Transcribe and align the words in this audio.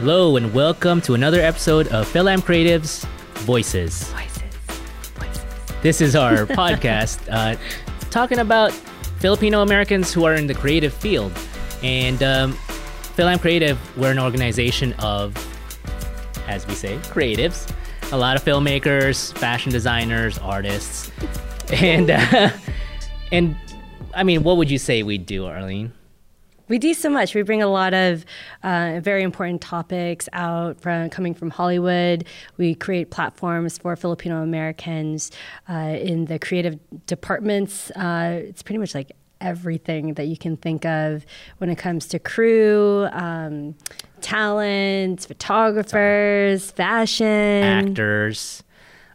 Hello 0.00 0.38
and 0.38 0.54
welcome 0.54 1.02
to 1.02 1.12
another 1.12 1.42
episode 1.42 1.86
of 1.88 2.10
FilAm 2.10 2.42
Creative's 2.42 3.04
Voices. 3.44 4.04
Voices. 4.04 4.42
Voices. 5.14 5.44
This 5.82 6.00
is 6.00 6.16
our 6.16 6.46
podcast 6.46 7.20
uh, 7.30 7.54
talking 8.08 8.38
about 8.38 8.72
Filipino 9.18 9.60
Americans 9.60 10.10
who 10.10 10.24
are 10.24 10.36
in 10.36 10.46
the 10.46 10.54
creative 10.54 10.94
field. 10.94 11.30
And 11.82 12.22
um, 12.22 12.54
FilAm 13.14 13.42
Creative, 13.42 13.78
we're 13.98 14.10
an 14.10 14.18
organization 14.18 14.94
of, 15.00 15.36
as 16.48 16.66
we 16.66 16.72
say, 16.74 16.96
creatives. 17.02 17.70
A 18.10 18.16
lot 18.16 18.36
of 18.36 18.42
filmmakers, 18.42 19.36
fashion 19.36 19.70
designers, 19.70 20.38
artists. 20.38 21.12
And, 21.74 22.10
uh, 22.10 22.50
and 23.32 23.54
I 24.14 24.22
mean, 24.22 24.44
what 24.44 24.56
would 24.56 24.70
you 24.70 24.78
say 24.78 25.02
we 25.02 25.18
do, 25.18 25.42
Arlyn? 25.42 25.92
We 26.70 26.78
do 26.78 26.94
so 26.94 27.10
much. 27.10 27.34
We 27.34 27.42
bring 27.42 27.62
a 27.62 27.66
lot 27.66 27.94
of 27.94 28.24
uh, 28.62 29.00
very 29.02 29.24
important 29.24 29.60
topics 29.60 30.28
out 30.32 30.80
from 30.80 31.10
coming 31.10 31.34
from 31.34 31.50
Hollywood. 31.50 32.24
We 32.58 32.76
create 32.76 33.10
platforms 33.10 33.76
for 33.76 33.96
Filipino 33.96 34.40
Americans 34.40 35.32
uh, 35.68 35.98
in 36.00 36.26
the 36.26 36.38
creative 36.38 36.78
departments. 37.06 37.90
Uh, 37.90 38.42
it's 38.44 38.62
pretty 38.62 38.78
much 38.78 38.94
like 38.94 39.10
everything 39.40 40.14
that 40.14 40.28
you 40.28 40.36
can 40.36 40.56
think 40.56 40.84
of 40.84 41.26
when 41.58 41.70
it 41.70 41.76
comes 41.76 42.06
to 42.06 42.20
crew, 42.20 43.08
um, 43.10 43.74
talent, 44.20 45.22
photographers, 45.22 46.70
fashion, 46.70 47.26
actors, 47.26 48.62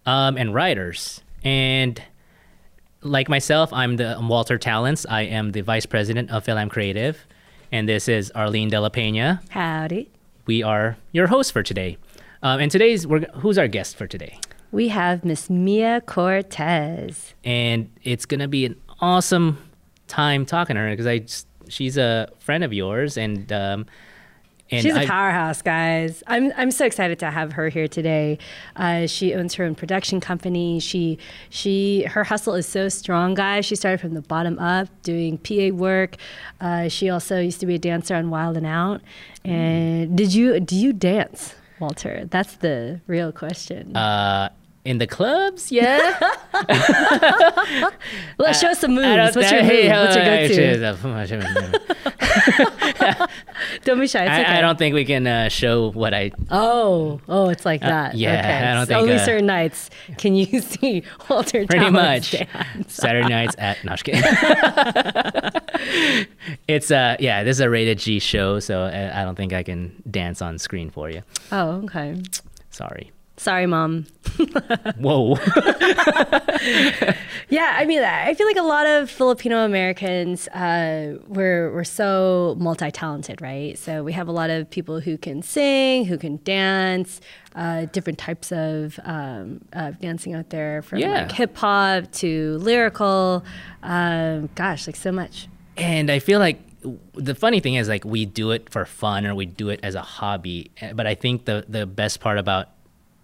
um, 0.05 0.35
and 0.35 0.53
writers. 0.53 1.21
And 1.41 2.03
like 3.01 3.29
myself, 3.29 3.71
I'm 3.71 3.95
the 3.95 4.17
I'm 4.17 4.27
Walter 4.27 4.57
Talents. 4.57 5.05
I 5.07 5.21
am 5.21 5.53
the 5.53 5.61
vice 5.61 5.85
president 5.85 6.31
of 6.31 6.43
FilAm 6.43 6.69
Creative 6.69 7.25
and 7.75 7.89
this 7.89 8.07
is 8.07 8.31
Arlyn 8.33 8.69
De 8.69 8.79
La 8.79 8.87
Pena. 8.87 9.41
Howdy. 9.49 10.09
We 10.45 10.63
are 10.63 10.95
your 11.11 11.27
hosts 11.27 11.51
for 11.51 11.61
today. 11.61 11.97
Um, 12.41 12.61
and 12.61 12.71
today's, 12.71 13.05
we're, 13.05 13.25
who's 13.33 13.57
our 13.57 13.67
guest 13.67 13.97
for 13.97 14.07
today? 14.07 14.39
We 14.71 14.87
have 14.87 15.25
Miss 15.25 15.49
Mia 15.49 15.99
Cortez. 15.99 17.33
And 17.43 17.91
it's 18.01 18.25
going 18.25 18.39
to 18.39 18.47
be 18.47 18.65
an 18.65 18.79
awesome 19.01 19.57
time 20.07 20.45
talking 20.45 20.77
to 20.77 20.83
her 20.83 20.89
because 20.89 21.05
I 21.05 21.19
just, 21.19 21.47
she's 21.67 21.97
a 21.97 22.29
friend 22.39 22.63
of 22.63 22.71
yours 22.71 23.17
and 23.17 23.51
um, 23.51 23.87
and 24.75 24.83
She's 24.83 24.95
a 24.95 25.01
I, 25.01 25.05
powerhouse, 25.05 25.61
guys. 25.61 26.23
I'm 26.27 26.51
I'm 26.55 26.71
so 26.71 26.85
excited 26.85 27.19
to 27.19 27.31
have 27.31 27.53
her 27.53 27.69
here 27.69 27.87
today. 27.87 28.37
Uh, 28.75 29.07
she 29.07 29.33
owns 29.33 29.55
her 29.55 29.63
own 29.63 29.75
production 29.75 30.19
company. 30.19 30.79
She 30.79 31.17
she 31.49 32.03
her 32.03 32.23
hustle 32.23 32.53
is 32.55 32.65
so 32.65 32.89
strong, 32.89 33.33
guys. 33.33 33.65
She 33.65 33.75
started 33.75 33.99
from 33.99 34.13
the 34.13 34.21
bottom 34.21 34.59
up, 34.59 34.89
doing 35.03 35.37
PA 35.37 35.69
work. 35.75 36.17
Uh, 36.61 36.87
she 36.89 37.09
also 37.09 37.39
used 37.39 37.59
to 37.59 37.65
be 37.65 37.75
a 37.75 37.79
dancer 37.79 38.15
on 38.15 38.29
Wild 38.29 38.57
and 38.57 38.65
Out. 38.65 39.01
And 39.43 40.11
mm. 40.11 40.15
did 40.15 40.33
you 40.33 40.59
do 40.59 40.75
you 40.75 40.93
dance, 40.93 41.55
Walter? 41.79 42.25
That's 42.29 42.55
the 42.57 43.01
real 43.07 43.31
question. 43.31 43.95
Uh, 43.95 44.49
in 44.85 44.99
the 44.99 45.07
clubs, 45.07 45.71
yeah. 45.71 45.97
Let's 48.37 48.61
show 48.61 48.67
us 48.67 48.79
some 48.79 48.93
moves. 48.93 49.35
What's 49.35 49.51
your 49.51 49.63
move? 49.63 49.89
What's 49.89 50.15
your 50.15 51.41
go-to? 51.41 51.95
don't 53.83 53.99
be 53.99 54.07
shy. 54.07 54.23
It's 54.25 54.31
okay. 54.31 54.45
I, 54.45 54.59
I 54.59 54.61
don't 54.61 54.77
think 54.77 54.93
we 54.93 55.03
can 55.03 55.25
uh, 55.25 55.49
show 55.49 55.91
what 55.91 56.13
I. 56.13 56.31
Oh, 56.51 57.19
oh, 57.27 57.49
it's 57.49 57.65
like 57.65 57.83
uh, 57.83 57.89
that. 57.89 58.15
Yeah, 58.15 58.39
okay. 58.39 58.53
I 58.53 58.73
don't 58.75 58.85
think. 58.85 58.99
Only 58.99 59.15
uh, 59.15 59.25
certain 59.25 59.47
nights 59.47 59.89
can 60.17 60.35
you 60.35 60.61
see 60.61 61.03
Walter. 61.29 61.65
Pretty 61.65 61.89
much. 61.89 62.31
Dance. 62.31 62.93
Saturday 62.93 63.27
nights 63.27 63.55
at 63.57 63.77
Noshkin. 63.77 64.21
it's 66.67 66.91
uh 66.91 67.15
yeah, 67.19 67.43
this 67.43 67.57
is 67.57 67.61
a 67.61 67.69
rated 67.69 67.97
G 67.97 68.19
show, 68.19 68.59
so 68.59 68.81
uh, 68.81 69.11
I 69.15 69.23
don't 69.23 69.35
think 69.35 69.51
I 69.51 69.63
can 69.63 70.03
dance 70.09 70.43
on 70.43 70.59
screen 70.59 70.91
for 70.91 71.09
you. 71.09 71.23
Oh, 71.51 71.81
okay. 71.85 72.21
Sorry. 72.69 73.11
Sorry, 73.37 73.65
mom. 73.65 74.05
Whoa. 74.97 75.35
yeah, 77.49 77.75
I 77.77 77.85
mean, 77.85 78.01
I 78.01 78.33
feel 78.33 78.47
like 78.47 78.55
a 78.55 78.61
lot 78.61 78.87
of 78.87 79.09
Filipino 79.09 79.65
Americans, 79.65 80.47
uh, 80.49 81.17
we're, 81.27 81.73
we're 81.73 81.83
so 81.83 82.55
multi 82.57 82.91
talented, 82.91 83.41
right? 83.41 83.77
So 83.77 84.03
we 84.03 84.13
have 84.13 84.29
a 84.29 84.31
lot 84.31 84.49
of 84.49 84.69
people 84.69 85.01
who 85.01 85.17
can 85.17 85.41
sing, 85.41 86.05
who 86.05 86.17
can 86.17 86.39
dance, 86.43 87.19
uh, 87.55 87.85
different 87.85 88.19
types 88.19 88.53
of 88.53 88.99
um, 89.03 89.61
uh, 89.73 89.91
dancing 89.91 90.33
out 90.33 90.49
there 90.49 90.81
from 90.81 90.99
yeah. 90.99 91.23
like 91.23 91.31
hip 91.33 91.57
hop 91.57 92.11
to 92.13 92.57
lyrical. 92.59 93.43
Um, 93.83 94.49
gosh, 94.55 94.87
like 94.87 94.95
so 94.95 95.11
much. 95.11 95.47
And 95.75 96.09
I 96.09 96.19
feel 96.19 96.39
like 96.39 96.61
the 97.13 97.35
funny 97.35 97.59
thing 97.59 97.75
is 97.75 97.89
like 97.89 98.05
we 98.05 98.25
do 98.25 98.51
it 98.51 98.69
for 98.69 98.85
fun 98.85 99.25
or 99.25 99.33
we 99.33 99.45
do 99.45 99.69
it 99.69 99.79
as 99.81 99.95
a 99.95 100.01
hobby 100.01 100.69
but 100.93 101.07
i 101.07 101.15
think 101.15 101.45
the 101.45 101.65
the 101.67 101.87
best 101.87 102.19
part 102.19 102.37
about 102.37 102.69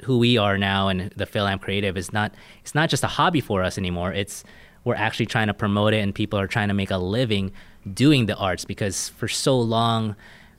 who 0.03 0.17
we 0.17 0.37
are 0.37 0.57
now 0.57 0.87
and 0.87 1.11
the 1.15 1.25
FilAm 1.25 1.61
Creative 1.61 1.97
is 1.97 2.11
not 2.11 2.33
it's 2.61 2.75
not 2.75 2.89
just 2.89 3.03
a 3.03 3.07
hobby 3.07 3.41
for 3.41 3.63
us 3.63 3.77
anymore. 3.77 4.13
It's 4.13 4.43
we're 4.83 4.95
actually 4.95 5.27
trying 5.27 5.47
to 5.47 5.53
promote 5.53 5.93
it, 5.93 5.99
and 5.99 6.13
people 6.13 6.39
are 6.39 6.47
trying 6.47 6.69
to 6.69 6.73
make 6.73 6.91
a 6.91 6.97
living 6.97 7.51
doing 7.91 8.25
the 8.25 8.35
arts 8.35 8.65
because 8.65 9.09
for 9.09 9.27
so 9.27 9.59
long 9.59 10.15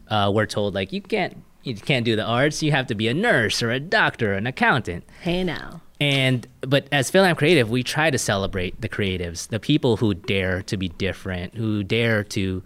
uh, 0.08 0.30
we're 0.32 0.47
told 0.47 0.75
like 0.75 0.92
you 0.92 1.00
can't 1.00 1.36
you 1.62 1.75
can't 1.75 2.04
do 2.04 2.16
the 2.16 2.25
arts. 2.25 2.62
You 2.62 2.72
have 2.72 2.86
to 2.88 2.94
be 2.94 3.08
a 3.08 3.14
nurse 3.14 3.62
or 3.62 3.70
a 3.70 3.80
doctor 3.80 4.34
or 4.34 4.36
an 4.36 4.47
accountant. 4.47 5.04
Hey 5.20 5.44
now. 5.44 5.80
And 6.00 6.47
but 6.62 6.88
as 6.91 7.10
FilAm 7.10 7.36
Creative, 7.36 7.70
we 7.70 7.84
try 7.84 8.10
to 8.10 8.19
celebrate 8.19 8.80
the 8.80 8.88
creatives, 8.88 9.48
the 9.48 9.60
people 9.60 9.97
who 9.98 10.14
dare 10.14 10.62
to 10.62 10.76
be 10.76 10.88
different, 10.88 11.54
who 11.54 11.84
dare 11.84 12.24
to 12.24 12.62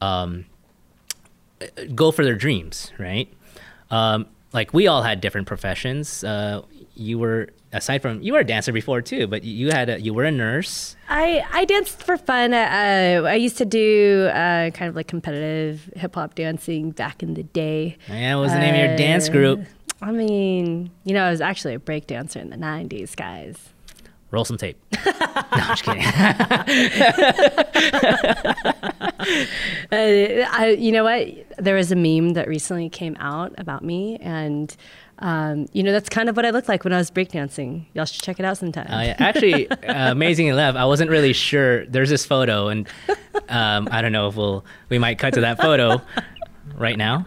um, 0.00 0.46
go 1.94 2.10
for 2.10 2.24
their 2.24 2.34
dreams, 2.34 2.92
right? 2.98 3.32
Um, 3.90 4.26
like 4.52 4.74
we 4.74 4.86
all 4.86 5.02
had 5.02 5.20
different 5.20 5.46
professions. 5.46 6.24
Uh, 6.24 6.62
you 6.94 7.18
were 7.18 7.50
aside 7.72 8.02
from 8.02 8.20
you 8.20 8.32
were 8.32 8.40
a 8.40 8.44
dancer 8.44 8.72
before 8.72 9.00
too, 9.00 9.26
but 9.26 9.44
you 9.44 9.70
had 9.70 9.88
a, 9.88 10.00
you 10.00 10.12
were 10.12 10.24
a 10.24 10.30
nurse. 10.30 10.96
I 11.08 11.44
I 11.52 11.64
danced 11.64 12.02
for 12.02 12.16
fun. 12.16 12.52
Uh, 12.52 13.22
I 13.26 13.34
used 13.34 13.58
to 13.58 13.64
do 13.64 14.28
uh, 14.32 14.70
kind 14.70 14.88
of 14.88 14.96
like 14.96 15.06
competitive 15.06 15.90
hip 15.96 16.14
hop 16.14 16.34
dancing 16.34 16.90
back 16.90 17.22
in 17.22 17.34
the 17.34 17.44
day. 17.44 17.96
Yeah, 18.08 18.36
what 18.36 18.42
was 18.42 18.52
the 18.52 18.58
name 18.58 18.74
of 18.74 18.88
your 18.88 18.96
dance 18.96 19.28
group? 19.28 19.60
Uh, 19.60 19.64
I 20.06 20.12
mean, 20.12 20.90
you 21.04 21.12
know, 21.12 21.24
I 21.24 21.30
was 21.30 21.40
actually 21.40 21.74
a 21.74 21.78
break 21.78 22.06
dancer 22.06 22.40
in 22.40 22.50
the 22.50 22.56
'90s, 22.56 23.14
guys. 23.14 23.70
Roll 24.30 24.44
some 24.44 24.56
tape. 24.56 24.78
no, 25.06 25.12
I'm 25.52 25.76
just 25.76 25.82
kidding. 25.82 26.02
uh, 29.90 29.92
I, 30.52 30.76
you 30.78 30.92
know 30.92 31.04
what? 31.04 31.28
There 31.58 31.74
was 31.74 31.90
a 31.90 31.96
meme 31.96 32.34
that 32.34 32.46
recently 32.46 32.88
came 32.88 33.16
out 33.18 33.52
about 33.58 33.82
me, 33.82 34.18
and 34.18 34.74
um, 35.18 35.66
you 35.72 35.82
know 35.82 35.90
that's 35.90 36.08
kind 36.08 36.28
of 36.28 36.36
what 36.36 36.46
I 36.46 36.50
looked 36.50 36.68
like 36.68 36.84
when 36.84 36.92
I 36.92 36.98
was 36.98 37.10
breakdancing. 37.10 37.86
Y'all 37.94 38.04
should 38.04 38.22
check 38.22 38.38
it 38.38 38.44
out 38.44 38.56
sometime. 38.56 38.86
Uh, 38.88 39.02
yeah. 39.02 39.16
Actually, 39.18 39.68
uh, 39.70 40.12
amazing 40.12 40.46
enough, 40.46 40.76
I 40.76 40.84
wasn't 40.84 41.10
really 41.10 41.32
sure. 41.32 41.84
There's 41.86 42.10
this 42.10 42.24
photo, 42.24 42.68
and 42.68 42.88
um, 43.48 43.88
I 43.90 44.00
don't 44.00 44.12
know 44.12 44.28
if 44.28 44.36
we'll 44.36 44.64
we 44.90 44.98
might 44.98 45.18
cut 45.18 45.34
to 45.34 45.40
that 45.40 45.60
photo 45.60 46.00
right 46.76 46.96
now 46.96 47.26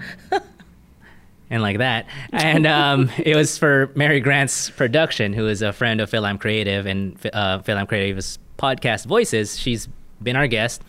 and 1.54 1.62
like 1.62 1.78
that. 1.78 2.08
And 2.32 2.66
um, 2.66 3.12
it 3.18 3.36
was 3.36 3.58
for 3.58 3.92
Mary 3.96 4.20
Grant's 4.20 4.72
production, 4.72 5.34
who 5.34 5.48
is 5.48 5.62
a 5.62 5.72
friend 5.72 6.02
of 6.02 6.10
FilAm 6.10 6.40
Creative 6.40 6.86
and 6.88 7.16
uh, 7.32 7.60
FilAm 7.60 7.88
Creative's 7.88 8.40
podcast 8.58 9.06
Voices. 9.06 9.58
She's 9.58 9.88
been 10.22 10.36
our 10.36 10.48
guest, 10.48 10.82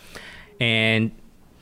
and 0.58 1.12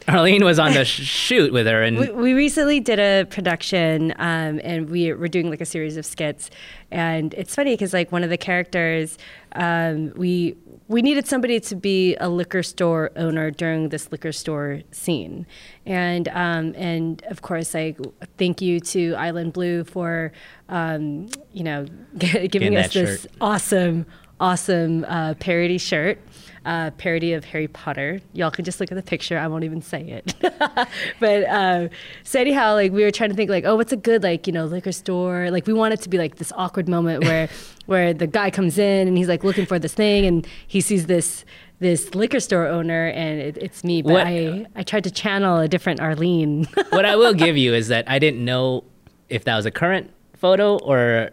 Arlyn 0.07 0.45
was 0.45 0.61
on 0.61 0.73
the 0.73 0.85
shoot 0.87 1.53
with 1.53 1.67
her, 1.67 1.83
and 1.83 1.99
we, 1.99 2.11
we 2.11 2.33
recently 2.33 2.79
did 2.79 3.01
a 3.01 3.27
production, 3.29 4.13
um, 4.19 4.61
and 4.63 4.89
we 4.89 5.13
were 5.13 5.29
doing 5.29 5.51
like 5.51 5.61
a 5.61 5.67
series 5.67 5.97
of 5.97 6.07
skits, 6.07 6.49
and 6.93 7.35
it's 7.35 7.57
funny 7.57 7.73
because 7.73 7.93
like 7.93 8.13
one 8.13 8.23
of 8.23 8.31
the 8.31 8.39
characters, 8.39 9.19
um, 9.57 10.13
we 10.15 10.55
we 10.89 11.03
needed 11.03 11.27
somebody 11.27 11.61
to 11.61 11.77
be 11.77 12.17
a 12.17 12.29
liquor 12.29 12.63
store 12.63 13.11
owner 13.17 13.51
during 13.51 13.89
this 13.89 14.11
liquor 14.13 14.33
store 14.33 14.83
scene, 14.91 15.47
and 15.87 16.29
um, 16.29 16.75
and 16.77 17.23
of 17.25 17.43
course, 17.43 17.75
like 17.75 17.99
thank 18.39 18.61
you 18.61 18.81
to 18.81 19.15
Island 19.15 19.53
Blue 19.53 19.85
for 19.85 20.33
um, 20.69 21.29
you 21.53 21.65
know 21.65 21.87
giving 22.19 22.77
us 22.77 22.93
this 22.93 23.23
shirt. 23.23 23.33
awesome 23.41 24.07
awesome 24.41 25.05
uh, 25.05 25.35
parody 25.35 25.79
shirt 25.79 26.19
uh, 26.65 26.91
parody 26.93 27.33
of 27.33 27.45
Harry 27.47 27.69
Potter. 27.69 28.21
Y'all 28.33 28.51
can 28.51 28.65
just 28.65 28.81
look 28.81 28.93
at 28.93 28.95
the 28.95 29.03
picture. 29.03 29.39
I 29.39 29.47
won't 29.47 29.65
even 29.65 29.83
say 29.83 30.03
it. 30.03 30.35
but 31.21 31.45
uh, 31.45 31.89
so 32.25 32.41
anyhow, 32.41 32.75
like 32.75 32.93
we 32.93 33.03
were 33.03 33.11
trying 33.11 33.31
to 33.31 33.37
think 33.37 33.51
like, 33.51 33.65
oh, 33.65 33.77
what's 33.77 33.93
a 33.93 33.97
good 33.97 34.23
like 34.23 34.47
you 34.47 34.53
know 34.53 34.65
liquor 34.67 34.93
store? 34.93 35.51
Like 35.51 35.67
we 35.67 35.73
want 35.73 35.95
it 35.95 36.01
to 36.03 36.09
be 36.09 36.19
like 36.19 36.37
this 36.37 36.53
awkward 36.57 36.89
moment 36.89 37.25
where 37.25 37.49
where 37.87 38.15
the 38.15 38.27
guy 38.27 38.51
comes 38.51 38.79
in 38.79 39.09
and 39.09 39.17
he's 39.17 39.29
like 39.29 39.45
looking 39.45 39.67
for 39.67 39.79
this 39.79 39.95
thing 39.95 40.25
and 40.27 40.47
he 40.67 40.81
sees 40.81 41.07
this 41.07 41.45
this 41.81 42.15
liquor 42.15 42.39
store 42.39 42.69
owner 42.69 43.09
and 43.09 43.41
it, 43.41 43.59
it's 43.59 43.83
me. 43.83 44.03
But 44.03 44.13
what, 44.13 44.27
I 44.27 44.67
I 44.77 44.83
tried 44.83 45.05
to 45.05 45.11
channel 45.11 45.59
a 45.59 45.69
different 45.69 46.01
Arlyn. 46.01 46.67
what 46.93 47.05
I 47.05 47.17
will 47.17 47.35
give 47.35 47.57
you 47.57 47.75
is 47.75 47.89
that 47.89 48.09
I 48.09 48.19
didn't 48.19 48.45
know 48.45 48.85
if 49.29 49.45
that 49.45 49.57
was 49.57 49.67
a 49.67 49.71
current 49.71 50.11
photo 50.35 50.77
or 50.79 51.31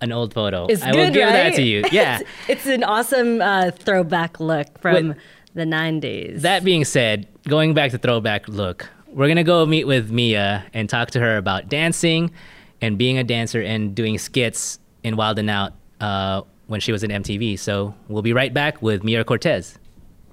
an 0.00 0.12
old 0.12 0.34
photo. 0.34 0.66
It's 0.66 0.82
I 0.82 0.92
good, 0.92 0.98
will 0.98 1.10
give 1.14 1.24
right? 1.24 1.32
that 1.32 1.54
to 1.56 1.62
you. 1.62 1.84
Yeah. 1.92 2.18
it's, 2.20 2.30
it's, 2.48 2.66
an 2.66 2.84
awesome 2.84 3.40
uh, 3.40 3.70
throwback 3.72 4.40
look 4.40 4.80
from 4.80 5.14
the 5.54 5.64
90s. 5.64 6.42
That 6.42 6.64
being 6.64 6.84
said, 6.84 7.26
going 7.48 7.74
back 7.74 7.90
to 7.90 7.98
throwback 7.98 8.48
look, 8.48 8.88
we're 9.08 9.28
gonna 9.28 9.44
go 9.44 9.66
meet 9.66 9.84
with 9.84 10.10
Mia 10.10 10.64
and 10.72 10.88
talk 10.88 11.10
to 11.12 11.20
her 11.20 11.36
about 11.36 11.68
dancing 11.68 12.30
and 12.80 12.96
being 12.96 13.18
a 13.18 13.24
dancer 13.24 13.60
and 13.60 13.94
doing 13.94 14.18
skits 14.18 14.78
in 15.02 15.16
Wild 15.16 15.38
and 15.38 15.50
Out 15.50 15.72
uh, 16.00 16.42
when 16.68 16.80
she 16.80 16.92
was 16.92 17.02
in 17.02 17.10
MTV. 17.10 17.58
So 17.58 17.94
we'll 18.08 18.22
be 18.22 18.32
right 18.32 18.54
back 18.54 18.80
with 18.80 19.02
Mia 19.02 19.24
Cortez. 19.24 19.78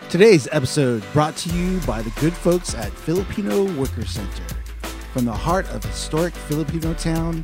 Today's 0.10 0.48
episode 0.52 1.04
brought 1.12 1.36
to 1.38 1.50
you 1.50 1.80
by 1.81 2.02
the 2.02 2.12
good 2.22 2.34
folks 2.34 2.75
at 2.75 2.92
Filipino 2.92 3.63
Worker 3.74 4.06
Center. 4.06 4.44
From 5.12 5.25
the 5.25 5.34
heart 5.34 5.68
of 5.72 5.84
historic 5.84 6.34
Filipinotown, 6.36 7.44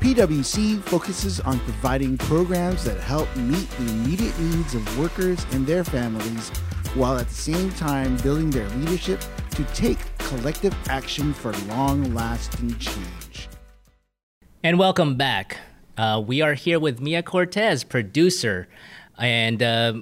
PWC 0.00 0.82
focuses 0.84 1.40
on 1.40 1.60
providing 1.60 2.16
programs 2.16 2.84
that 2.84 2.98
help 3.00 3.28
meet 3.36 3.68
the 3.72 3.86
immediate 3.90 4.38
needs 4.40 4.74
of 4.74 4.98
workers 4.98 5.44
and 5.52 5.66
their 5.66 5.84
families 5.84 6.48
while 6.94 7.18
at 7.18 7.28
the 7.28 7.34
same 7.34 7.70
time 7.72 8.16
building 8.18 8.48
their 8.48 8.66
leadership 8.70 9.20
to 9.50 9.62
take 9.74 9.98
collective 10.16 10.74
action 10.88 11.34
for 11.34 11.52
long 11.68 12.14
lasting 12.14 12.74
change. 12.78 13.50
And 14.62 14.78
welcome 14.78 15.16
back. 15.16 15.58
Uh, 15.98 16.22
we 16.26 16.40
are 16.40 16.54
here 16.54 16.80
with 16.80 16.98
Mia 16.98 17.22
Cortez, 17.22 17.84
producer. 17.84 18.68
And 19.18 19.62
uh, 19.62 20.00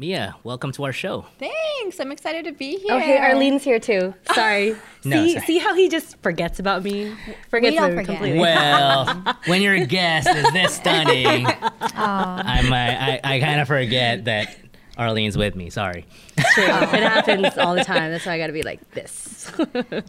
Mia, 0.00 0.34
welcome 0.44 0.72
to 0.72 0.84
our 0.84 0.94
show. 0.94 1.26
Thanks. 1.38 2.00
I'm 2.00 2.10
excited 2.10 2.46
to 2.46 2.52
be 2.52 2.78
here. 2.78 2.94
Oh, 2.94 2.98
hey, 2.98 3.18
Arlyn's 3.18 3.62
here 3.62 3.78
too. 3.78 4.14
Sorry. 4.34 4.74
No, 5.04 5.26
see, 5.26 5.32
sorry. 5.34 5.44
see 5.44 5.58
how 5.58 5.74
he 5.74 5.90
just 5.90 6.16
forgets 6.22 6.58
about 6.58 6.82
me? 6.82 7.14
Forgets 7.50 7.76
don't 7.76 7.90
me 7.90 7.96
forget. 7.96 8.06
completely. 8.16 8.38
Well, 8.38 9.36
when 9.44 9.60
your 9.60 9.84
guest 9.84 10.26
is 10.26 10.50
this 10.54 10.74
stunning, 10.76 11.44
I'm, 11.82 12.72
I, 12.72 12.96
I, 13.12 13.20
I 13.22 13.40
kind 13.40 13.60
of 13.60 13.68
forget 13.68 14.24
that 14.24 14.56
Arlyn's 14.96 15.36
with 15.36 15.54
me. 15.54 15.68
Sorry. 15.68 16.06
True. 16.54 16.64
it 16.64 17.02
happens 17.02 17.58
all 17.58 17.74
the 17.74 17.84
time. 17.84 18.10
That's 18.10 18.24
why 18.24 18.32
I 18.32 18.38
got 18.38 18.46
to 18.46 18.54
be 18.54 18.62
like 18.62 18.92
this. 18.92 19.52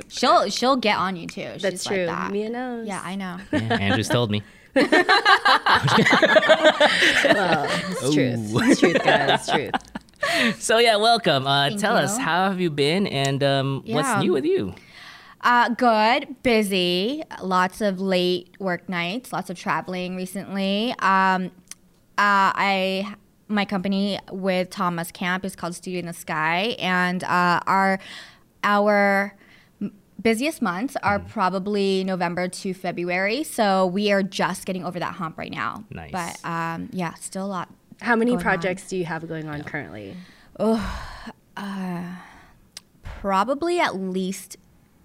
She'll 0.08 0.50
she'll 0.50 0.78
get 0.78 1.00
on 1.00 1.18
you 1.18 1.28
too. 1.28 1.50
She's 1.56 1.64
That's 1.64 1.86
like 1.86 1.96
true. 1.96 2.06
that. 2.06 2.32
Mia 2.32 2.50
knows. 2.50 2.88
Yeah, 2.88 3.02
I 3.04 3.16
know. 3.16 3.40
Yeah, 3.52 3.60
Andrew's 3.60 4.08
told 4.08 4.32
me. 4.32 4.42
It's 4.75 4.91
truth. 8.13 8.69
It's 8.69 8.79
truth, 8.79 9.03
guys. 9.03 9.39
It's 9.39 9.50
truth. 9.51 9.71
So 10.59 10.77
yeah, 10.77 10.97
welcome. 10.97 11.47
Uh, 11.47 11.69
Thank 11.69 11.81
tell 11.81 11.97
us 11.97 12.15
how 12.15 12.47
have 12.50 12.62
you 12.62 12.69
been, 12.69 13.07
and 13.07 13.44
um, 13.44 13.83
what's 13.88 14.23
new 14.23 14.31
with 14.31 14.45
you? 14.45 14.75
Uh, 15.41 15.69
good, 15.69 16.35
busy, 16.44 17.23
lots 17.41 17.81
of 17.81 18.00
late 18.00 18.56
work 18.59 18.88
nights, 18.88 19.33
lots 19.33 19.50
of 19.50 19.57
traveling 19.57 20.15
recently. 20.15 20.91
Um, 21.00 21.45
uh, 22.19 22.53
I 22.53 23.15
my 23.47 23.65
company 23.65 24.19
with 24.31 24.69
Thomas 24.69 25.12
Camp 25.12 25.44
is 25.44 25.56
called 25.56 25.73
Studio 25.73 25.97
in 26.00 26.06
the 26.06 26.13
Sky, 26.13 26.75
and 26.77 27.23
uh, 27.23 27.59
our 27.65 28.00
our 28.63 29.33
m- 29.33 29.39
busiest 30.21 30.62
months 30.62 30.95
are 31.03 31.19
Mm-hmm. 31.19 31.29
probably 31.29 32.03
November 32.03 32.47
to 32.47 32.73
February. 32.73 33.44
So 33.44 33.85
we 33.88 34.12
are 34.12 34.23
just 34.23 34.65
getting 34.65 34.83
over 34.85 35.00
that 35.00 35.13
hump 35.15 35.38
right 35.38 35.51
now. 35.51 35.83
Nice. 35.89 36.12
But 36.12 36.44
um, 36.50 36.89
yeah, 36.91 37.13
still 37.15 37.45
a 37.45 37.47
lot. 37.47 37.69
How 38.01 38.15
many 38.15 38.31
Going 38.31 38.38
on. 38.39 38.44
projects 38.44 38.88
do 38.89 38.97
you 38.97 39.06
have 39.06 39.27
going 39.27 39.47
on 39.47 39.63
currently? 39.63 40.15
Oh, 40.59 40.81
Probably 43.03 43.79
at 43.79 43.95
least 43.95 44.57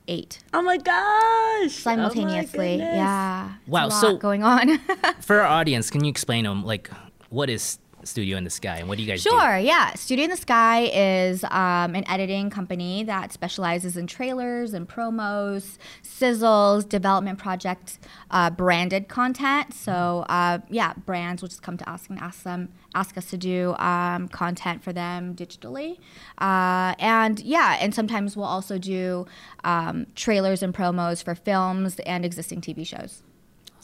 eight 0.09 0.39
Oh 0.55 0.63
my 0.63 0.77
gosh. 0.79 1.73
simultaneously. 1.73 2.77
Oh 2.77 2.79
my 2.79 2.85
yeah. 2.95 3.53
Wow, 3.67 3.87
a 3.87 3.89
lot 3.89 4.01
so- 4.01 4.17
going 4.17 4.43
on. 4.43 4.79
For 5.21 5.41
our 5.41 5.47
audience, 5.47 5.91
can 5.91 6.05
you 6.05 6.11
explain 6.11 6.45
them 6.45 6.65
like 6.65 6.89
what 7.29 7.51
is 7.51 7.79
Studio 8.07 8.37
in 8.37 8.45
the 8.45 8.51
Sky 8.51 8.77
and 8.79 8.89
what 8.89 8.97
do 8.97 9.05
you 9.05 9.09
guys 9.09 9.23
do? 9.23 9.31
Sure, 9.31 9.59
yeah. 9.59 9.95
Studio 9.95 10.25
in 10.25 10.31
the 10.31 10.37
Sky 10.37 10.91
is 10.93 11.45
um, 11.45 11.95
an 11.95 12.05
editing 12.09 12.51
company 12.51 13.05
that 13.05 13.33
specializes 13.33 13.97
in 13.97 14.07
trailers 14.07 14.75
and 14.75 14.89
promos, 14.89 15.79
sizzles, 16.03 16.89
development 16.89 17.39
projects, 17.39 17.99
uh, 18.31 18.51
branded 18.51 19.09
content. 19.09 19.75
So, 19.75 20.25
uh, 20.29 20.59
yeah, 20.69 20.95
brands 21.05 21.43
will 21.43 21.49
just 21.49 21.63
come 21.63 21.77
to 21.77 21.91
us 21.91 22.07
and 22.09 22.19
ask 22.19 22.43
them, 22.43 22.71
ask 22.95 23.17
us 23.19 23.31
to 23.31 23.37
do 23.37 23.75
um, 23.79 24.29
content 24.29 24.83
for 24.83 24.93
them 24.93 25.35
digitally, 25.35 25.99
uh, 26.39 26.95
and 26.99 27.41
yeah, 27.41 27.77
and 27.81 27.95
sometimes 27.95 28.37
we'll 28.37 28.47
also 28.47 28.79
do 28.79 29.27
um, 29.65 30.07
trailers 30.15 30.63
and 30.63 30.73
promos 30.75 31.23
for 31.23 31.35
films 31.35 31.99
and 32.01 32.25
existing 32.25 32.61
TV 32.61 32.87
shows. 32.87 33.23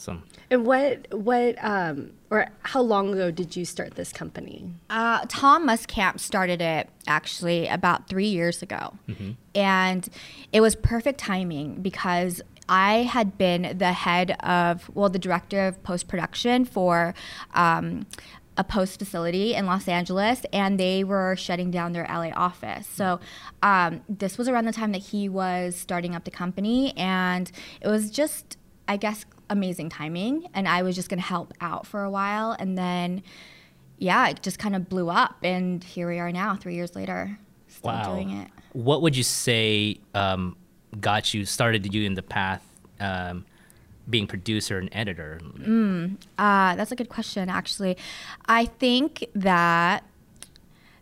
Awesome. 0.03 0.23
And 0.49 0.65
what, 0.65 1.07
what, 1.13 1.55
um, 1.63 2.11
or 2.29 2.47
how 2.63 2.81
long 2.81 3.13
ago 3.13 3.31
did 3.31 3.55
you 3.55 3.63
start 3.63 3.95
this 3.95 4.11
company? 4.11 4.65
Uh, 4.89 5.25
Tom 5.29 5.65
Muscamp 5.65 6.19
started 6.19 6.61
it 6.61 6.89
actually 7.07 7.69
about 7.69 8.09
three 8.09 8.27
years 8.27 8.61
ago. 8.61 8.97
And 9.55 10.09
it 10.51 10.59
was 10.59 10.75
perfect 10.75 11.19
timing 11.19 11.81
because 11.81 12.41
I 12.67 13.03
had 13.03 13.37
been 13.37 13.77
the 13.77 13.93
head 13.93 14.31
of, 14.41 14.93
well, 14.93 15.07
the 15.07 15.19
director 15.19 15.67
of 15.67 15.81
post 15.83 16.09
production 16.09 16.65
for. 16.65 17.13
Um, 17.53 18.05
a 18.55 18.63
post 18.63 18.99
facility 18.99 19.55
in 19.55 19.65
Los 19.65 19.87
Angeles, 19.87 20.45
and 20.53 20.79
they 20.79 21.03
were 21.03 21.35
shutting 21.35 21.71
down 21.71 21.93
their 21.93 22.05
LA 22.07 22.29
office. 22.35 22.85
So, 22.85 23.19
um, 23.63 24.01
this 24.07 24.37
was 24.37 24.47
around 24.47 24.65
the 24.65 24.71
time 24.71 24.91
that 24.91 25.01
he 25.01 25.27
was 25.27 25.75
starting 25.75 26.13
up 26.13 26.23
the 26.23 26.29
company, 26.29 26.95
and 26.95 27.51
it 27.81 27.87
was 27.87 28.11
just, 28.11 28.57
I 28.87 28.97
guess, 28.97 29.25
amazing 29.53 29.89
timing. 29.89 30.49
And 30.53 30.67
I 30.67 30.81
was 30.83 30.95
just 30.95 31.07
gonna 31.09 31.21
help 31.21 31.53
out 31.61 31.87
for 31.87 32.03
a 32.03 32.09
while, 32.09 32.51
and 32.59 32.77
then 32.77 33.23
yeah, 33.99 34.27
it 34.27 34.41
just 34.41 34.59
kind 34.59 34.75
of 34.75 34.89
blew 34.89 35.09
up, 35.09 35.37
and 35.43 35.81
here 35.83 36.09
we 36.09 36.19
are 36.19 36.31
now, 36.31 36.55
three 36.55 36.75
years 36.75 36.93
later, 36.95 37.37
still 37.69 37.91
Wow. 37.91 38.13
doing 38.13 38.31
it. 38.31 38.49
What 38.73 39.01
would 39.01 39.15
you 39.15 39.23
say 39.23 39.97
um, 40.13 40.57
got 40.99 41.33
you 41.33 41.45
started 41.45 41.93
you 41.93 42.03
in 42.03 42.15
the 42.15 42.23
path 42.23 42.61
um, 42.99 43.45
being 44.09 44.27
producer 44.27 44.77
and 44.79 44.89
editor? 44.91 45.39
Uh, 46.37 46.75
that's 46.75 46.91
a 46.91 46.95
good 46.95 47.07
question, 47.07 47.49
actually. 47.49 47.95
I 48.47 48.65
think 48.65 49.25
that 49.35 50.03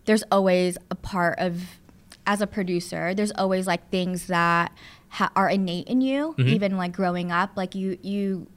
there's 0.05 0.23
always 0.31 0.77
a 0.91 0.95
part 0.95 1.39
of, 1.39 1.61
as 2.27 2.41
a 2.41 2.47
producer, 2.47 3.15
there's 3.15 3.31
always 3.31 3.65
like 3.67 3.89
things 3.89 4.27
that 4.27 4.71
ha- 5.11 5.31
are 5.35 5.49
innate 5.49 5.87
in 5.87 6.01
you, 6.01 6.33
even 6.39 6.77
like 6.77 6.93
growing 6.93 7.31
up. 7.31 7.51
Like 7.55 7.75
you, 7.75 7.97
you 8.01 8.47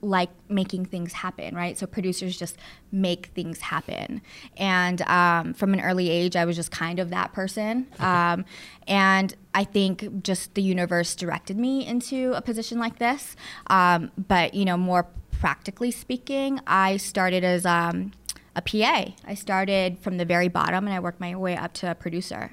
like 0.00 0.30
making 0.48 0.84
things 0.84 1.12
happen, 1.12 1.54
right? 1.56 1.76
So 1.76 1.86
producers 1.86 2.38
just 2.38 2.56
make 2.92 3.26
things 3.34 3.60
happen. 3.60 4.22
And 4.56 5.02
um, 5.02 5.54
from 5.54 5.74
an 5.74 5.80
early 5.80 6.10
age, 6.10 6.36
I 6.36 6.44
was 6.44 6.56
just 6.56 6.70
kind 6.70 6.98
of 6.98 7.10
that 7.10 7.32
person. 7.32 7.86
Um, 8.04 8.44
and 8.86 9.34
I 9.54 9.64
think 9.64 10.22
just 10.22 10.54
the 10.54 10.62
universe 10.62 11.14
directed 11.16 11.56
me 11.56 11.86
into 11.86 12.34
a 12.34 12.42
position 12.42 12.78
like 12.78 12.98
this. 12.98 13.34
Um, 13.68 14.12
but, 14.28 14.52
you 14.52 14.66
know, 14.66 14.76
more 14.76 15.06
practically 15.40 15.90
speaking, 15.90 16.60
I 16.66 16.98
started 16.98 17.44
as 17.44 17.64
um, 17.64 18.12
a 18.54 18.60
PA. 18.60 19.12
I 19.26 19.34
started 19.34 19.98
from 20.00 20.18
the 20.18 20.26
very 20.26 20.48
bottom 20.48 20.86
and 20.86 20.94
I 20.94 21.00
worked 21.00 21.18
my 21.18 21.34
way 21.34 21.56
up 21.56 21.72
to 21.74 21.90
a 21.90 21.94
producer. 21.94 22.52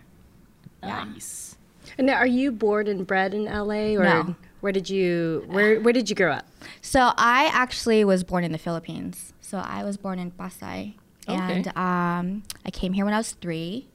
Nice. 0.81 1.57
And 1.97 2.07
now, 2.07 2.15
are 2.15 2.27
you 2.27 2.51
born 2.51 2.87
and 2.87 3.05
bred 3.05 3.33
in 3.33 3.45
LA, 3.45 3.95
or 3.97 4.03
No. 4.03 4.35
where 4.61 4.71
did 4.71 4.89
you 4.89 5.43
where 5.47 5.79
where 5.79 5.93
did 5.93 6.09
you 6.09 6.15
grow 6.15 6.31
up? 6.33 6.45
So 6.81 7.11
I 7.17 7.49
actually 7.53 8.03
was 8.05 8.23
born 8.23 8.43
in 8.43 8.51
the 8.51 8.57
Philippines. 8.57 9.33
So 9.41 9.57
I 9.57 9.83
was 9.83 9.97
born 9.97 10.17
in 10.19 10.31
Pasay, 10.31 10.93
Okay. 11.27 11.37
and 11.37 11.67
um, 11.77 12.43
I 12.65 12.69
came 12.71 12.93
here 12.93 13.03
when 13.05 13.13
I 13.13 13.17
was 13.17 13.31
three. 13.33 13.87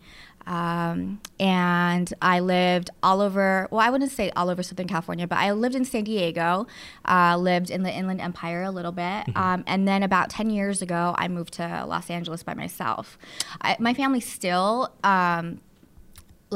Um, 0.49 1.21
and 1.41 2.13
I 2.23 2.39
lived 2.39 2.91
all 3.03 3.21
over. 3.21 3.67
Well, 3.73 3.81
I 3.81 3.91
wouldn't 3.91 4.13
say 4.13 4.31
all 4.37 4.49
over 4.49 4.63
Southern 4.63 4.87
California, 4.87 5.27
but 5.27 5.39
I 5.39 5.51
lived 5.51 5.75
in 5.75 5.85
San 5.85 6.05
Diego. 6.05 6.69
Uh, 7.05 7.37
lived 7.37 7.69
in 7.69 7.83
the 7.83 7.91
Inland 7.93 8.21
Empire 8.21 8.63
a 8.63 8.71
little 8.71 8.93
bit, 8.93 9.25
um, 9.37 9.65
and 9.67 9.89
then 9.89 10.05
about 10.05 10.31
ten 10.31 10.49
years 10.51 10.83
ago, 10.83 11.17
I 11.19 11.27
moved 11.27 11.55
to 11.55 11.85
Los 11.89 12.11
Angeles 12.11 12.45
by 12.45 12.55
myself. 12.55 13.19
I, 13.61 13.77
my 13.81 13.93
family 13.93 14.21
still. 14.21 14.93
Um, 15.03 15.61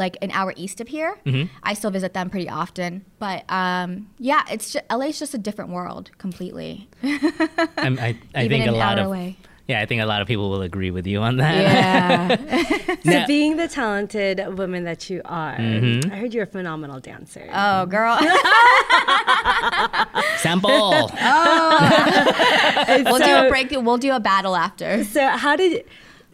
like 0.00 0.16
an 0.22 0.30
hour 0.32 0.52
east 0.56 0.80
of 0.80 0.88
here. 0.88 1.16
I 1.62 1.74
still 1.74 1.90
visit 1.92 2.12
them 2.14 2.28
pretty 2.30 2.48
often, 2.48 3.04
but 3.20 3.44
um, 3.52 4.08
yeah, 4.18 4.42
it's 4.50 4.72
just, 4.72 4.84
LA's 4.90 5.18
just 5.20 5.34
a 5.34 5.38
different 5.38 5.70
world 5.70 6.10
completely. 6.18 6.88
I'm, 7.04 7.98
I, 8.00 8.18
I 8.34 8.48
think 8.48 8.66
a 8.66 8.72
lot 8.72 8.98
of 8.98 9.06
away. 9.06 9.36
yeah, 9.68 9.80
I 9.80 9.86
think 9.86 10.02
a 10.02 10.06
lot 10.06 10.20
of 10.22 10.26
people 10.28 10.50
will 10.50 10.62
agree 10.62 10.90
with 10.90 11.06
you 11.06 11.20
on 11.20 11.36
that. 11.36 11.54
Yeah. 11.54 12.96
Now- 13.04 13.20
So 13.22 13.26
being 13.28 13.56
the 13.56 13.68
talented 13.68 14.42
woman 14.58 14.84
that 14.84 15.08
you 15.08 15.22
are, 15.24 15.56
Mm-hmm. 15.56 16.12
I 16.12 16.16
heard 16.16 16.34
you're 16.34 16.44
a 16.44 16.54
phenomenal 16.58 16.98
dancer. 17.00 17.48
oh, 17.52 17.86
girl. 17.86 18.18
Sample. 20.38 21.10
Oh. 21.22 23.02
we'll 23.06 23.18
do 23.18 23.46
a 23.46 23.48
break. 23.48 23.70
We'll 23.70 23.98
do 23.98 24.12
a 24.12 24.20
battle 24.20 24.56
after. 24.56 25.04
So 25.04 25.26
how 25.28 25.56
did 25.56 25.84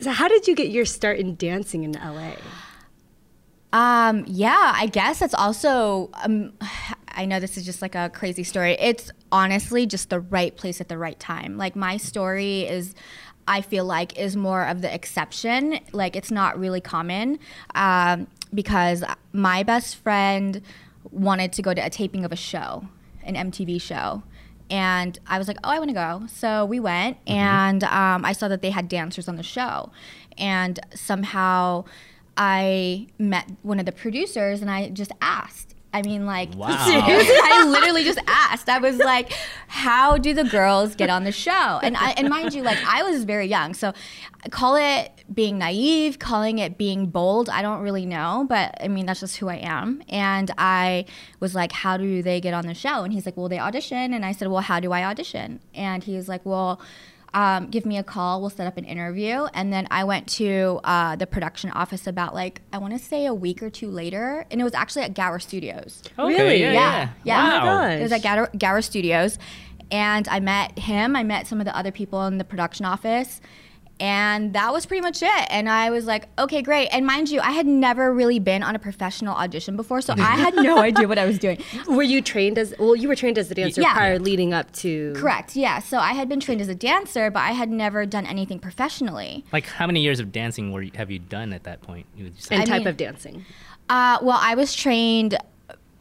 so 0.00 0.10
how 0.10 0.28
did 0.28 0.46
you 0.48 0.54
get 0.54 0.70
your 0.70 0.84
start 0.84 1.18
in 1.18 1.36
dancing 1.36 1.84
in 1.84 1.92
LA? 1.92 2.32
Um, 3.76 4.24
yeah, 4.26 4.72
I 4.74 4.86
guess 4.86 5.18
that's 5.18 5.34
also. 5.34 6.10
Um, 6.24 6.52
I 7.18 7.24
know 7.24 7.40
this 7.40 7.56
is 7.56 7.64
just 7.64 7.80
like 7.80 7.94
a 7.94 8.10
crazy 8.10 8.44
story. 8.44 8.76
It's 8.78 9.10
honestly 9.32 9.86
just 9.86 10.10
the 10.10 10.20
right 10.20 10.54
place 10.54 10.82
at 10.82 10.88
the 10.90 10.98
right 10.98 11.18
time. 11.18 11.56
Like 11.56 11.74
my 11.74 11.96
story 11.96 12.68
is, 12.68 12.94
I 13.48 13.62
feel 13.62 13.86
like 13.86 14.18
is 14.18 14.36
more 14.36 14.66
of 14.66 14.82
the 14.82 14.94
exception. 14.94 15.80
Like 15.92 16.14
it's 16.14 16.30
not 16.30 16.58
really 16.58 16.82
common, 16.82 17.38
um, 17.74 18.26
because 18.52 19.02
my 19.32 19.62
best 19.62 19.96
friend 19.96 20.60
wanted 21.10 21.54
to 21.54 21.62
go 21.62 21.72
to 21.72 21.80
a 21.80 21.88
taping 21.88 22.26
of 22.26 22.32
a 22.32 22.36
show, 22.36 22.86
an 23.22 23.34
MTV 23.34 23.80
show. 23.80 24.22
And 24.68 25.18
I 25.26 25.38
was 25.38 25.48
like, 25.48 25.56
oh, 25.64 25.70
I 25.70 25.78
want 25.78 25.88
to 25.88 25.94
go. 25.94 26.26
So 26.28 26.66
we 26.66 26.80
went, 26.80 27.16
and 27.26 27.82
um, 27.84 28.26
I 28.26 28.32
saw 28.32 28.48
that 28.48 28.60
they 28.60 28.70
had 28.70 28.88
dancers 28.88 29.26
on 29.26 29.36
the 29.36 29.42
show. 29.42 29.90
And 30.36 30.78
somehow 30.94 31.84
I 32.36 33.06
met 33.18 33.50
one 33.62 33.78
of 33.80 33.86
the 33.86 33.92
producers, 33.92 34.60
and 34.62 34.70
I 34.70 34.90
just 34.90 35.12
asked. 35.20 35.74
I 35.94 36.02
mean, 36.02 36.26
like, 36.26 36.54
Wow. 36.54 36.66
I 36.78 37.64
literally 37.66 38.04
just 38.04 38.18
asked. 38.26 38.68
I 38.68 38.78
was 38.78 38.98
like, 38.98 39.32
"How 39.68 40.18
do 40.18 40.34
the 40.34 40.44
girls 40.44 40.94
get 40.94 41.08
on 41.08 41.24
the 41.24 41.32
show?" 41.32 41.80
And 41.82 41.96
I, 41.96 42.10
and 42.18 42.28
mind 42.28 42.52
you, 42.52 42.62
like, 42.62 42.76
I 42.86 43.02
was 43.02 43.24
very 43.24 43.46
young, 43.46 43.72
so 43.72 43.94
call 44.50 44.76
it 44.76 45.10
being 45.32 45.56
naive, 45.56 46.18
calling 46.18 46.58
it 46.58 46.76
being 46.76 47.06
bold. 47.06 47.48
I 47.48 47.62
don't 47.62 47.80
really 47.80 48.04
know, 48.04 48.44
but 48.46 48.76
I 48.82 48.88
mean, 48.88 49.06
that's 49.06 49.20
just 49.20 49.38
who 49.38 49.48
I 49.48 49.56
am. 49.56 50.02
And 50.10 50.50
I 50.58 51.06
was 51.40 51.54
like, 51.54 51.72
"How 51.72 51.96
do 51.96 52.22
they 52.22 52.42
get 52.42 52.52
on 52.52 52.66
the 52.66 52.74
show?" 52.74 53.02
And 53.02 53.12
he's 53.14 53.24
like, 53.24 53.36
"Well, 53.38 53.48
they 53.48 53.58
audition." 53.58 54.12
And 54.12 54.22
I 54.22 54.32
said, 54.32 54.48
"Well, 54.48 54.60
how 54.62 54.80
do 54.80 54.92
I 54.92 55.02
audition?" 55.02 55.60
And 55.74 56.04
he 56.04 56.14
was 56.14 56.28
like, 56.28 56.44
"Well." 56.44 56.78
Um, 57.36 57.66
give 57.66 57.84
me 57.84 57.98
a 57.98 58.02
call. 58.02 58.40
We'll 58.40 58.48
set 58.48 58.66
up 58.66 58.78
an 58.78 58.86
interview. 58.86 59.46
And 59.52 59.70
then 59.70 59.86
I 59.90 60.04
went 60.04 60.26
to 60.28 60.80
uh, 60.82 61.16
the 61.16 61.26
production 61.26 61.70
office 61.70 62.06
about 62.06 62.34
like 62.34 62.62
I 62.72 62.78
want 62.78 62.94
to 62.94 62.98
say 62.98 63.26
a 63.26 63.34
week 63.34 63.62
or 63.62 63.68
two 63.68 63.90
later, 63.90 64.46
and 64.50 64.58
it 64.58 64.64
was 64.64 64.72
actually 64.72 65.02
at 65.02 65.12
Gower 65.12 65.38
Studios. 65.38 66.02
Okay, 66.18 66.42
Really? 66.42 66.62
Yeah. 66.62 66.72
Yeah, 66.72 67.08
yeah. 67.24 67.44
Wow. 67.44 67.60
Oh 67.60 67.66
my 67.66 67.92
It 67.92 68.02
was 68.02 68.12
at 68.12 68.22
Gower, 68.22 68.50
Gower 68.56 68.80
Studios, 68.80 69.38
and 69.90 70.26
I 70.28 70.40
met 70.40 70.78
him. 70.78 71.14
I 71.14 71.24
met 71.24 71.46
some 71.46 71.60
of 71.60 71.66
the 71.66 71.76
other 71.76 71.92
people 71.92 72.24
in 72.26 72.38
the 72.38 72.44
production 72.44 72.86
office. 72.86 73.42
And 73.98 74.52
that 74.52 74.72
was 74.74 74.84
pretty 74.84 75.00
much 75.00 75.22
it. 75.22 75.46
And 75.48 75.70
I 75.70 75.88
was 75.90 76.04
like, 76.04 76.28
okay, 76.38 76.60
great. 76.60 76.88
And 76.88 77.06
mind 77.06 77.30
you, 77.30 77.40
I 77.40 77.52
had 77.52 77.66
never 77.66 78.12
really 78.12 78.38
been 78.38 78.62
on 78.62 78.74
a 78.74 78.78
professional 78.78 79.34
audition 79.34 79.74
before, 79.74 80.02
so 80.02 80.12
I 80.18 80.36
had 80.36 80.54
no 80.54 80.78
idea 80.90 81.08
what 81.08 81.18
I 81.18 81.24
was 81.24 81.38
doing. 81.38 81.62
Were 81.88 82.02
you 82.02 82.20
trained 82.20 82.58
as 82.58 82.74
well? 82.78 82.94
You 82.94 83.08
were 83.08 83.16
trained 83.16 83.38
as 83.38 83.50
a 83.50 83.54
dancer 83.54 83.80
Yeah. 83.80 83.94
prior, 83.94 84.18
leading 84.18 84.52
up 84.52 84.70
to 84.72 85.14
Correct, 85.16 85.56
yeah. 85.56 85.78
So 85.78 85.98
I 85.98 86.12
had 86.12 86.28
been 86.28 86.40
trained 86.40 86.60
as 86.60 86.68
a 86.68 86.74
dancer, 86.74 87.30
but 87.30 87.40
I 87.40 87.52
had 87.52 87.70
never 87.70 88.04
done 88.04 88.26
anything 88.26 88.58
professionally. 88.58 89.44
Like, 89.52 89.64
how 89.66 89.86
many 89.86 90.00
years 90.00 90.20
of 90.20 90.30
dancing 90.30 90.72
were 90.72 90.82
you, 90.82 90.90
have 90.94 91.10
you 91.10 91.18
done 91.18 91.54
at 91.54 91.64
that 91.64 91.80
point? 91.80 92.04
You 92.14 92.24
would 92.24 92.38
say? 92.40 92.56
and 92.56 92.62
I 92.64 92.66
type 92.66 92.78
mean- 92.80 92.88
of 92.88 92.96
dancing. 92.98 93.44
Uh, 93.88 94.18
well, 94.20 94.38
I 94.40 94.56
was 94.56 94.74
trained 94.74 95.38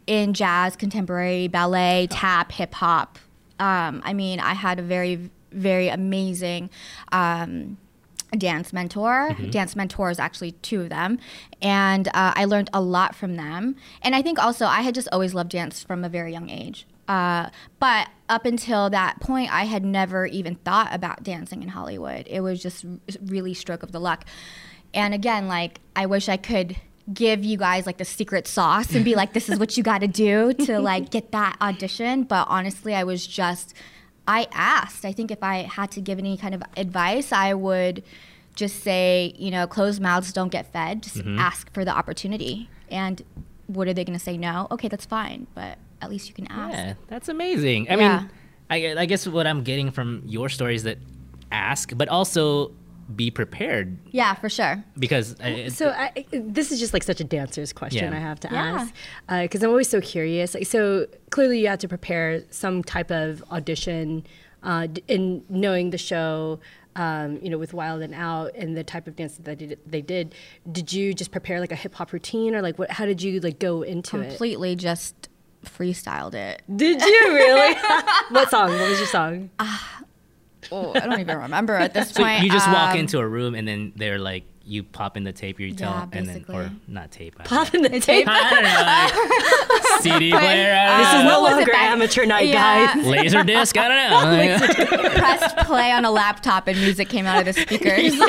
in 0.08 0.34
jazz, 0.34 0.76
contemporary, 0.76 1.48
ballet, 1.48 2.08
tap, 2.10 2.52
hip 2.52 2.74
hop. 2.74 3.20
Um, 3.60 4.02
I 4.04 4.14
mean, 4.14 4.40
I 4.40 4.54
had 4.54 4.80
a 4.80 4.82
very, 4.82 5.30
very 5.52 5.88
amazing 5.88 6.70
um, 7.12 7.78
dance 8.36 8.74
mentor. 8.74 9.36
Dance 9.50 9.76
mentors, 9.76 10.20
actually, 10.20 10.52
two 10.52 10.82
of 10.82 10.90
them. 10.90 11.20
And 11.62 12.08
uh, 12.10 12.34
I 12.36 12.46
learned 12.46 12.70
a 12.74 12.82
lot 12.82 13.16
from 13.16 13.36
them. 13.36 13.76
And 14.02 14.16
I 14.16 14.22
think 14.22 14.40
also 14.40 14.66
I 14.66 14.82
had 14.82 14.96
just 14.96 15.08
always 15.12 15.34
loved 15.34 15.52
dance 15.52 15.84
from 15.84 16.04
a 16.04 16.10
very 16.10 16.32
young 16.32 16.50
age. 16.50 16.86
Uh, 17.08 17.50
but 17.80 18.10
up 18.30 18.46
until 18.46 18.90
that 18.90 19.20
point, 19.20 19.54
I 19.54 19.66
had 19.66 19.86
never 19.86 20.26
even 20.26 20.56
thought 20.56 20.94
about 20.94 21.24
dancing 21.24 21.62
in 21.62 21.70
Hollywood. 21.70 22.28
It 22.28 22.42
was 22.42 22.62
just 22.62 22.86
really 23.26 23.54
stroke 23.54 23.84
of 23.84 23.92
the 23.92 24.00
luck. 24.00 24.26
And 24.94 25.14
again, 25.14 25.48
like 25.48 25.80
I 25.96 26.06
wish 26.06 26.30
I 26.30 26.38
could 26.38 26.78
give 27.14 27.44
you 27.44 27.58
guys 27.58 27.86
like 27.86 27.98
the 27.98 28.06
secret 28.06 28.48
sauce 28.48 28.96
and 28.96 29.06
be 29.06 29.14
like, 29.14 29.34
this 29.34 29.48
is 29.48 29.60
what 29.60 29.78
you 29.78 29.84
got 29.84 30.00
to 30.00 30.08
do 30.08 30.54
to 30.54 30.80
like 30.80 31.10
get 31.12 31.32
that 31.32 31.56
audition. 31.62 32.24
But 32.24 32.48
honestly, 32.50 32.96
I 32.96 33.04
was 33.04 33.28
just, 33.28 33.76
I 34.28 34.48
asked. 34.52 35.06
I 35.06 35.12
think 35.12 35.32
if 35.32 35.44
I 35.44 35.64
had 35.64 35.92
to 35.92 36.02
give 36.02 36.18
any 36.20 36.38
kind 36.38 36.56
of 36.56 36.64
advice, 36.78 37.32
I 37.32 37.54
would 37.54 38.04
just 38.56 38.84
say, 38.84 39.34
you 39.38 39.52
know, 39.52 39.68
closed 39.68 40.02
mouths 40.02 40.32
don't 40.34 40.50
get 40.50 40.72
fed. 40.72 41.04
Just 41.04 41.18
mm-hmm. 41.18 41.38
ask 41.38 41.72
for 41.74 41.86
the 41.86 41.92
opportunity. 41.92 42.70
And 42.90 43.22
what 43.68 43.88
are 43.88 43.94
they 43.94 44.04
going 44.06 44.18
to 44.18 44.24
say? 44.24 44.38
No. 44.38 44.68
Okay, 44.72 44.88
that's 44.88 45.06
fine. 45.06 45.48
But 45.54 45.78
at 46.02 46.10
least 46.10 46.28
you 46.28 46.34
can 46.34 46.48
ask. 46.48 46.74
Yeah, 46.74 46.94
that's 47.08 47.30
amazing. 47.30 47.90
I 47.90 47.96
Yeah. 47.96 48.20
mean, 48.20 48.30
I, 48.70 49.02
I 49.02 49.06
guess 49.06 49.28
what 49.28 49.46
I'm 49.46 49.64
getting 49.64 49.92
from 49.92 50.24
your 50.26 50.50
story 50.50 50.76
is 50.76 50.84
that 50.84 50.98
ask, 51.52 51.92
but 51.96 52.08
also 52.10 52.72
be 53.14 53.30
prepared 53.30 53.98
Yeah, 54.12 54.34
for 54.34 54.50
sure. 54.50 54.84
because 54.98 55.34
uh, 55.40 55.48
it- 55.48 55.74
So 55.74 55.90
I, 55.90 56.12
I- 56.16 56.26
this 56.32 56.72
is 56.72 56.80
just 56.80 56.94
like 56.94 57.04
such 57.04 57.20
a 57.20 57.24
dancer's 57.24 57.72
question 57.74 58.12
Yeah. 58.12 58.18
I 58.18 58.20
have 58.22 58.40
to 58.42 58.50
Yeah. 58.52 58.88
ask 59.28 59.42
because 59.44 59.62
I'm 59.64 59.70
always 59.70 59.90
so 59.90 60.02
curious. 60.02 60.56
Like, 60.56 60.66
so 60.68 61.06
clearly 61.30 61.60
you 61.60 61.68
have 61.68 61.80
to 61.80 61.88
prepare 61.88 62.44
some 62.50 62.84
type 62.84 63.12
of 63.12 63.44
audition 63.52 64.26
uh, 64.64 64.88
in 65.08 65.44
knowing 65.50 65.92
the 65.92 65.98
show. 65.98 66.60
Um, 66.98 67.40
you 67.44 67.50
know, 67.50 67.58
with 67.58 67.74
Wild 67.74 68.02
and 68.02 68.16
Out 68.16 68.56
and 68.56 68.76
the 68.78 68.84
type 68.84 69.06
of 69.06 69.18
dance 69.18 69.36
that 69.36 69.44
they 69.44 69.56
did, 69.56 69.80
they 69.86 70.02
did. 70.02 70.34
Did 70.72 70.94
you 70.94 71.14
just 71.14 71.30
prepare 71.30 71.60
like 71.60 71.74
a 71.74 71.76
hip 71.76 71.94
hop 71.94 72.14
routine, 72.14 72.56
or 72.56 72.62
like 72.62 72.80
what? 72.80 72.90
How 72.90 73.06
did 73.06 73.22
you 73.22 73.42
like 73.42 73.60
go 73.60 73.82
into 73.82 74.22
it? 74.22 74.30
Completely 74.30 74.78
just 74.78 75.28
freestyled 75.66 76.36
it. 76.36 76.64
Did 76.74 77.02
you 77.02 77.22
really? 77.34 77.74
what 78.30 78.50
song? 78.50 78.70
What 78.72 78.90
was 78.90 78.98
your 78.98 79.08
song? 79.10 79.50
Oh, 80.72 80.92
I 80.96 81.00
don't 81.02 81.20
even 81.20 81.38
remember 81.38 81.74
at 81.76 81.94
this 81.94 82.10
so 82.12 82.24
point. 82.24 82.44
you 82.44 82.50
just 82.52 82.68
walk 82.68 82.92
Um, 82.94 82.98
into 83.00 83.20
a 83.20 83.28
room 83.28 83.56
and 83.56 83.68
then 83.68 83.94
they're 83.96 84.20
like, 84.20 84.44
you 84.68 84.82
pop 84.82 85.16
in 85.16 85.24
the 85.24 85.32
tape, 85.32 85.60
you 85.60 85.72
tell, 85.76 85.92
Yeah, 85.92 86.08
and 86.14 86.28
then 86.28 86.44
or 86.50 86.72
not 86.88 87.12
tape, 87.12 87.36
Pop 87.44 87.72
in 87.76 87.84
the 87.84 88.00
tape. 88.00 88.26
I 88.28 88.50
don't 88.50 88.64
know, 88.64 89.80
like 89.94 90.02
CD 90.02 90.32
player, 90.32 90.74
I 90.76 90.98
This 90.98 91.08
is 91.14 91.24
no 91.24 91.40
what 91.40 91.42
was 91.44 91.52
it 91.52 91.56
longer 91.68 91.74
amateur 91.76 92.26
night, 92.26 92.48
Yeah. 92.48 92.96
guys. 92.96 93.06
laser 93.06 93.44
disc, 93.44 93.78
I 93.78 93.88
don't 93.88 94.10
know. 94.10 95.10
pressed 95.20 95.58
play 95.58 95.92
on 95.92 96.04
a 96.04 96.10
laptop 96.10 96.68
and 96.68 96.80
music 96.80 97.10
came 97.10 97.28
out 97.28 97.38
of 97.40 97.46
the 97.46 97.54
speakers. 97.62 98.20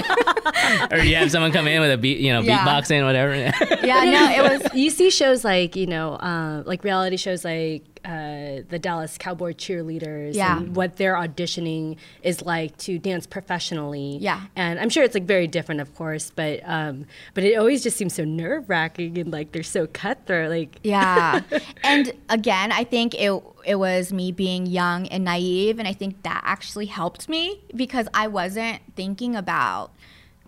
or 0.93 0.99
you 1.02 1.16
have 1.16 1.31
someone 1.31 1.52
come 1.52 1.66
in 1.66 1.81
with 1.81 1.90
a 1.90 1.97
beat, 1.97 2.19
you 2.19 2.35
know, 2.35 2.40
Yeah. 2.43 2.59
beatboxing, 2.66 3.02
whatever. 3.05 3.35
yeah, 3.35 4.05
no, 4.05 4.31
it 4.45 4.61
was. 4.62 4.75
you 4.75 4.90
see 4.90 5.09
shows 5.11 5.43
like 5.43 5.75
you 5.75 5.87
know 5.87 6.14
uh, 6.16 6.62
like 6.66 6.85
reality 6.85 7.16
shows 7.16 7.47
like 7.47 7.83
uh, 8.06 8.62
the 8.68 8.78
dallas 8.78 9.18
cowboy 9.18 9.52
cheerleaders 9.52 10.34
Yeah. 10.34 10.58
and 10.58 10.76
what 10.76 10.96
their 10.96 11.14
auditioning 11.14 11.96
is 12.22 12.42
like 12.42 12.76
to 12.78 12.98
dance 12.98 13.26
professionally 13.26 14.18
Yeah. 14.20 14.42
and 14.54 14.78
i'm 14.78 14.88
sure 14.90 15.02
it's 15.02 15.14
like 15.14 15.25
very 15.25 15.46
different 15.48 15.80
of 15.80 15.94
course 15.94 16.30
but 16.34 16.60
um, 16.64 17.06
but 17.34 17.42
it 17.44 17.54
always 17.56 17.82
just 17.82 17.96
seems 17.96 18.14
so 18.14 18.25
nerve-wracking 18.25 19.18
and 19.18 19.32
like 19.32 19.52
they're 19.52 19.62
so 19.62 19.86
cutthroat 19.88 20.50
like 20.50 20.78
Yeah, 20.84 21.40
and 21.82 22.12
again, 22.28 22.70
I 22.72 22.84
think 22.84 23.14
it 23.14 23.32
it 23.64 23.75
was 23.76 24.12
me 24.12 24.30
being 24.30 24.66
young 24.66 25.08
and 25.08 25.25
naive, 25.25 25.78
and 25.80 25.88
I 25.88 25.92
think 25.92 26.22
that 26.22 26.40
actually 26.44 26.86
helped 26.86 27.28
me 27.28 27.60
because 27.75 28.06
I 28.14 28.28
wasn't 28.28 28.80
thinking 28.94 29.34
about 29.34 29.90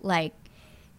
like. 0.01 0.33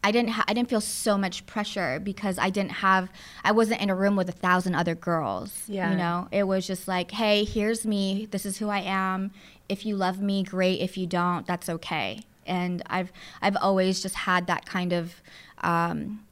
I 0.03 0.12
didn't. 0.12 0.29
Ha- 0.29 0.46
I 0.48 0.53
didn't 0.53 0.70
feel 0.70 0.82
so 0.82 1.18
much 1.18 1.46
pressure 1.46 2.00
because 2.00 2.38
I 2.38 2.50
didn't 2.50 2.72
have. 2.72 3.10
I 3.44 3.51
wasn't 3.51 3.82
in 3.82 3.89
a 3.89 3.96
room 3.96 4.15
with 4.15 4.29
a 4.29 4.34
thousand 4.34 4.75
other 4.75 4.96
girls. 4.96 5.63
Yeah. 5.68 5.91
You 5.91 5.98
know, 5.98 6.27
it 6.32 6.44
was 6.44 6.65
just 6.65 6.88
like, 6.88 7.12
hey, 7.12 7.44
here's 7.44 7.86
me. 7.86 8.27
This 8.32 8.46
is 8.46 8.58
who 8.58 8.70
I 8.70 8.79
am. 8.79 9.32
If 9.68 9.86
you 9.86 9.96
love 9.96 10.22
me, 10.22 10.44
great. 10.44 10.79
If 10.79 10.98
you 10.98 11.06
don't, 11.06 11.46
that's 11.46 11.70
okay. 11.70 12.22
And 12.46 12.82
I've 12.88 13.12
I've 13.41 13.58
always 13.58 14.01
just 14.01 14.15
had 14.15 14.48
that 14.48 14.65
kind 14.65 14.94
of. 14.94 15.15
Um, 15.62 16.25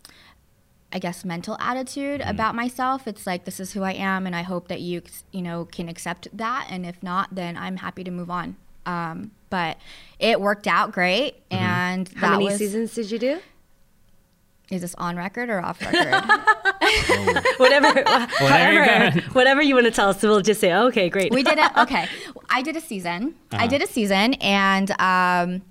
I 0.89 0.99
guess 0.99 1.25
mental 1.25 1.57
attitude 1.59 2.21
about 2.21 2.55
myself. 2.55 3.07
It's 3.07 3.27
like 3.27 3.43
this 3.43 3.59
is 3.59 3.73
who 3.73 3.83
I 3.83 3.91
am, 3.91 4.25
and 4.25 4.33
I 4.33 4.43
hope 4.43 4.69
that 4.69 4.79
you 4.79 5.01
you 5.33 5.41
know 5.41 5.65
can 5.65 5.89
accept 5.89 6.29
that. 6.31 6.67
And 6.69 6.85
if 6.85 7.03
not, 7.03 7.35
then 7.35 7.57
I'm 7.57 7.75
happy 7.75 8.05
to 8.05 8.11
move 8.11 8.29
on. 8.29 8.55
Um, 8.85 9.31
but 9.49 9.77
it 10.17 10.39
worked 10.39 10.65
out 10.65 10.93
great, 10.93 11.35
and 11.51 12.07
how 12.15 12.29
that 12.29 12.31
many 12.37 12.45
was, 12.45 12.57
seasons 12.57 12.93
did 12.93 13.11
you 13.11 13.19
do 13.19 13.39
Is 14.69 14.81
this 14.81 14.95
on 14.95 15.15
record 15.15 15.49
or 15.49 15.61
off 15.63 15.79
record? 15.85 16.11
whatever 17.57 17.87
Whatever 17.87 18.73
you 18.73 18.79
whatever, 18.79 18.85
got. 19.21 19.35
whatever 19.35 19.61
you 19.61 19.75
want 19.75 19.85
to 19.85 19.91
tell 19.91 20.09
us 20.09 20.21
we'll 20.21 20.41
just 20.41 20.59
say 20.59 20.73
okay 20.73 21.09
great 21.09 21.31
we 21.33 21.43
did 21.43 21.57
it. 21.57 21.71
Okay, 21.77 22.07
I 22.49 22.61
did 22.61 22.75
a 22.75 22.81
season. 22.81 23.35
I 23.51 23.55
Uh-huh. 23.55 23.67
did 23.67 23.81
a 23.81 23.87
season, 23.87 24.33
and 24.35 24.91
um, 24.99 25.61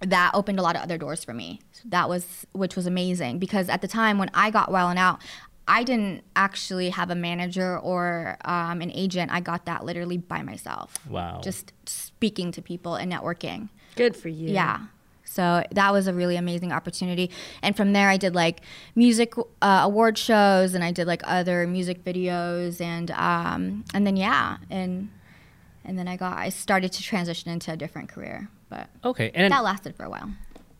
that 0.00 0.30
opened 0.34 0.58
a 0.58 0.62
lot 0.62 0.74
of 0.76 0.82
other 0.82 0.98
doors 0.98 1.22
for 1.24 1.32
me. 1.34 1.60
That 1.84 2.08
was 2.08 2.46
which 2.52 2.74
was 2.76 2.86
amazing 2.86 3.38
because 3.38 3.68
at 3.68 3.80
the 3.82 3.88
time 3.88 4.18
when 4.18 4.30
I 4.34 4.50
got 4.50 4.70
Wild 4.70 4.90
and 4.90 4.98
Out. 4.98 5.20
I 5.68 5.84
didn't 5.84 6.24
actually 6.34 6.90
have 6.90 7.08
a 7.10 7.14
manager 7.14 7.78
or 7.78 8.36
um, 8.44 8.80
an 8.82 8.90
agent. 8.90 9.30
I 9.30 9.38
got 9.38 9.64
that 9.66 9.84
literally 9.84 10.18
by 10.18 10.42
myself. 10.42 10.94
Wow. 11.08 11.40
Just 11.40 11.72
speaking 11.86 12.50
to 12.52 12.60
people 12.60 12.96
and 12.96 13.12
networking. 13.12 13.68
good 13.94 14.16
for 14.16 14.28
you 14.28 14.48
Yeah. 14.52 14.80
So 15.32 15.64
that 15.70 15.92
was 15.92 16.06
a 16.06 16.12
really 16.12 16.36
amazing 16.36 16.72
opportunity. 16.72 17.30
And 17.62 17.74
from 17.74 17.94
there, 17.94 18.08
I 18.10 18.18
did 18.18 18.34
like 18.34 18.60
music 18.94 19.34
uh, 19.62 19.80
award 19.82 20.18
shows, 20.18 20.74
and 20.74 20.84
I 20.84 20.92
did 20.92 21.06
like 21.06 21.22
other 21.24 21.66
music 21.66 22.04
videos, 22.04 22.80
and 22.80 23.10
um, 23.12 23.84
and 23.94 24.06
then 24.06 24.16
yeah, 24.16 24.58
and 24.68 25.08
and 25.84 25.98
then 25.98 26.06
I 26.06 26.16
got 26.16 26.36
I 26.36 26.50
started 26.50 26.92
to 26.92 27.02
transition 27.02 27.50
into 27.50 27.72
a 27.72 27.76
different 27.76 28.10
career, 28.10 28.48
but 28.68 28.88
okay, 29.04 29.30
and 29.34 29.50
that 29.52 29.64
lasted 29.64 29.96
for 29.96 30.04
a 30.04 30.10
while. 30.10 30.30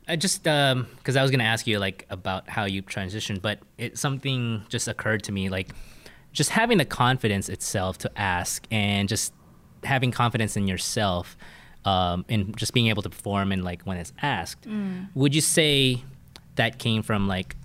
I 0.07 0.17
just 0.17 0.47
um 0.47 0.87
because 0.99 1.17
I 1.17 1.23
was 1.23 1.31
gonna 1.31 1.45
ask 1.45 1.67
you 1.67 1.79
like 1.79 2.07
about 2.11 2.49
how 2.49 2.65
you 2.65 2.83
transitioned, 2.83 3.41
but 3.41 3.61
it 3.79 3.97
something 3.97 4.65
just 4.69 4.87
occurred 4.87 5.23
to 5.25 5.33
me 5.33 5.49
like 5.49 5.71
just 6.33 6.51
having 6.51 6.79
the 6.79 6.85
confidence 6.85 7.49
itself 7.49 7.99
to 7.99 8.11
ask 8.17 8.67
and 8.71 9.09
just 9.09 9.33
having 9.85 10.11
confidence 10.11 10.57
in 10.57 10.67
yourself 10.67 11.37
um 11.85 12.25
and 12.29 12.57
just 12.57 12.73
being 12.75 12.87
able 12.89 13.03
to 13.03 13.11
perform 13.11 13.53
and 13.53 13.65
like 13.65 13.83
when 13.83 13.97
it's 13.97 14.13
asked. 14.23 14.67
Would 15.15 15.35
you 15.35 15.41
say 15.41 16.03
that 16.57 16.79
came 16.79 17.03
from 17.03 17.27
like 17.29 17.57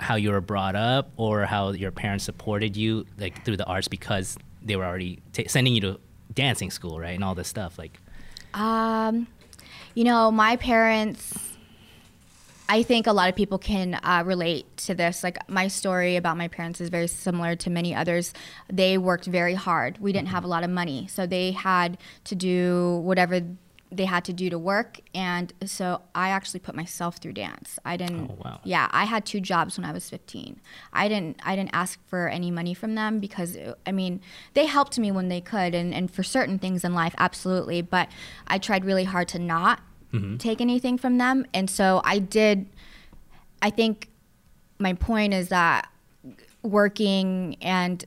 how 0.00 0.14
you 0.14 0.30
were 0.30 0.40
brought 0.40 0.76
up 0.76 1.10
or 1.16 1.44
how 1.44 1.70
your 1.70 1.90
parents 1.90 2.24
supported 2.24 2.76
you 2.76 3.04
like 3.18 3.44
through 3.44 3.56
the 3.56 3.64
arts 3.66 3.88
because 3.88 4.36
they 4.62 4.76
were 4.76 4.84
already 4.84 5.18
t- 5.32 5.48
sending 5.48 5.74
you 5.74 5.80
to 5.80 6.00
dancing 6.34 6.70
school, 6.70 7.00
right, 7.00 7.14
and 7.16 7.24
all 7.24 7.34
this 7.34 7.48
stuff. 7.48 7.78
Like, 7.78 7.98
Um, 8.54 9.26
you 9.94 10.04
know, 10.04 10.30
my 10.30 10.56
parents. 10.56 11.36
I 12.68 12.82
think 12.82 13.06
a 13.06 13.12
lot 13.12 13.30
of 13.30 13.34
people 13.34 13.58
can 13.58 13.94
uh, 14.02 14.22
relate 14.26 14.76
to 14.78 14.94
this. 14.94 15.22
Like 15.22 15.38
my 15.48 15.68
story 15.68 16.16
about 16.16 16.36
my 16.36 16.48
parents 16.48 16.80
is 16.80 16.90
very 16.90 17.06
similar 17.06 17.56
to 17.56 17.70
many 17.70 17.94
others. 17.94 18.34
They 18.70 18.98
worked 18.98 19.24
very 19.24 19.54
hard. 19.54 19.98
We 19.98 20.12
didn't 20.12 20.28
have 20.28 20.44
a 20.44 20.48
lot 20.48 20.64
of 20.64 20.70
money, 20.70 21.06
so 21.06 21.26
they 21.26 21.52
had 21.52 21.96
to 22.24 22.34
do 22.34 23.00
whatever 23.04 23.40
they 23.90 24.04
had 24.04 24.24
to 24.26 24.32
do 24.34 24.50
to 24.50 24.58
work. 24.58 25.00
And 25.14 25.52
so 25.64 26.02
I 26.14 26.28
actually 26.28 26.60
put 26.60 26.74
myself 26.74 27.16
through 27.16 27.32
dance. 27.32 27.78
I 27.86 27.96
didn't. 27.96 28.30
Oh, 28.30 28.38
wow. 28.44 28.60
Yeah, 28.64 28.88
I 28.90 29.04
had 29.04 29.24
two 29.24 29.40
jobs 29.40 29.78
when 29.78 29.84
I 29.86 29.92
was 29.92 30.10
15. 30.10 30.60
I 30.92 31.08
didn't. 31.08 31.40
I 31.42 31.56
didn't 31.56 31.70
ask 31.72 31.98
for 32.06 32.28
any 32.28 32.50
money 32.50 32.74
from 32.74 32.94
them 32.96 33.18
because 33.18 33.56
I 33.86 33.92
mean 33.92 34.20
they 34.54 34.66
helped 34.66 34.98
me 34.98 35.10
when 35.10 35.28
they 35.28 35.40
could, 35.40 35.74
and 35.74 35.94
and 35.94 36.10
for 36.10 36.22
certain 36.22 36.58
things 36.58 36.84
in 36.84 36.92
life, 36.94 37.14
absolutely. 37.16 37.80
But 37.80 38.08
I 38.46 38.58
tried 38.58 38.84
really 38.84 39.04
hard 39.04 39.28
to 39.28 39.38
not 39.38 39.80
take 40.38 40.60
anything 40.60 40.98
from 40.98 41.18
them, 41.18 41.46
and 41.52 41.68
so 41.68 42.00
I 42.04 42.18
did. 42.18 42.66
I 43.60 43.70
think 43.70 44.08
my 44.78 44.92
point 44.94 45.34
is 45.34 45.48
that 45.48 45.90
working 46.62 47.56
and 47.60 48.04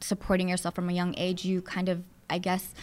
supporting 0.00 0.48
yourself 0.48 0.74
from 0.74 0.88
a 0.88 0.92
young 0.92 1.14
age, 1.16 1.44
you 1.44 1.62
kind 1.62 1.88
of, 1.88 2.02
I 2.28 2.38
guess, 2.38 2.74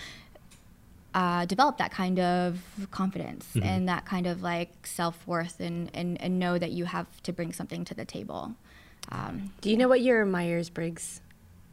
uh, 1.14 1.46
develop 1.46 1.78
that 1.78 1.92
kind 1.92 2.20
of 2.20 2.60
confidence 2.92 3.48
and 3.62 3.88
that 3.90 4.06
kind 4.06 4.28
of 4.28 4.42
like 4.44 4.86
self 4.86 5.26
worth 5.26 5.60
and, 5.60 5.90
and, 5.94 6.22
and 6.22 6.38
know 6.38 6.58
that 6.58 6.72
you 6.72 6.86
have 6.86 7.08
to 7.24 7.34
bring 7.34 7.54
something 7.54 7.84
to 7.86 7.94
the 7.96 8.06
table. 8.06 8.54
Um, 9.12 9.52
Do 9.62 9.70
you 9.72 9.78
know 9.78 9.88
what 9.88 10.02
your 10.02 10.26
Myers 10.26 10.70
Briggs 10.70 11.22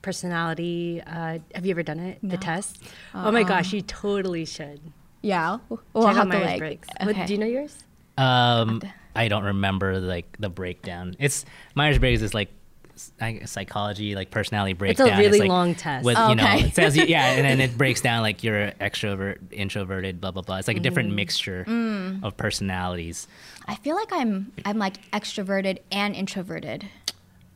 personality? 0.02 1.02
Uh, 1.06 1.38
have 1.54 1.66
you 1.66 1.72
ever 1.72 1.82
done 1.82 1.98
it? 2.00 2.18
The 2.22 2.36
test? 2.36 2.82
Oh 3.14 3.30
my 3.32 3.42
gosh, 3.42 3.72
you 3.72 3.82
totally 3.82 4.44
should. 4.44 4.80
Yeah. 5.24 5.58
We'll 5.68 6.04
Check 6.06 6.16
have 6.16 6.26
out 6.28 6.32
to, 6.32 6.38
Myers 6.38 6.46
like- 6.46 6.58
Briggs. 6.58 6.88
okay. 7.00 7.06
What, 7.20 7.26
do 7.26 7.32
you 7.32 7.38
know 7.38 7.46
yours? 7.46 7.84
um, 8.18 8.80
I 9.16 9.28
don't 9.28 9.44
remember 9.44 9.98
like 10.00 10.36
the 10.38 10.48
breakdown. 10.48 11.16
It's 11.18 11.44
Myers 11.74 11.98
Briggs 11.98 12.20
is 12.22 12.34
like 12.34 12.50
s- 12.94 13.12
I 13.20 13.32
guess 13.32 13.50
psychology, 13.50 14.14
like 14.16 14.30
personality 14.30 14.72
breakdown. 14.72 15.06
It's 15.08 15.12
a 15.14 15.16
breakdown. 15.16 15.32
really 15.32 15.38
like, 15.40 15.48
long 15.48 15.74
test. 15.74 16.04
With 16.04 16.16
Oh, 16.18 16.28
you 16.30 16.34
know, 16.36 16.44
okay. 16.44 16.66
it 16.66 16.74
says 16.74 16.96
yeah, 16.96 17.32
and 17.32 17.44
then 17.44 17.60
it 17.60 17.76
breaks 17.82 18.00
down 18.00 18.22
like 18.22 18.42
you're 18.44 18.70
extrovert, 18.80 19.38
introverted, 19.52 20.20
blah 20.20 20.30
blah 20.32 20.42
blah. 20.42 20.56
It's 20.58 20.68
like 20.68 20.76
a 20.76 20.80
different 20.80 21.08
Mm-hmm. 21.10 21.16
mixture 21.16 21.64
Mm. 21.66 22.24
of 22.24 22.36
personalities. 22.36 23.26
I 23.66 23.76
feel 23.76 23.94
like 23.96 24.12
I'm 24.12 24.52
I'm 24.64 24.78
like 24.78 25.10
extroverted 25.12 25.78
and 25.92 26.14
introverted. 26.16 26.86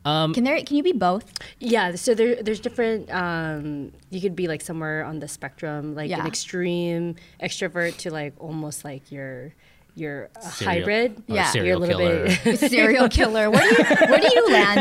Um, 0.09 0.33
Can 0.33 0.43
there 0.43 0.59
can 0.63 0.75
you 0.75 0.83
be 0.83 0.91
both? 0.91 1.31
Yeah, 1.59 1.95
so 1.95 2.13
there, 2.13 2.41
there's 2.41 2.59
different. 2.59 3.11
Um, 3.13 3.91
you 4.09 4.19
could 4.21 4.35
be 4.35 4.47
like 4.47 4.61
somewhere 4.61 5.03
on 5.05 5.19
the 5.19 5.27
spectrum, 5.27 5.95
like 5.95 6.09
an 6.21 6.27
extreme 6.27 7.15
extrovert 7.41 7.97
to 7.97 8.11
like 8.11 8.33
almost 8.39 8.83
like 8.83 9.11
you're 9.11 9.53
you're 9.95 10.29
a 10.35 10.41
Serial- 10.41 10.79
hybrid. 10.79 11.23
Yeah. 11.27 11.43
serial 11.51 11.67
You're 11.67 11.91
a 11.91 11.97
little 11.97 12.25
killer. 12.25 12.37
bit- 12.43 12.59
Serial 12.71 13.09
killer. 13.09 13.49
Where 13.49 13.61
do 13.61 13.67
you 13.67 14.07
where 14.07 14.19
do 14.21 14.29
you 14.33 14.47
land 14.51 14.77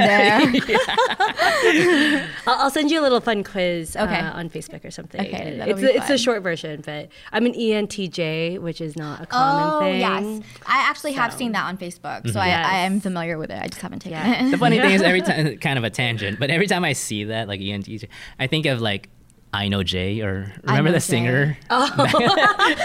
there? 0.56 2.28
I'll, 2.46 2.60
I'll 2.60 2.70
send 2.70 2.90
you 2.90 3.00
a 3.00 3.02
little 3.02 3.20
fun 3.20 3.42
quiz 3.44 3.96
Okay. 3.96 4.14
uh, 4.14 4.32
on 4.38 4.48
Facebook 4.50 4.84
or 4.84 4.90
something. 4.90 5.20
Okay, 5.20 5.56
that'll 5.58 5.72
it's 5.74 5.80
be 5.80 5.86
a, 5.88 6.00
it's 6.00 6.10
a 6.10 6.18
short 6.18 6.42
version, 6.42 6.82
but 6.84 7.08
I'm 7.32 7.46
an 7.46 7.52
ENTJ, 7.54 8.60
which 8.60 8.80
is 8.80 8.96
not 8.96 9.22
a 9.22 9.26
common 9.26 9.70
oh 9.74 9.80
thing. 9.80 10.00
yes, 10.00 10.42
I 10.66 10.78
actually 10.88 11.12
have 11.12 11.32
seen 11.32 11.52
that 11.52 11.64
on 11.64 11.76
Facebook, 11.78 12.30
so 12.30 12.40
Yes. 12.42 12.66
I, 12.66 12.76
I 12.76 12.78
am 12.80 13.00
familiar 13.00 13.38
with 13.38 13.50
it. 13.50 13.60
I 13.60 13.66
just 13.68 13.80
haven't 13.80 14.00
taken 14.00 14.18
Yeah. 14.18 14.46
it. 14.46 14.50
the 14.50 14.58
funny 14.58 14.78
thing 14.80 14.92
is 14.92 15.02
every 15.02 15.22
time 15.22 15.56
kind 15.58 15.78
of 15.78 15.84
a 15.84 15.90
tangent, 15.90 16.38
but 16.38 16.50
every 16.50 16.66
time 16.66 16.84
I 16.84 16.92
see 16.92 17.24
that 17.24 17.48
like 17.48 17.60
ENTJ, 17.60 18.08
I 18.38 18.46
think 18.46 18.66
of 18.66 18.80
like 18.80 19.08
I 19.52 19.68
know 19.68 19.82
Jay 19.82 20.20
or 20.20 20.52
remember 20.64 20.90
the 20.90 20.96
Jay. 20.98 21.00
singer 21.00 21.58
Oh, 21.70 21.90
oh, 21.98 22.76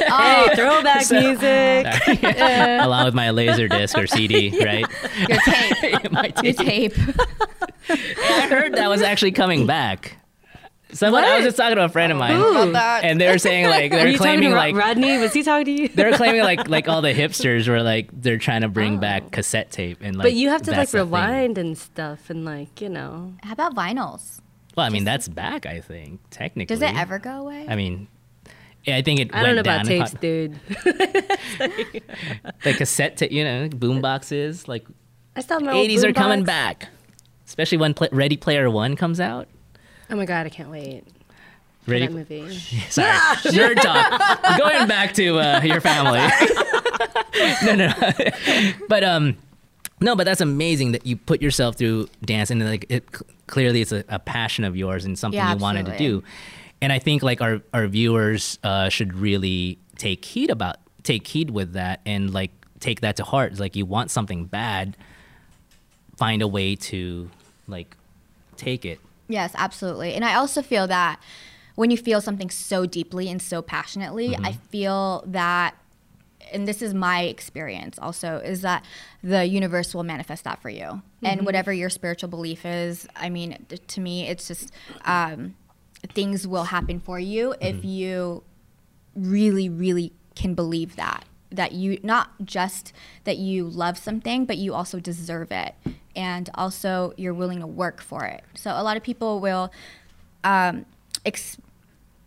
oh 0.50 0.56
throwback 0.56 1.10
music. 1.12 2.24
along 2.82 3.06
with 3.06 3.14
my 3.14 3.32
laser 3.32 3.68
disc 3.68 3.98
or 3.98 4.08
CD, 4.08 4.50
right? 4.64 4.86
Your 5.28 5.40
tape. 5.40 6.12
my 6.12 6.34
Your 6.42 6.54
tape. 6.54 6.94
tape. 6.96 7.20
I 7.90 8.48
heard 8.50 8.76
that 8.76 8.88
was 8.90 9.02
actually 9.02 9.32
coming 9.34 9.66
back. 9.68 10.18
Someone 10.94 11.24
I 11.24 11.38
was 11.38 11.46
just 11.46 11.58
talking 11.58 11.76
to 11.78 11.86
a 11.86 11.90
friend 11.90 12.12
of 12.12 12.20
mine, 12.20 12.40
Ooh. 12.40 12.76
and 12.76 13.20
they 13.20 13.28
were 13.28 13.40
saying 13.40 13.68
like 13.68 13.90
they 13.92 14.00
Are 14.00 14.04
were 14.04 14.10
you 14.12 14.18
talking 14.18 14.40
claiming 14.40 14.52
like 14.52 14.76
Rod- 14.76 14.90
Rodney? 14.90 15.18
Was 15.18 15.34
he 15.34 15.42
talking 15.42 15.66
to 15.66 15.72
you? 15.72 15.88
they're 15.90 16.14
claiming 16.14 16.42
like 16.42 16.70
like 16.70 16.88
all 16.88 17.02
the 17.02 17.14
hipsters 17.16 17.68
were 17.68 17.82
like 17.82 18.10
they're 18.14 18.38
trying 18.38 18.62
to 18.62 18.68
bring 18.68 19.00
back 19.00 19.24
oh. 19.26 19.30
cassette 19.32 19.72
tape 19.72 19.98
and 20.02 20.16
like 20.16 20.26
but 20.26 20.34
you 20.34 20.50
have 20.50 20.62
to 20.62 20.70
like 20.72 20.78
that's 20.78 20.92
thing. 20.92 21.02
rewind 21.02 21.58
and 21.58 21.78
stuff, 21.78 22.30
and 22.30 22.46
like 22.46 22.80
you 22.80 22.90
know. 22.90 23.34
How 23.42 23.54
about 23.54 23.76
vinyls? 23.76 24.40
Well, 24.76 24.86
I 24.86 24.90
mean 24.90 25.04
that's 25.04 25.28
back. 25.28 25.66
I 25.66 25.82
think 25.82 26.20
technically. 26.30 26.76
Does 26.76 26.82
it 26.82 26.96
ever 26.96 27.20
go 27.20 27.42
away? 27.42 27.66
I 27.68 27.76
mean, 27.76 28.08
yeah, 28.86 28.98
I 28.98 29.02
think 29.02 29.20
it. 29.20 29.34
I 29.34 29.44
went 29.44 29.56
don't 29.56 29.56
know 29.56 29.62
about 29.62 29.86
tapes, 29.86 30.12
dude. 30.14 30.60
The 32.64 32.74
cassette, 32.74 33.18
ta- 33.18 33.28
you 33.30 33.44
know, 33.44 33.70
boom 33.70 34.02
boxes. 34.02 34.68
Like 34.68 34.86
I 35.36 35.42
still 35.42 35.58
old 35.58 35.90
80s 35.90 36.04
are 36.04 36.14
coming 36.14 36.44
back, 36.44 36.88
especially 37.46 37.78
when 37.78 37.94
Ready 38.12 38.38
Player 38.38 38.70
One 38.70 38.96
comes 38.96 39.20
out. 39.20 39.48
Oh 40.10 40.16
my 40.16 40.26
god, 40.26 40.46
I 40.46 40.50
can't 40.50 40.70
wait 40.70 41.06
for 41.84 41.92
Ready, 41.92 42.08
that 42.08 42.14
movie. 42.14 42.58
Sorry, 42.90 43.08
nerd 43.52 43.82
talk. 43.82 44.58
Going 44.58 44.88
back 44.88 45.14
to 45.16 45.40
uh, 45.40 45.62
your 45.64 45.82
family. 45.82 46.20
no, 47.66 47.76
no, 47.76 47.88
no. 47.88 48.72
but 48.90 49.04
um, 49.04 49.38
no, 50.04 50.16
but 50.16 50.26
that's 50.26 50.42
amazing 50.42 50.92
that 50.92 51.06
you 51.06 51.16
put 51.16 51.42
yourself 51.42 51.78
through 51.78 52.08
dance 52.24 52.52
and 52.52 52.64
like 52.64 52.86
it 52.90 53.08
clearly 53.48 53.82
it's 53.82 53.92
a, 53.92 54.04
a 54.10 54.20
passion 54.20 54.66
of 54.66 54.76
yours 54.76 55.06
and 55.06 55.18
something 55.18 55.38
Yeah, 55.38 55.54
you 55.54 55.58
wanted 55.58 55.86
to 55.86 55.98
do. 55.98 56.24
And 56.82 56.92
I 56.92 57.00
think 57.00 57.24
like 57.24 57.42
our 57.42 57.62
our 57.74 57.88
viewers 57.88 58.60
uh, 58.64 58.90
should 58.90 59.16
really 59.16 59.80
take 59.98 60.26
heed 60.26 60.50
about 60.50 60.78
take 61.04 61.26
heed 61.26 61.50
with 61.50 61.74
that 61.74 62.02
and 62.06 62.34
like 62.34 62.52
take 62.80 63.02
that 63.02 63.16
to 63.16 63.24
heart. 63.24 63.52
It's 63.52 63.60
like 63.62 63.76
you 63.76 63.86
want 63.86 64.12
something 64.12 64.46
bad, 64.46 64.98
find 66.18 66.42
a 66.42 66.48
way 66.48 66.76
to 66.76 67.30
like 67.68 67.96
take 68.58 68.84
it. 68.86 69.00
Yes, 69.30 69.54
absolutely. 69.58 70.14
And 70.14 70.26
I 70.26 70.36
also 70.36 70.62
feel 70.62 70.86
that 70.88 71.20
when 71.76 71.92
you 71.92 71.98
feel 71.98 72.20
something 72.20 72.50
so 72.50 72.86
deeply 72.86 73.30
and 73.30 73.42
so 73.42 73.62
passionately, 73.62 74.36
I 74.36 74.52
feel 74.52 75.24
that 75.28 75.76
and 76.54 76.68
this 76.68 76.82
is 76.82 76.94
my 76.94 77.24
experience 77.24 77.98
also 78.00 78.38
is 78.38 78.62
that 78.62 78.84
the 79.24 79.46
universe 79.46 79.94
will 79.94 80.04
manifest 80.04 80.44
that 80.44 80.62
for 80.62 80.70
you. 80.70 81.02
And 81.22 81.46
whatever 81.46 81.72
your 81.74 81.90
spiritual 81.90 82.30
belief 82.30 82.66
is 82.66 83.08
i 83.16 83.30
mean 83.30 83.66
to 83.88 84.02
me 84.02 84.28
it's 84.28 84.48
just 84.48 84.72
um, 85.06 85.56
things 86.14 86.48
will 86.48 86.66
happen 86.66 87.00
for 87.00 87.20
you 87.20 87.56
if 87.62 87.84
you 87.86 88.44
really 89.16 89.70
really 89.70 90.12
can 90.36 90.54
believe 90.54 90.96
that 90.96 91.26
that 91.52 91.72
you 91.72 92.00
not 92.04 92.32
just 92.44 92.92
that 93.24 93.38
you 93.38 93.66
love 93.68 93.98
something 93.98 94.46
but 94.46 94.58
you 94.58 94.74
also 94.74 95.00
deserve 95.00 95.52
it 95.52 95.76
and 96.16 96.50
also 96.56 97.14
you're 97.18 97.34
willing 97.34 97.60
to 97.60 97.68
work 97.68 98.02
for 98.02 98.26
it. 98.26 98.44
So 98.56 98.72
a 98.72 98.84
lot 98.84 98.98
of 98.98 99.04
people 99.04 99.40
will 99.40 99.72
um, 100.44 100.86
ex- 101.26 101.58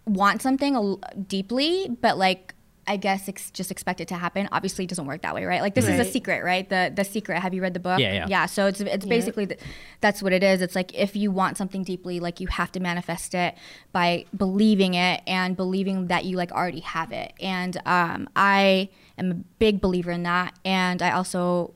want 0.06 0.42
something 0.42 1.00
deeply 1.28 1.88
but 2.00 2.16
like 2.16 2.54
I 2.88 2.96
guess 2.96 3.28
ex- 3.28 3.50
just 3.50 3.70
expect 3.70 4.00
it 4.00 4.08
to 4.08 4.14
happen. 4.14 4.48
Obviously, 4.52 4.84
it 4.84 4.88
doesn't 4.88 5.06
work 5.06 5.22
that 5.22 5.34
way, 5.34 5.44
right? 5.44 5.60
Like 5.60 5.74
this 5.74 5.86
is 5.88 5.98
a 6.00 6.04
secret, 6.04 6.44
right? 6.44 6.68
The 6.68 6.92
the 6.94 7.04
secret. 7.04 7.40
Have 7.40 7.52
you 7.54 7.62
read 7.62 7.74
the 7.74 7.80
book? 7.80 7.98
Yeah, 7.98 8.12
yeah. 8.12 8.26
Yeah. 8.28 8.46
So 8.46 8.66
it's 8.66 8.80
it's 8.80 9.04
basically 9.06 9.46
th- 9.46 9.60
that's 10.00 10.22
what 10.22 10.32
it 10.32 10.42
is. 10.42 10.62
It's 10.62 10.74
like 10.74 10.94
if 10.94 11.16
you 11.16 11.30
want 11.30 11.56
something 11.56 11.82
deeply, 11.82 12.20
like 12.20 12.40
you 12.40 12.46
have 12.48 12.70
to 12.72 12.80
manifest 12.80 13.34
it 13.34 13.54
by 13.92 14.24
believing 14.36 14.94
it 14.94 15.22
and 15.26 15.56
believing 15.56 16.06
that 16.08 16.24
you 16.24 16.36
like 16.36 16.52
already 16.52 16.80
have 16.80 17.12
it. 17.12 17.32
And 17.40 17.76
um, 17.86 18.28
I 18.36 18.88
am 19.18 19.30
a 19.30 19.34
big 19.34 19.80
believer 19.80 20.10
in 20.10 20.22
that, 20.24 20.54
and 20.64 21.02
I 21.02 21.10
also 21.12 21.74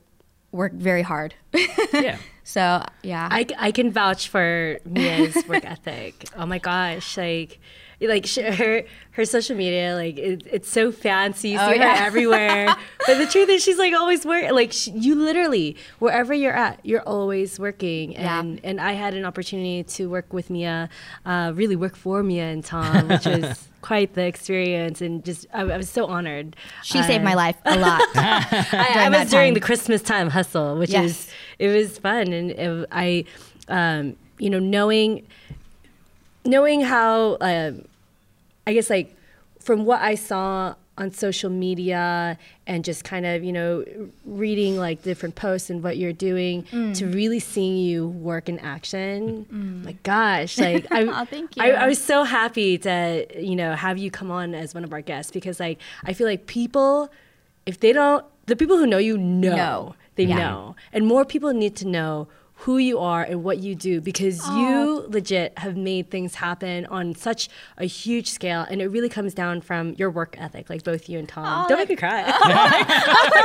work 0.51 0.73
very 0.73 1.01
hard. 1.01 1.35
Yeah. 1.93 2.17
so 2.43 2.83
yeah. 3.03 3.27
I, 3.29 3.45
I 3.57 3.71
can 3.71 3.91
vouch 3.91 4.29
for 4.29 4.79
Mia's 4.85 5.35
work 5.47 5.65
ethic. 5.65 6.25
Oh 6.37 6.45
my 6.45 6.57
gosh, 6.57 7.17
like 7.17 7.59
like 8.01 8.27
her 8.27 8.83
her 9.11 9.25
social 9.25 9.55
media 9.55 9.93
like 9.95 10.17
it, 10.17 10.43
it's 10.49 10.69
so 10.69 10.91
fancy. 10.91 11.49
You 11.49 11.59
Oh, 11.59 11.71
see 11.71 11.77
yeah. 11.79 11.97
her 11.99 12.05
everywhere. 12.05 12.65
but 13.07 13.17
the 13.17 13.25
truth 13.27 13.49
is, 13.49 13.63
she's 13.63 13.77
like 13.77 13.93
always 13.93 14.25
work. 14.25 14.51
Like 14.51 14.71
she, 14.71 14.91
you 14.91 15.15
literally 15.15 15.75
wherever 15.99 16.33
you're 16.33 16.53
at, 16.55 16.79
you're 16.83 17.01
always 17.03 17.59
working. 17.59 18.13
Yeah. 18.13 18.39
And 18.39 18.59
and 18.63 18.79
I 18.81 18.93
had 18.93 19.13
an 19.13 19.25
opportunity 19.25 19.83
to 19.83 20.09
work 20.09 20.31
with 20.33 20.49
Mia, 20.49 20.89
uh, 21.25 21.51
really 21.55 21.75
work 21.75 21.95
for 21.95 22.23
Mia 22.23 22.45
and 22.45 22.63
Tom, 22.65 23.07
which 23.09 23.25
was 23.25 23.67
quite 23.81 24.13
the 24.13 24.23
experience. 24.25 25.01
And 25.01 25.23
just 25.25 25.45
I, 25.53 25.61
I 25.61 25.77
was 25.77 25.89
so 25.89 26.05
honored. 26.07 26.55
she 26.83 27.01
saved 27.03 27.21
Uh, 27.21 27.25
my 27.25 27.33
life 27.35 27.57
a 27.65 27.77
lot. 27.77 28.01
I, 28.15 29.05
I 29.05 29.09
was 29.09 29.29
during 29.29 29.53
the 29.53 29.59
Christmas 29.59 30.01
time 30.01 30.29
hustle, 30.29 30.77
which 30.77 30.91
Yes. 30.91 31.05
is 31.11 31.31
it 31.59 31.67
was 31.67 31.97
fun, 31.99 32.33
and 32.33 32.51
it, 32.51 32.87
I, 32.91 33.25
um, 33.67 34.15
you 34.39 34.49
know, 34.49 34.57
knowing, 34.59 35.27
knowing 36.45 36.81
how, 36.81 37.37
um, 37.41 37.85
I 38.67 38.73
guess 38.73 38.89
like 38.89 39.15
from 39.59 39.85
what 39.85 40.01
I 40.01 40.15
saw 40.15 40.75
on 40.97 41.11
social 41.11 41.49
media 41.49 42.37
and 42.67 42.83
just 42.83 43.03
kind 43.03 43.25
of 43.25 43.43
you 43.43 43.51
know 43.53 43.83
reading 44.25 44.77
like 44.77 45.01
different 45.03 45.35
posts 45.35 45.69
and 45.69 45.81
what 45.83 45.97
you're 45.97 46.13
doing 46.13 46.63
Mm. 46.71 46.93
to 46.97 47.07
really 47.07 47.39
seeing 47.39 47.77
you 47.77 48.07
work 48.07 48.49
in 48.49 48.59
action 48.59 49.45
my 49.85 49.93
gosh 50.03 50.57
like 50.59 50.85
I, 50.91 51.03
Aw, 51.07 51.25
thank 51.25 51.51
I, 51.59 51.67
you. 51.67 51.73
I 51.73 51.87
was 51.87 51.99
so 52.03 52.23
happy 52.23 52.77
to 52.79 53.25
you 53.39 53.55
know 53.55 53.73
have 53.73 53.97
you 53.97 54.11
come 54.11 54.29
on 54.31 54.53
as 54.53 54.73
one 54.75 54.83
of 54.83 54.91
our 54.93 55.01
guests 55.01 55.31
because 55.31 55.59
like 55.59 55.79
I 56.03 56.13
feel 56.13 56.27
like 56.27 56.45
people 56.45 57.09
if 57.65 57.79
they 57.79 57.93
don't 57.93 58.25
the 58.47 58.55
people 58.55 58.77
who 58.77 58.85
know 58.85 58.97
you 58.97 59.17
know 59.17 59.55
Know. 59.55 59.95
they 60.15 60.25
Yeah. 60.25 60.37
know 60.37 60.75
and 60.93 61.07
more 61.07 61.23
people 61.25 61.53
need 61.53 61.75
to 61.77 61.87
know 61.87 62.27
who 62.65 62.77
you 62.77 62.99
are 62.99 63.23
and 63.23 63.43
what 63.43 63.57
you 63.57 63.73
do 63.73 63.99
because 63.99 64.47
you 64.49 65.05
legit 65.09 65.57
have 65.57 65.75
made 65.75 66.11
things 66.11 66.35
happen 66.35 66.85
on 66.87 67.15
such 67.15 67.49
a 67.77 67.85
huge 67.85 68.27
scale 68.29 68.67
and 68.69 68.81
it 68.83 68.87
really 68.87 69.09
comes 69.09 69.33
down 69.33 69.59
from 69.61 69.93
your 69.97 70.11
work 70.11 70.35
ethic 70.37 70.69
like 70.69 70.83
both 70.83 71.09
you 71.09 71.17
and 71.17 71.27
tom 71.27 71.65
Oh, 71.65 71.67
don't 71.69 71.79
make 71.79 71.89
me 71.89 71.95
cry 71.95 72.21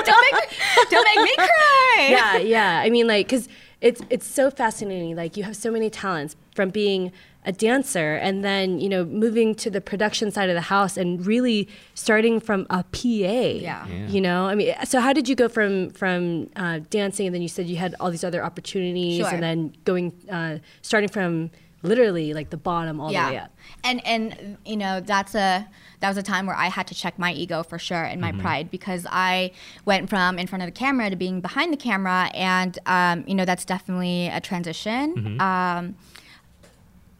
don't, 0.04 0.32
make, 0.32 0.90
don't 0.90 1.04
make 1.04 1.24
me 1.24 1.34
cry. 1.36 2.08
yeah, 2.10 2.36
yeah. 2.36 2.80
I 2.84 2.90
mean, 2.90 3.06
like, 3.06 3.26
because 3.26 3.48
it's 3.80 4.00
it's 4.10 4.26
so 4.26 4.50
fascinating. 4.50 5.16
Like, 5.16 5.36
you 5.36 5.44
have 5.44 5.56
so 5.56 5.70
many 5.70 5.88
talents 5.90 6.36
from 6.54 6.70
being 6.70 7.12
a 7.46 7.52
dancer 7.52 8.16
and 8.16 8.44
then 8.44 8.80
you 8.80 8.88
know 8.88 9.04
moving 9.04 9.54
to 9.54 9.70
the 9.70 9.80
production 9.80 10.30
side 10.30 10.48
of 10.50 10.54
the 10.54 10.60
house 10.76 10.96
and 10.96 11.24
really 11.24 11.68
starting 11.94 12.40
from 12.40 12.66
a 12.70 12.82
PA. 12.82 12.98
Yeah. 13.08 13.86
Yeah. 13.86 14.08
You 14.08 14.20
know, 14.20 14.46
I 14.46 14.54
mean, 14.56 14.74
so 14.84 15.00
how 15.00 15.12
did 15.12 15.28
you 15.28 15.36
go 15.36 15.48
from 15.48 15.90
from 15.90 16.50
uh, 16.56 16.80
dancing 16.90 17.26
and 17.26 17.34
then 17.34 17.42
you 17.42 17.48
said 17.48 17.66
you 17.68 17.76
had 17.76 17.94
all 18.00 18.10
these 18.10 18.24
other 18.24 18.44
opportunities 18.44 19.18
Sure. 19.18 19.28
and 19.28 19.42
then 19.42 19.74
going 19.84 20.12
uh, 20.30 20.58
starting 20.82 21.08
from 21.08 21.50
literally 21.82 22.34
like 22.34 22.50
the 22.50 22.56
bottom 22.56 23.00
all 23.00 23.08
the 23.08 23.14
way 23.14 23.38
up. 23.38 23.50
And 23.84 24.04
and 24.04 24.58
you 24.64 24.76
know 24.76 25.00
that's 25.00 25.34
a 25.34 25.68
that 26.00 26.08
was 26.08 26.16
a 26.16 26.22
time 26.22 26.46
where 26.46 26.56
I 26.56 26.66
had 26.66 26.86
to 26.88 26.94
check 26.94 27.18
my 27.18 27.32
ego 27.32 27.62
for 27.62 27.78
sure 27.78 28.02
and 28.02 28.20
my 28.20 28.32
pride 28.32 28.70
because 28.70 29.06
I 29.08 29.52
went 29.84 30.10
from 30.10 30.38
in 30.38 30.46
front 30.46 30.62
of 30.62 30.66
the 30.66 30.72
camera 30.72 31.08
to 31.10 31.16
being 31.16 31.40
behind 31.40 31.72
the 31.72 31.76
camera, 31.76 32.30
and 32.34 32.76
um, 32.86 33.24
you 33.26 33.34
know 33.34 33.44
that's 33.44 33.64
definitely 33.64 34.26
a 34.28 34.40
transition. 34.40 35.40
Um, 35.40 35.94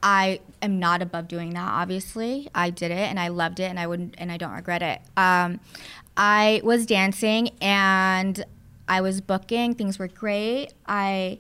I 0.02 0.40
am 0.62 0.78
not 0.78 1.02
above 1.02 1.26
doing 1.28 1.50
that. 1.50 1.68
Obviously, 1.68 2.48
I 2.54 2.70
did 2.70 2.90
it 2.90 3.08
and 3.10 3.18
I 3.18 3.28
loved 3.28 3.60
it, 3.60 3.64
and 3.64 3.78
I 3.80 3.86
wouldn't 3.86 4.14
and 4.18 4.30
I 4.30 4.36
don't 4.36 4.52
regret 4.52 4.82
it. 4.82 5.00
Um, 5.16 5.60
I 6.16 6.60
was 6.64 6.86
dancing 6.86 7.50
and 7.60 8.44
I 8.88 9.00
was 9.00 9.20
booking. 9.20 9.74
Things 9.74 9.98
were 9.98 10.08
great. 10.08 10.72
I 10.86 11.38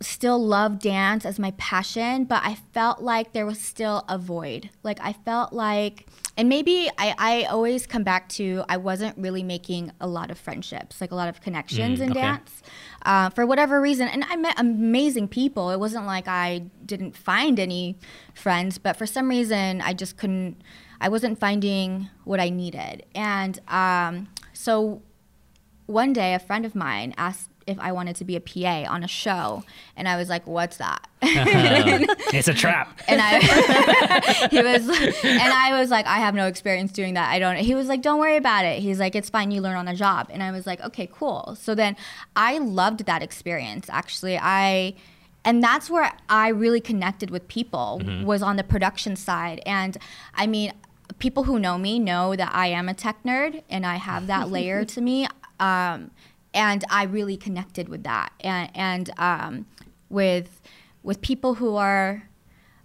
still 0.00 0.38
love 0.38 0.78
dance 0.78 1.24
as 1.24 1.38
my 1.38 1.52
passion, 1.52 2.24
but 2.24 2.42
I 2.44 2.54
felt 2.72 3.00
like 3.00 3.32
there 3.32 3.46
was 3.46 3.58
still 3.58 4.04
a 4.08 4.18
void. 4.18 4.68
Like 4.82 4.98
I 5.00 5.14
felt 5.14 5.54
like, 5.54 6.06
and 6.36 6.48
maybe 6.50 6.90
I, 6.98 7.14
I 7.18 7.44
always 7.44 7.86
come 7.86 8.02
back 8.02 8.28
to 8.30 8.62
I 8.68 8.76
wasn't 8.76 9.16
really 9.16 9.42
making 9.42 9.92
a 10.00 10.06
lot 10.06 10.30
of 10.30 10.38
friendships, 10.38 11.00
like 11.00 11.12
a 11.12 11.14
lot 11.14 11.30
of 11.30 11.40
connections 11.40 12.00
Mm, 12.00 12.02
in 12.04 12.10
okay. 12.10 12.20
dance, 12.20 12.62
uh, 13.06 13.30
for 13.30 13.46
whatever 13.46 13.80
reason. 13.80 14.08
And 14.08 14.24
I 14.28 14.36
met 14.36 14.58
amazing 14.58 15.28
people. 15.28 15.70
It 15.70 15.78
wasn't 15.78 16.04
like 16.04 16.28
I 16.28 16.64
didn't 16.84 17.16
find 17.16 17.58
any 17.58 17.96
friends, 18.34 18.76
but 18.76 18.96
for 18.96 19.06
some 19.06 19.28
reason 19.28 19.80
I 19.80 19.94
just 19.94 20.18
couldn't. 20.18 20.60
I 21.00 21.08
wasn't 21.08 21.38
finding 21.38 22.08
what 22.24 22.40
I 22.40 22.48
needed, 22.48 23.04
and 23.14 23.58
um, 23.68 24.28
so 24.54 25.02
one 25.84 26.14
day 26.14 26.32
a 26.32 26.38
friend 26.38 26.64
of 26.64 26.74
mine 26.74 27.14
asked 27.18 27.50
if 27.66 27.78
I 27.78 27.92
wanted 27.92 28.16
to 28.16 28.24
be 28.24 28.36
a 28.36 28.40
PA 28.40 28.92
on 28.92 29.02
a 29.02 29.08
show, 29.08 29.64
and 29.96 30.08
I 30.08 30.16
was 30.16 30.28
like, 30.28 30.46
"What's 30.46 30.76
that?" 30.76 31.06
it's 31.22 32.48
a 32.48 32.54
trap. 32.54 33.00
and 33.08 33.20
I 33.20 34.48
he 34.50 34.62
was 34.62 34.88
and 35.24 35.52
I 35.52 35.78
was 35.78 35.90
like, 35.90 36.06
"I 36.06 36.18
have 36.18 36.34
no 36.34 36.46
experience 36.46 36.92
doing 36.92 37.14
that. 37.14 37.30
I 37.30 37.38
don't." 37.38 37.56
He 37.56 37.74
was 37.74 37.88
like, 37.88 38.02
"Don't 38.02 38.20
worry 38.20 38.36
about 38.36 38.64
it." 38.64 38.80
He's 38.80 39.00
like, 39.00 39.14
"It's 39.14 39.30
fine. 39.30 39.50
You 39.50 39.60
learn 39.60 39.76
on 39.76 39.86
the 39.86 39.94
job." 39.94 40.28
And 40.30 40.42
I 40.42 40.50
was 40.50 40.66
like, 40.66 40.80
"Okay, 40.80 41.08
cool." 41.12 41.56
So 41.60 41.74
then 41.74 41.96
I 42.36 42.58
loved 42.58 43.06
that 43.06 43.22
experience. 43.22 43.88
Actually, 43.90 44.38
I 44.38 44.94
and 45.44 45.62
that's 45.62 45.88
where 45.88 46.12
I 46.28 46.48
really 46.48 46.80
connected 46.80 47.30
with 47.30 47.46
people 47.48 48.02
was 48.24 48.42
on 48.42 48.56
the 48.56 48.64
production 48.64 49.14
side. 49.16 49.62
And 49.64 49.96
I 50.34 50.46
mean, 50.48 50.72
people 51.20 51.44
who 51.44 51.58
know 51.58 51.78
me 51.78 51.98
know 51.98 52.34
that 52.34 52.52
I 52.52 52.66
am 52.66 52.88
a 52.88 52.94
tech 52.94 53.22
nerd 53.24 53.62
and 53.70 53.86
I 53.86 53.96
have 53.96 54.26
that 54.26 54.50
layer 54.50 54.84
to 54.84 55.00
me. 55.00 55.26
Um, 55.58 56.10
and 56.56 56.84
I 56.90 57.04
really 57.04 57.36
connected 57.36 57.88
with 57.88 58.02
that 58.04 58.32
and, 58.40 58.70
and 58.74 59.10
um, 59.18 59.66
with 60.08 60.60
with 61.04 61.20
people 61.20 61.54
who 61.54 61.76
are 61.76 62.28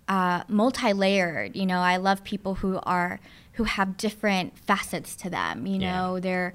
uh, 0.08 0.44
multi-layered. 0.48 1.56
You 1.56 1.66
know, 1.66 1.80
I 1.80 1.98
love 1.98 2.24
people 2.24 2.56
who 2.56 2.80
are 2.84 3.20
who 3.54 3.64
have 3.64 3.98
different 3.98 4.58
facets 4.60 5.16
to 5.18 5.30
them. 5.30 5.66
You 5.66 5.80
Yeah. 5.80 5.92
know, 5.98 6.20
they're 6.20 6.54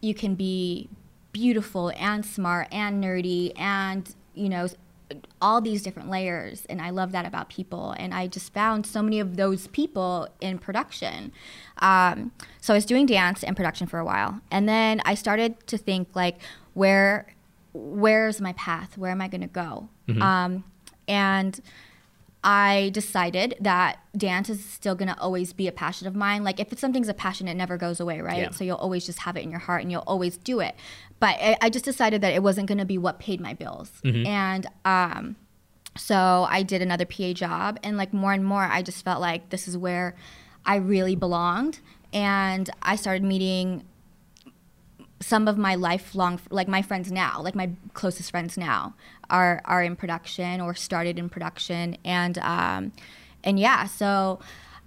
you 0.00 0.14
can 0.14 0.34
be 0.34 0.88
beautiful 1.32 1.92
and 1.96 2.24
smart 2.24 2.68
and 2.72 3.02
nerdy 3.04 3.52
and 3.58 4.14
you 4.34 4.48
know 4.48 4.66
all 5.40 5.60
these 5.60 5.82
different 5.82 6.10
layers 6.10 6.64
and 6.66 6.82
i 6.82 6.90
love 6.90 7.12
that 7.12 7.24
about 7.26 7.48
people. 7.48 7.94
And 7.98 8.12
i 8.12 8.26
just 8.26 8.52
found 8.52 8.86
so 8.86 9.02
many 9.02 9.20
of 9.20 9.36
those 9.36 9.68
people 9.68 10.28
in 10.40 10.58
production. 10.58 11.32
Um, 11.78 12.32
so 12.60 12.74
i 12.74 12.76
was 12.76 12.84
doing 12.84 13.06
dance 13.06 13.44
and 13.44 13.56
production 13.56 13.86
for 13.86 13.98
a 13.98 14.04
while. 14.04 14.40
And 14.50 14.68
then 14.68 15.00
i 15.04 15.14
started 15.14 15.66
to 15.68 15.78
think 15.78 16.08
like 16.14 16.38
where 16.74 17.26
where's 17.72 18.40
my 18.40 18.52
path? 18.54 18.96
Where 18.98 19.10
am 19.10 19.20
i 19.20 19.28
going 19.28 19.42
to 19.42 19.46
go 19.46 19.88
um, 20.20 20.64
and 21.08 21.60
I 22.48 22.90
decided 22.90 23.56
that 23.60 23.98
dance 24.16 24.48
is 24.48 24.64
still 24.64 24.94
gonna 24.94 25.16
always 25.18 25.52
be 25.52 25.66
a 25.66 25.72
passion 25.72 26.06
of 26.06 26.14
mine. 26.14 26.44
Like 26.44 26.60
if 26.60 26.70
it's 26.70 26.80
something's 26.80 27.08
a 27.08 27.14
passion, 27.14 27.48
it 27.48 27.54
never 27.54 27.76
goes 27.76 27.98
away, 27.98 28.20
right? 28.20 28.38
Yeah. 28.38 28.50
So 28.50 28.62
you'll 28.62 28.76
always 28.76 29.04
just 29.04 29.18
have 29.18 29.36
it 29.36 29.42
in 29.42 29.50
your 29.50 29.58
heart 29.58 29.82
and 29.82 29.90
you'll 29.90 30.04
always 30.06 30.36
do 30.36 30.60
it. 30.60 30.76
But 31.18 31.40
I, 31.40 31.56
I 31.60 31.70
just 31.70 31.84
decided 31.84 32.20
that 32.20 32.32
it 32.32 32.44
wasn't 32.44 32.68
gonna 32.68 32.84
be 32.84 32.98
what 32.98 33.18
paid 33.18 33.40
my 33.40 33.52
bills. 33.52 33.90
And 34.04 34.64
um, 34.84 35.34
so 35.96 36.46
I 36.48 36.62
did 36.62 36.82
another 36.82 37.04
PA 37.04 37.32
job, 37.32 37.80
and 37.82 37.96
like 37.96 38.12
more 38.12 38.32
and 38.32 38.44
more, 38.44 38.62
I 38.62 38.80
just 38.80 39.04
felt 39.04 39.20
like 39.20 39.50
this 39.50 39.66
is 39.66 39.76
where 39.76 40.14
I 40.64 40.76
really 40.76 41.16
belonged. 41.16 41.80
And 42.12 42.70
I 42.80 42.94
started 42.94 43.24
meeting 43.24 43.84
some 45.20 45.48
of 45.48 45.56
my 45.56 45.74
lifelong 45.74 46.38
like 46.50 46.68
my 46.68 46.82
friends 46.82 47.10
now 47.10 47.40
like 47.40 47.54
my 47.54 47.70
closest 47.94 48.30
friends 48.30 48.58
now 48.58 48.94
are 49.30 49.60
are 49.64 49.82
in 49.82 49.96
production 49.96 50.60
or 50.60 50.74
started 50.74 51.18
in 51.18 51.28
production 51.28 51.96
and 52.04 52.38
um 52.38 52.92
and 53.44 53.58
yeah 53.58 53.84
so 53.86 54.38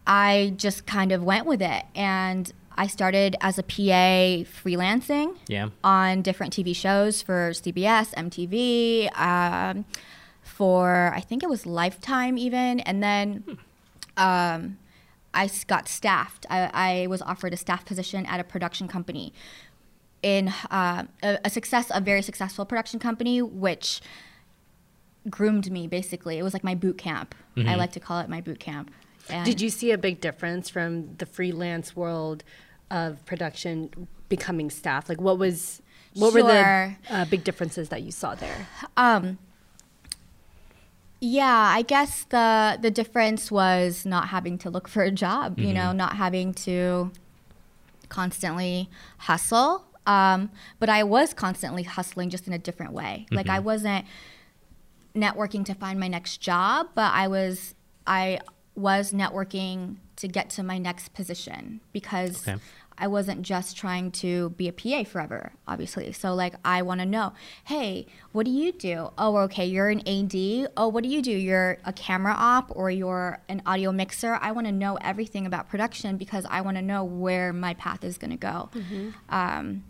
i 0.08 0.54
just 0.58 0.86
kind 0.86 1.12
of 1.12 1.24
went 1.24 1.46
with 1.46 1.62
it 1.62 1.84
and 1.96 2.52
i 2.78 2.88
started 2.88 3.36
as 3.42 3.58
a 3.58 3.64
pa 3.64 4.44
freelancing 4.64 5.36
Yeah. 5.48 5.70
on 5.84 6.22
different 6.22 6.54
tv 6.54 6.76
shows 6.76 7.22
for 7.22 7.52
cbs 7.52 8.14
mtv 8.16 9.10
um, 9.20 9.86
for 10.44 11.12
i 11.16 11.20
think 11.22 11.44
it 11.44 11.50
was 11.50 11.66
lifetime 11.66 12.38
even 12.38 12.80
and 12.82 13.02
then 13.04 13.58
um, 14.18 14.78
I 15.34 15.50
got 15.68 15.88
staffed. 15.88 16.46
I, 16.50 16.70
I 16.74 17.08
was 17.08 17.22
offered 17.22 17.54
a 17.54 17.58
staff 17.58 17.86
position 17.86 18.26
at 18.26 18.40
a 18.40 18.44
production 18.44 18.88
company 18.90 19.32
in 20.22 20.50
uh, 20.72 21.04
a, 21.24 21.38
a 21.46 21.50
success, 21.50 21.90
a 21.94 22.02
very 22.02 22.22
successful 22.22 22.66
production 22.66 23.00
company, 23.00 23.42
which 23.42 24.02
groomed 25.30 25.72
me. 25.72 25.88
Basically, 25.88 26.38
it 26.38 26.44
was 26.44 26.54
like 26.54 26.64
my 26.64 26.76
boot 26.76 26.98
camp. 26.98 27.36
I 27.58 27.76
like 27.76 27.92
to 27.94 28.00
call 28.00 28.20
it 28.20 28.30
my 28.30 28.40
boot 28.40 28.60
camp. 28.60 28.92
And 29.30 29.46
Did 29.46 29.60
you 29.62 29.70
see 29.70 29.92
a 29.92 29.98
big 29.98 30.22
difference 30.22 30.70
from 30.70 31.16
the 31.18 31.26
freelance 31.26 31.96
world 31.96 32.44
of 32.90 33.26
production 33.26 34.08
becoming 34.30 34.70
staff? 34.70 35.10
Like, 35.10 35.20
what 35.22 35.38
was 35.38 35.82
what 36.14 36.34
were 36.34 36.42
the 36.42 36.96
uh, 37.10 37.26
big 37.26 37.44
differences 37.44 37.90
that 37.90 38.02
you 38.02 38.12
saw 38.12 38.36
there? 38.36 38.68
Um, 38.98 39.38
yeah, 41.22 41.72
I 41.76 41.82
guess 41.82 42.24
the 42.30 42.80
the 42.82 42.90
difference 42.90 43.52
was 43.52 44.06
not 44.06 44.30
having 44.30 44.58
to 44.60 44.70
look 44.70 44.88
for 44.88 45.04
a 45.04 45.12
job. 45.12 45.60
You 45.60 45.74
know, 45.74 45.92
not 45.92 46.16
having 46.16 46.54
to 46.66 47.12
constantly 48.08 48.90
hustle. 49.18 49.86
Um, 50.08 50.50
but 50.80 50.90
I 50.90 51.04
was 51.04 51.34
constantly 51.34 51.84
hustling, 51.84 52.30
just 52.32 52.48
in 52.48 52.54
a 52.54 52.58
different 52.58 52.94
way. 52.94 53.28
Like 53.32 53.50
I 53.50 53.60
wasn't 53.60 54.06
networking 55.20 55.66
to 55.66 55.74
find 55.74 56.00
my 56.00 56.08
next 56.08 56.38
job, 56.38 56.88
but 56.96 57.12
I 57.14 57.28
was 57.28 57.76
I 58.08 58.40
was 58.76 59.12
networking 59.12 59.98
to 60.18 60.28
get 60.28 60.50
to 60.52 60.64
my 60.64 60.78
next 60.78 61.14
position 61.14 61.82
because 61.92 62.48
Okay. 62.48 62.60
I 63.02 63.08
wasn't 63.08 63.44
just 63.44 63.78
trying 63.78 64.12
to 64.24 64.50
be 64.52 64.68
a 64.68 64.74
PA 64.74 65.06
forever, 65.10 65.54
obviously. 65.66 66.12
So 66.12 66.34
like 66.34 66.56
I 66.66 66.82
want 66.82 67.00
to 67.00 67.06
know, 67.06 67.32
hey, 67.64 68.08
what 68.34 68.44
do 68.46 68.52
you 68.52 68.74
do? 68.74 69.12
Oh, 69.18 69.38
okay, 69.48 69.66
you're 69.66 69.88
an 69.88 70.02
AD. 70.06 70.72
Oh, 70.76 70.90
what 70.90 71.04
do 71.04 71.10
you 71.10 71.22
do? 71.22 71.32
You're 71.32 71.78
a 71.86 71.94
camera 71.94 72.34
op 72.38 72.74
or 72.76 72.92
you're 72.92 73.40
an 73.48 73.62
audio 73.66 73.94
mixer. 73.94 74.38
I 74.42 74.52
want 74.52 74.68
to 74.68 74.74
know 74.74 74.98
everything 75.02 75.46
about 75.46 75.70
production 75.70 76.18
because 76.18 76.46
I 76.50 76.60
want 76.60 76.76
to 76.76 76.82
know 76.82 77.06
where 77.06 77.54
my 77.54 77.74
path 77.76 78.04
is 78.04 78.18
going 78.18 78.32
to 78.32 78.38
go. 78.38 78.70
Um, 79.30 79.84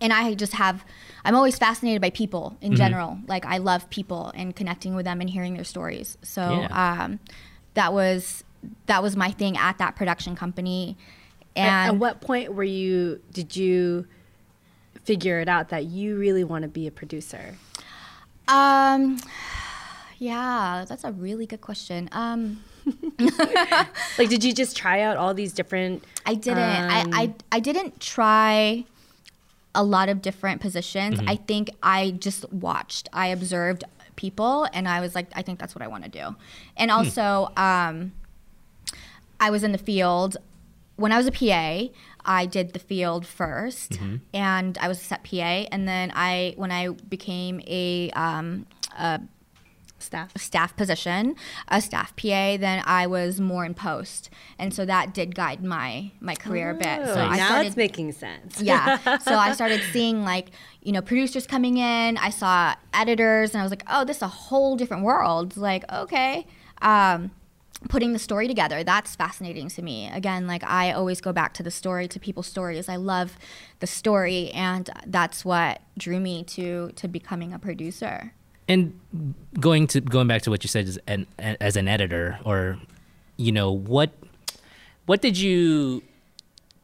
and 0.00 0.12
I 0.12 0.34
just 0.34 0.52
have, 0.54 0.84
I'm 1.24 1.34
always 1.34 1.58
fascinated 1.58 2.00
by 2.00 2.10
people 2.10 2.56
in 2.60 2.76
general. 2.76 3.18
Like 3.26 3.44
I 3.46 3.58
love 3.58 3.88
people 3.90 4.30
and 4.34 4.54
connecting 4.54 4.94
with 4.94 5.04
them 5.04 5.20
and 5.20 5.28
hearing 5.28 5.54
their 5.54 5.64
stories. 5.64 6.16
So 6.22 6.40
Yeah. 6.70 7.02
um, 7.02 7.20
that 7.74 7.92
was 7.92 8.44
that 8.86 9.02
was 9.02 9.16
my 9.16 9.30
thing 9.30 9.56
at 9.56 9.78
that 9.78 9.94
production 9.96 10.34
company. 10.36 10.96
At, 11.56 11.62
And 11.62 11.88
at 11.96 11.96
what 12.00 12.20
point 12.20 12.54
were 12.54 12.64
you? 12.64 13.20
Did 13.32 13.54
you 13.56 14.06
figure 15.04 15.40
it 15.40 15.48
out 15.48 15.68
that 15.70 15.84
you 15.84 16.16
really 16.18 16.44
want 16.44 16.62
to 16.62 16.68
be 16.68 16.86
a 16.86 16.90
producer? 16.90 17.54
um, 18.48 19.18
yeah, 20.18 20.84
that's 20.88 21.04
a 21.04 21.12
really 21.12 21.46
good 21.46 21.60
question. 21.60 22.08
Um, 22.12 22.64
Like, 24.18 24.28
did 24.28 24.42
you 24.42 24.52
just 24.52 24.76
try 24.76 25.02
out 25.02 25.16
all 25.16 25.34
these 25.34 25.52
different? 25.52 26.04
I 26.26 26.34
didn't. 26.34 26.58
Um, 26.58 26.90
I, 26.90 27.04
I 27.12 27.34
I 27.52 27.60
didn't 27.60 28.00
try 28.00 28.84
a 29.78 29.82
lot 29.84 30.08
of 30.08 30.20
different 30.20 30.60
positions. 30.60 31.20
I 31.28 31.36
think 31.36 31.70
I 31.82 32.10
just 32.10 32.52
watched. 32.52 33.08
I 33.12 33.28
observed 33.28 33.84
people, 34.16 34.66
and 34.72 34.88
I 34.88 35.00
was 35.00 35.14
like, 35.14 35.28
I 35.34 35.42
think 35.42 35.58
that's 35.60 35.74
what 35.74 35.82
I 35.82 35.86
want 35.86 36.02
to 36.04 36.10
do. 36.10 36.34
And 36.76 36.90
also, 36.90 37.48
um, 37.56 38.12
I 39.40 39.50
was 39.50 39.62
in 39.62 39.72
the 39.72 39.78
field 39.78 40.36
when 40.96 41.12
I 41.12 41.16
was 41.16 41.26
a 41.28 41.32
PA. 41.32 41.94
I 42.24 42.44
did 42.46 42.72
the 42.72 42.78
field 42.80 43.24
1st 43.24 44.20
and 44.34 44.76
I 44.78 44.88
was 44.88 45.00
a 45.00 45.04
set 45.04 45.22
PA. 45.24 45.36
And 45.72 45.86
then 45.88 46.12
I, 46.14 46.54
when 46.56 46.70
I 46.72 46.88
became 46.88 47.60
a 47.66 48.10
um, 48.10 48.66
Staff. 49.98 50.32
staff 50.36 50.76
position, 50.76 51.34
a 51.68 51.80
staff 51.80 52.14
PA, 52.16 52.56
then 52.56 52.82
I 52.86 53.06
was 53.06 53.40
more 53.40 53.64
in 53.64 53.74
post, 53.74 54.30
and 54.58 54.72
so 54.72 54.84
that 54.84 55.12
did 55.12 55.34
guide 55.34 55.62
my 55.64 56.12
my 56.20 56.34
career 56.34 56.70
a 56.70 56.74
bit. 56.74 57.04
So 57.06 57.14
Oh, 57.14 57.24
I 57.24 57.36
now 57.36 57.46
started, 57.48 57.66
it's 57.66 57.76
making 57.76 58.12
sense. 58.12 58.60
yeah. 58.62 58.98
So 59.20 59.34
I 59.34 59.52
started 59.52 59.80
seeing 59.92 60.24
like 60.24 60.50
you 60.82 60.92
know 60.92 61.02
producers 61.02 61.46
coming 61.46 61.78
in. 61.78 62.16
I 62.18 62.30
saw 62.30 62.74
editors, 62.94 63.52
and 63.54 63.60
I 63.60 63.64
was 63.64 63.70
like, 63.72 63.82
oh, 63.88 64.04
this 64.04 64.18
is 64.18 64.22
a 64.22 64.28
whole 64.28 64.76
different 64.76 65.02
world. 65.02 65.56
Like 65.56 65.84
okay. 65.92 66.46
Um, 66.80 67.32
putting 67.88 68.12
the 68.12 68.18
story 68.18 68.48
together 68.48 68.82
that's 68.82 69.14
fascinating 69.14 69.68
to 69.68 69.82
me 69.82 70.08
again 70.12 70.48
like 70.48 70.64
i 70.64 70.90
always 70.90 71.20
go 71.20 71.32
back 71.32 71.54
to 71.54 71.62
the 71.62 71.70
story 71.70 72.08
to 72.08 72.18
people's 72.18 72.48
stories 72.48 72.88
i 72.88 72.96
love 72.96 73.38
the 73.78 73.86
story 73.86 74.50
and 74.50 74.90
that's 75.06 75.44
what 75.44 75.80
drew 75.96 76.18
me 76.18 76.42
to 76.42 76.90
to 76.96 77.06
becoming 77.06 77.52
a 77.52 77.58
producer 77.58 78.32
And 78.68 78.98
going 79.58 79.86
to 79.88 80.00
going 80.00 80.28
back 80.28 80.42
to 80.42 80.50
what 80.50 80.62
you 80.62 80.68
said 80.68 80.86
as 80.86 80.98
an 81.06 81.26
as 81.38 81.76
an 81.76 81.88
editor, 81.88 82.38
or 82.44 82.78
you 83.36 83.50
know 83.50 83.72
what 83.72 84.12
what 85.06 85.22
did 85.22 85.38
you 85.38 86.02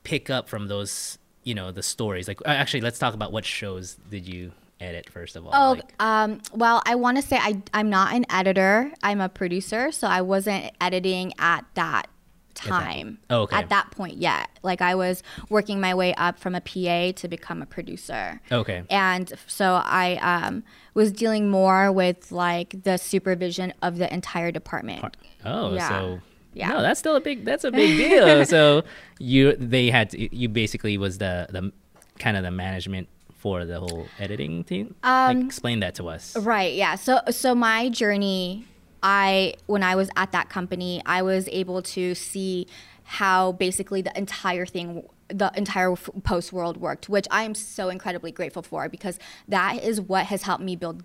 pick 0.02 0.30
up 0.30 0.48
from 0.48 0.68
those 0.68 1.18
you 1.42 1.54
know 1.54 1.70
the 1.70 1.82
stories? 1.82 2.26
Like 2.26 2.40
uh, 2.42 2.50
actually, 2.50 2.80
let's 2.80 2.98
talk 2.98 3.14
about 3.14 3.32
what 3.32 3.44
shows 3.44 3.96
did 4.10 4.26
you 4.26 4.52
edit 4.80 5.08
first 5.10 5.36
of 5.36 5.46
all. 5.46 5.52
Oh, 5.54 5.72
Like, 5.72 5.94
um, 6.00 6.40
well, 6.52 6.82
I 6.86 6.94
want 6.94 7.16
to 7.16 7.22
say 7.22 7.36
I, 7.36 7.62
I'm 7.72 7.90
not 7.90 8.14
an 8.14 8.26
editor. 8.30 8.92
I'm 9.02 9.20
a 9.20 9.28
producer, 9.28 9.92
so 9.92 10.06
I 10.06 10.22
wasn't 10.22 10.72
editing 10.80 11.32
at 11.38 11.64
that 11.74 12.08
time. 12.54 13.18
Oh, 13.30 13.42
okay. 13.42 13.56
At 13.56 13.68
that 13.70 13.90
point 13.90 14.16
yet. 14.16 14.48
Like 14.62 14.80
I 14.80 14.94
was 14.94 15.22
working 15.48 15.80
my 15.80 15.94
way 15.94 16.14
up 16.14 16.38
from 16.38 16.54
a 16.54 16.60
PA 16.60 17.12
to 17.20 17.28
become 17.28 17.62
a 17.62 17.66
producer. 17.66 18.40
Okay. 18.50 18.84
And 18.90 19.32
so 19.46 19.82
I 19.84 20.16
um, 20.16 20.64
was 20.94 21.10
dealing 21.12 21.50
more 21.50 21.90
with 21.92 22.30
like 22.32 22.82
the 22.84 22.96
supervision 22.96 23.72
of 23.82 23.98
the 23.98 24.12
entire 24.12 24.50
department. 24.52 25.16
oh, 25.44 25.74
Yeah. 25.74 25.88
so 25.88 26.20
Yeah. 26.52 26.68
no, 26.70 26.82
that's 26.82 26.98
still 27.00 27.16
a 27.16 27.20
big 27.20 27.44
that's 27.44 27.64
a 27.64 27.70
big 27.80 27.96
deal. 27.98 28.44
so 28.46 28.82
you 29.18 29.56
they 29.56 29.90
had 29.90 30.10
to, 30.10 30.36
you 30.36 30.48
basically 30.48 30.96
was 30.98 31.18
the 31.18 31.46
the 31.50 31.72
kind 32.18 32.36
of 32.36 32.42
the 32.44 32.50
management 32.50 33.08
for 33.36 33.64
the 33.66 33.78
whole 33.80 34.06
editing 34.18 34.64
team. 34.64 34.94
like, 35.02 35.36
Um, 35.36 35.46
explain 35.46 35.80
that 35.80 35.94
to 35.96 36.08
us. 36.08 36.34
Right. 36.36 36.74
Yeah. 36.74 36.94
So 36.94 37.20
so 37.30 37.54
my 37.54 37.88
journey, 37.90 38.64
I 39.04 39.54
when 39.66 39.84
I 39.84 39.94
was 39.94 40.10
at 40.16 40.32
that 40.32 40.48
company, 40.48 41.00
I 41.06 41.22
was 41.22 41.48
able 41.52 41.82
to 41.82 42.16
see 42.16 42.66
how 43.04 43.52
basically 43.52 44.02
the 44.02 44.16
entire 44.18 44.66
thing 44.66 45.06
the 45.28 45.52
entire 45.56 45.94
post 45.94 46.52
world 46.52 46.78
worked 46.78 47.08
which 47.08 47.26
i 47.30 47.44
am 47.44 47.54
so 47.54 47.88
incredibly 47.88 48.30
grateful 48.30 48.62
for 48.62 48.88
because 48.90 49.18
that 49.48 49.82
is 49.82 50.00
what 50.00 50.26
has 50.26 50.42
helped 50.42 50.62
me 50.62 50.76
build 50.76 51.02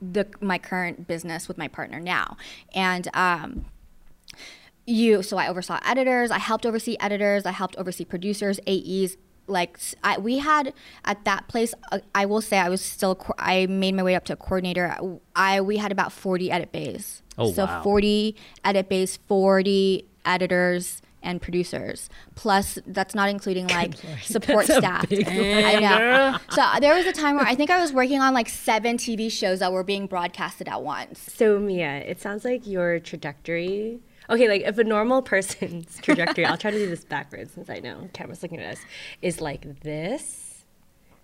the 0.00 0.26
my 0.40 0.58
current 0.58 1.06
business 1.06 1.48
with 1.48 1.58
my 1.58 1.68
partner 1.68 2.00
now. 2.00 2.36
And 2.74 3.08
um 3.14 3.66
you 4.86 5.22
so 5.22 5.36
i 5.36 5.46
oversaw 5.46 5.78
editors 5.84 6.30
i 6.30 6.38
helped 6.38 6.64
oversee 6.64 6.96
editors 6.98 7.44
i 7.44 7.50
helped 7.50 7.76
oversee 7.76 8.06
producers 8.06 8.58
aes 8.66 9.18
like 9.48 9.74
s- 9.76 9.94
I, 10.04 10.18
we 10.18 10.38
had 10.38 10.72
at 11.04 11.24
that 11.24 11.48
place 11.48 11.74
uh, 11.92 11.98
i 12.14 12.26
will 12.26 12.40
say 12.40 12.58
i 12.58 12.68
was 12.68 12.80
still 12.80 13.14
co- 13.14 13.34
i 13.38 13.66
made 13.66 13.94
my 13.94 14.02
way 14.02 14.14
up 14.14 14.24
to 14.26 14.32
a 14.34 14.36
coordinator. 14.36 14.94
I 15.34 15.60
we 15.60 15.76
had 15.78 15.92
about 15.92 16.12
40 16.12 16.50
edit 16.50 16.72
bays. 16.72 17.22
Oh, 17.38 17.52
so 17.52 17.64
wow. 17.64 17.82
40 17.82 18.34
edit 18.64 18.88
bays 18.88 19.16
40 19.28 20.04
editors 20.24 21.00
and 21.22 21.42
producers. 21.42 22.08
Plus 22.36 22.78
that's 22.86 23.14
not 23.14 23.28
including 23.28 23.66
like 23.78 23.94
support 24.22 24.66
staff. 24.66 25.06
i 25.10 25.78
know. 25.80 26.38
so 26.50 26.62
there 26.80 26.94
was 26.94 27.06
a 27.06 27.12
time 27.12 27.36
where 27.36 27.46
i 27.46 27.54
think 27.54 27.70
i 27.70 27.80
was 27.80 27.92
working 27.92 28.20
on 28.20 28.34
like 28.34 28.48
seven 28.48 28.96
tv 28.96 29.30
shows 29.30 29.58
that 29.60 29.72
were 29.72 29.82
being 29.84 30.06
broadcasted 30.06 30.68
at 30.68 30.82
once. 30.82 31.20
So 31.32 31.58
Mia, 31.58 31.98
it 31.98 32.20
sounds 32.20 32.44
like 32.44 32.66
your 32.66 32.98
trajectory. 33.00 34.00
Okay, 34.30 34.48
like 34.48 34.62
if 34.62 34.76
a 34.78 34.84
normal 34.84 35.22
person's 35.22 35.98
trajectory, 36.02 36.44
I'll 36.44 36.58
try 36.58 36.70
to 36.70 36.78
do 36.78 36.86
this 36.88 37.04
backwards 37.04 37.52
since 37.52 37.70
I 37.70 37.80
know 37.80 38.08
camera's 38.12 38.42
looking 38.42 38.60
at 38.60 38.74
us, 38.74 38.80
is 39.22 39.40
like 39.40 39.80
this, 39.80 40.47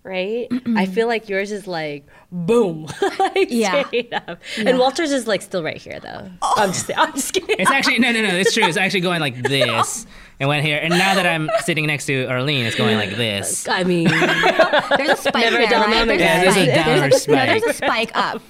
right? 0.05 0.47
I 0.75 0.85
feel 0.85 1.07
like 1.07 1.27
yours 1.27 1.51
is 1.51 1.67
like 1.67 2.05
boom, 2.31 2.87
like 3.19 3.47
Yeah. 3.49 3.83
straight 3.85 4.13
up, 4.13 4.39
and 4.57 4.77
Walter's 4.77 5.11
is 5.11 5.27
like 5.27 5.41
still 5.41 5.63
right 5.63 5.77
here 5.77 5.99
though. 5.99 6.29
I'm 6.29 6.39
oh. 6.41 6.67
just, 6.67 6.91
I'm 6.95 7.13
just 7.13 7.33
kidding. 7.33 7.55
It's 7.59 7.71
actually 7.71 7.99
no, 7.99 8.11
no, 8.11 8.21
no. 8.21 8.29
It's 8.35 8.53
true. 8.53 8.63
It's 8.65 8.77
actually 8.77 9.01
going 9.01 9.19
like 9.19 9.35
this 9.43 10.05
and 10.39 10.47
went 10.49 10.65
here. 10.65 10.77
And 10.81 10.89
now 10.91 11.15
that 11.15 11.25
I'm 11.25 11.49
sitting 11.63 11.85
next 11.87 12.05
to 12.07 12.25
Arlyn, 12.27 12.65
it's 12.65 12.75
going 12.75 12.97
like 12.97 13.11
this. 13.11 13.67
I 13.67 13.83
mean, 13.83 14.07
There's 14.09 15.09
a 15.09 15.15
spike 15.17 15.35
Never 15.35 15.57
there, 15.57 15.67
done 15.67 15.91
right? 15.91 16.05
There's 16.07 16.55
again. 16.55 16.97
a 16.97 16.99
There's 16.99 17.15
a 17.15 17.19
spike. 17.19 17.27
there's, 17.27 17.27
a, 17.27 17.31
no, 17.31 17.35
spike. 17.37 17.49
there's 17.49 17.63
a 17.63 17.73
spike 17.73 18.11
up. 18.15 18.41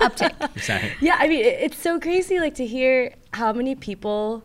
Uptick. 0.00 0.60
Sorry. 0.60 0.92
yeah, 1.00 1.16
I 1.18 1.28
mean, 1.28 1.44
it's 1.44 1.78
so 1.80 2.00
crazy, 2.00 2.40
like 2.40 2.54
to 2.56 2.66
hear 2.66 3.14
how 3.34 3.52
many 3.52 3.74
people, 3.74 4.42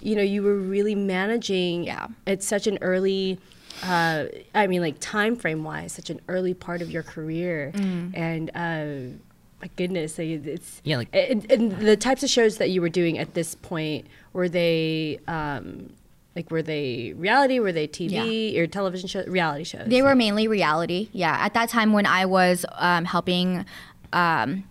you 0.00 0.16
know, 0.16 0.22
you 0.22 0.42
were 0.42 0.56
really 0.56 0.94
managing 0.94 1.84
Yeah. 1.84 2.08
at 2.26 2.42
such 2.42 2.66
an 2.66 2.78
early. 2.82 3.38
Uh, 3.82 4.26
I 4.54 4.66
mean, 4.66 4.80
like 4.80 4.96
time 5.00 5.36
frame 5.36 5.64
wise, 5.64 5.92
such 5.92 6.10
an 6.10 6.20
early 6.28 6.54
part 6.54 6.82
of 6.82 6.90
your 6.90 7.02
career, 7.02 7.72
and 7.74 8.50
uh, 8.54 9.16
my 9.60 9.70
goodness, 9.76 10.18
it's 10.18 10.80
Yeah, 10.84 10.98
like- 10.98 11.08
and, 11.14 11.50
and 11.50 11.72
the 11.80 11.96
types 11.96 12.22
of 12.22 12.30
shows 12.30 12.58
that 12.58 12.70
you 12.70 12.80
were 12.80 12.88
doing 12.88 13.18
at 13.18 13.34
this 13.34 13.54
point 13.54 14.06
were 14.32 14.48
they 14.48 15.18
um, 15.28 15.92
like 16.34 16.50
were 16.50 16.62
they 16.62 17.14
reality, 17.16 17.58
were 17.58 17.72
they 17.72 17.88
TV 17.88 18.58
or 18.58 18.66
television 18.66 19.08
show, 19.08 19.24
reality 19.26 19.64
shows? 19.64 19.88
They 19.88 20.02
were 20.02 20.14
mainly 20.14 20.46
reality. 20.48 21.08
Yeah. 21.12 21.36
At 21.38 21.54
that 21.54 21.68
time 21.70 21.92
when 21.94 22.04
I 22.06 22.26
was 22.26 22.66
um, 22.72 23.04
helping 23.06 23.64
um, 24.12 24.64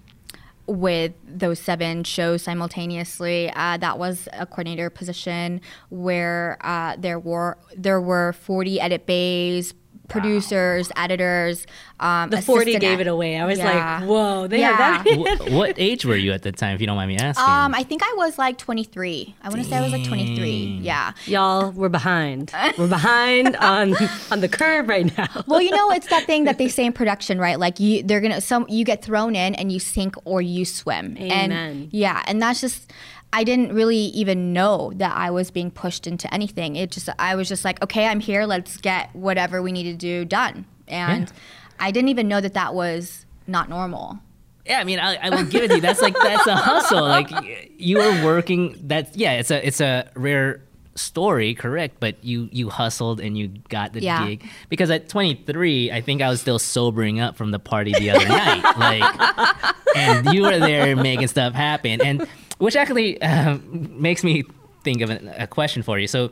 with 0.68 1.14
those 1.28 1.60
seven 1.60 2.04
shows 2.04 2.42
simultaneously, 2.44 3.52
uh, 3.56 3.78
that 3.78 4.00
was 4.00 4.28
a 4.34 4.46
coordinator 4.46 4.90
position 4.90 5.62
where 5.90 6.58
uh, 6.62 6.96
there 6.98 7.20
were 7.20 7.58
there 7.76 8.02
were 8.02 8.34
40 8.34 8.80
edit 8.80 9.06
bays, 9.06 9.74
producers, 10.08 10.92
editors. 10.96 11.66
Um, 12.00 12.30
the 12.30 12.42
forty 12.42 12.78
gave 12.78 13.00
ed- 13.00 13.02
it 13.02 13.08
away. 13.08 13.38
I 13.38 13.46
was 13.46 13.58
Yeah. 13.58 14.00
like, 14.00 14.10
whoa, 14.10 14.48
they 14.48 14.60
Yeah. 14.60 14.76
had 14.76 15.06
that. 15.06 15.38
Wh- 15.48 15.54
what 15.54 15.76
age 15.78 16.06
were 16.06 16.18
you 16.18 16.34
at 16.34 16.42
the 16.42 16.52
time, 16.52 16.76
if 16.76 16.82
you 16.82 16.88
don't 16.88 16.98
mind 16.98 17.08
me 17.10 17.18
asking? 17.18 17.44
Um, 17.46 17.74
I 17.74 17.84
think 17.84 18.02
I 18.04 18.14
was 18.18 18.38
like 18.38 18.58
23. 18.58 19.34
I 19.42 19.50
want 19.50 19.64
to 19.64 19.68
say 19.70 19.78
I 19.78 19.82
was 19.82 19.94
like 19.94 20.04
23. 20.04 20.80
Yeah. 20.82 21.14
Y'all, 21.26 21.72
we're 21.72 21.88
behind. 21.90 22.52
We're 22.78 22.88
behind 22.88 23.56
on 23.58 23.96
on 24.32 24.42
the 24.42 24.50
curve 24.50 24.90
right 24.90 25.16
now. 25.18 25.28
Well, 25.48 25.62
you 25.62 25.72
know, 25.72 25.92
it's 25.92 26.08
that 26.08 26.26
thing 26.26 26.44
that 26.46 26.58
they 26.58 26.68
say 26.68 26.86
in 26.86 26.92
production, 26.92 27.40
right? 27.40 27.58
Like 27.60 27.80
you, 27.80 28.04
they're 28.04 28.20
gonna 28.22 28.42
some 28.42 28.66
you 28.68 28.84
get 28.84 29.02
thrown 29.04 29.36
in 29.36 29.56
and 29.56 29.72
you 29.72 29.80
sink 29.80 30.16
or 30.26 30.42
you 30.42 30.66
swim. 30.66 31.16
Amen. 31.18 31.52
And 31.52 31.90
yeah, 31.94 32.24
and 32.28 32.42
that's 32.42 32.60
just. 32.62 32.92
I 33.34 33.44
didn't 33.44 33.74
really 33.74 33.98
even 33.98 34.54
know 34.54 34.94
that 34.96 35.16
I 35.16 35.30
was 35.32 35.52
being 35.52 35.70
pushed 35.72 36.08
into 36.08 36.34
anything. 36.34 36.76
It 36.78 36.92
just 36.92 37.10
I 37.20 37.36
was 37.36 37.50
just 37.50 37.66
like, 37.66 37.82
okay, 37.84 38.08
I'm 38.08 38.20
here. 38.22 38.46
Let's 38.46 38.78
get 38.78 39.14
whatever 39.14 39.62
we 39.62 39.72
need 39.74 39.84
to 39.84 39.94
do 39.96 40.24
done. 40.26 40.66
And 40.88 41.32
I 41.80 41.92
didn't 41.92 42.10
even 42.10 42.28
know 42.28 42.40
that 42.40 42.54
that 42.54 42.74
was 42.74 43.26
not 43.48 43.68
normal. 43.70 44.20
yeah, 44.66 44.80
I 44.80 44.84
mean, 44.86 45.00
I, 45.00 45.16
I 45.18 45.30
will 45.32 45.44
give 45.46 45.64
it 45.64 45.68
to 45.70 45.76
you. 45.76 45.82
That's 45.82 46.02
like 46.02 46.16
that's 46.16 46.48
a 46.48 46.56
hustle. 46.56 47.02
Like 47.02 47.30
you 47.78 47.98
were 47.98 48.24
working. 48.24 48.78
That's 48.84 49.16
yeah. 49.18 49.34
It's 49.34 49.52
a 49.52 49.66
it's 49.68 49.82
a 49.82 50.10
rare 50.16 50.62
story, 50.96 51.54
correct? 51.56 51.98
But 52.00 52.24
you 52.24 52.48
you 52.54 52.70
hustled 52.70 53.20
and 53.20 53.38
you 53.38 53.50
got 53.68 53.92
the 53.92 54.02
Yeah. 54.02 54.26
gig 54.26 54.46
because 54.70 54.90
at 54.90 55.10
23, 55.10 55.92
I 55.92 56.00
think 56.00 56.22
I 56.22 56.30
was 56.30 56.40
still 56.40 56.58
sobering 56.60 57.20
up 57.20 57.36
from 57.36 57.52
the 57.52 57.60
party 57.60 57.92
the 58.00 58.12
other 58.12 58.28
night. 58.30 58.64
Like, 58.78 59.76
and 59.98 60.34
you 60.34 60.44
were 60.44 60.58
there 60.60 60.96
making 60.96 61.28
stuff 61.28 61.54
happen, 61.54 62.00
and 62.02 62.26
which 62.58 62.76
actually 62.76 63.22
um, 63.22 63.62
makes 64.02 64.24
me 64.24 64.44
think 64.84 65.02
of 65.02 65.10
a, 65.10 65.36
a 65.40 65.48
question 65.48 65.84
for 65.84 65.98
you. 66.00 66.08
So, 66.08 66.32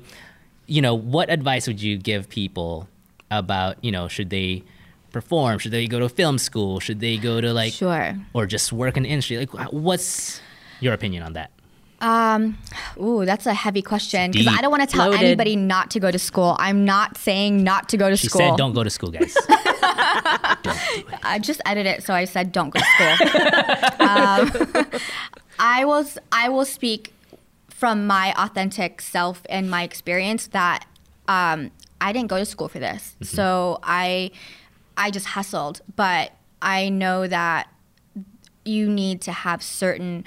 you 0.68 0.82
know, 0.82 0.94
what 0.96 1.30
advice 1.30 1.68
would 1.68 1.82
you 1.82 1.98
give 1.98 2.30
people 2.30 2.88
about 3.32 3.78
you 3.84 3.92
know 3.92 4.08
should 4.08 4.30
they 4.30 4.64
perform? 5.12 5.60
Should 5.60 5.72
they 5.72 5.88
go 5.88 6.00
to 6.00 6.10
film 6.10 6.38
school? 6.38 6.80
Should 6.80 7.00
they 7.00 7.18
go 7.18 7.40
to 7.42 7.54
like 7.54 7.74
Sure. 7.74 8.16
or 8.34 8.46
just 8.46 8.72
work 8.74 8.98
in 8.98 9.04
the 9.04 9.10
industry? 9.10 9.38
Like, 9.52 9.70
what's 9.72 10.42
your 10.80 10.94
opinion 10.94 11.24
on 11.24 11.34
that? 11.34 11.52
Um, 12.02 12.58
ooh, 13.00 13.24
that's 13.24 13.46
a 13.46 13.54
heavy 13.54 13.82
question 13.82 14.32
because. 14.32 14.48
I 14.48 14.60
don't 14.62 14.72
want 14.72 14.82
to 14.84 14.88
tell 14.94 15.10
Loaded. 15.10 15.24
anybody 15.26 15.56
not 15.56 15.90
to 15.92 16.02
go 16.02 16.12
to 16.12 16.20
school. 16.20 16.58
I'm 16.60 16.84
not 16.84 17.16
saying 17.18 17.64
not 17.64 17.88
to 17.90 17.98
go 17.98 18.10
to 18.10 18.18
She 18.18 18.28
school. 18.28 18.40
said, 18.42 18.58
"Don't 18.58 18.74
go 18.74 18.84
to 18.84 18.90
school, 18.90 19.10
guys." 19.10 19.34
I 21.24 21.40
just 21.42 21.62
edited 21.66 22.00
it, 22.00 22.04
so 22.04 22.14
I 22.14 22.26
said 22.26 22.52
don't 22.52 22.72
go 22.72 22.80
to 22.80 22.86
school. 22.86 24.78
um, 24.86 24.86
I 25.60 25.86
will. 25.86 26.06
I 26.32 26.50
will 26.50 26.66
speak 26.66 27.14
from 27.70 28.08
my 28.08 28.34
authentic 28.38 29.02
self 29.02 29.42
and 29.50 29.70
my 29.70 29.84
experience 29.84 30.48
that 30.48 30.86
um, 31.28 31.72
I 32.00 32.14
didn't 32.14 32.30
go 32.30 32.38
to 32.38 32.46
school 32.46 32.68
for 32.68 32.80
this. 32.80 33.16
So 33.22 33.80
I, 33.84 34.32
I 34.96 35.12
just 35.12 35.28
hustled. 35.28 35.82
But 35.96 36.32
I 36.62 36.90
know 36.90 37.28
that 37.28 37.68
you 38.66 38.90
need 38.90 39.22
to 39.22 39.32
have 39.32 39.62
certain 39.62 40.24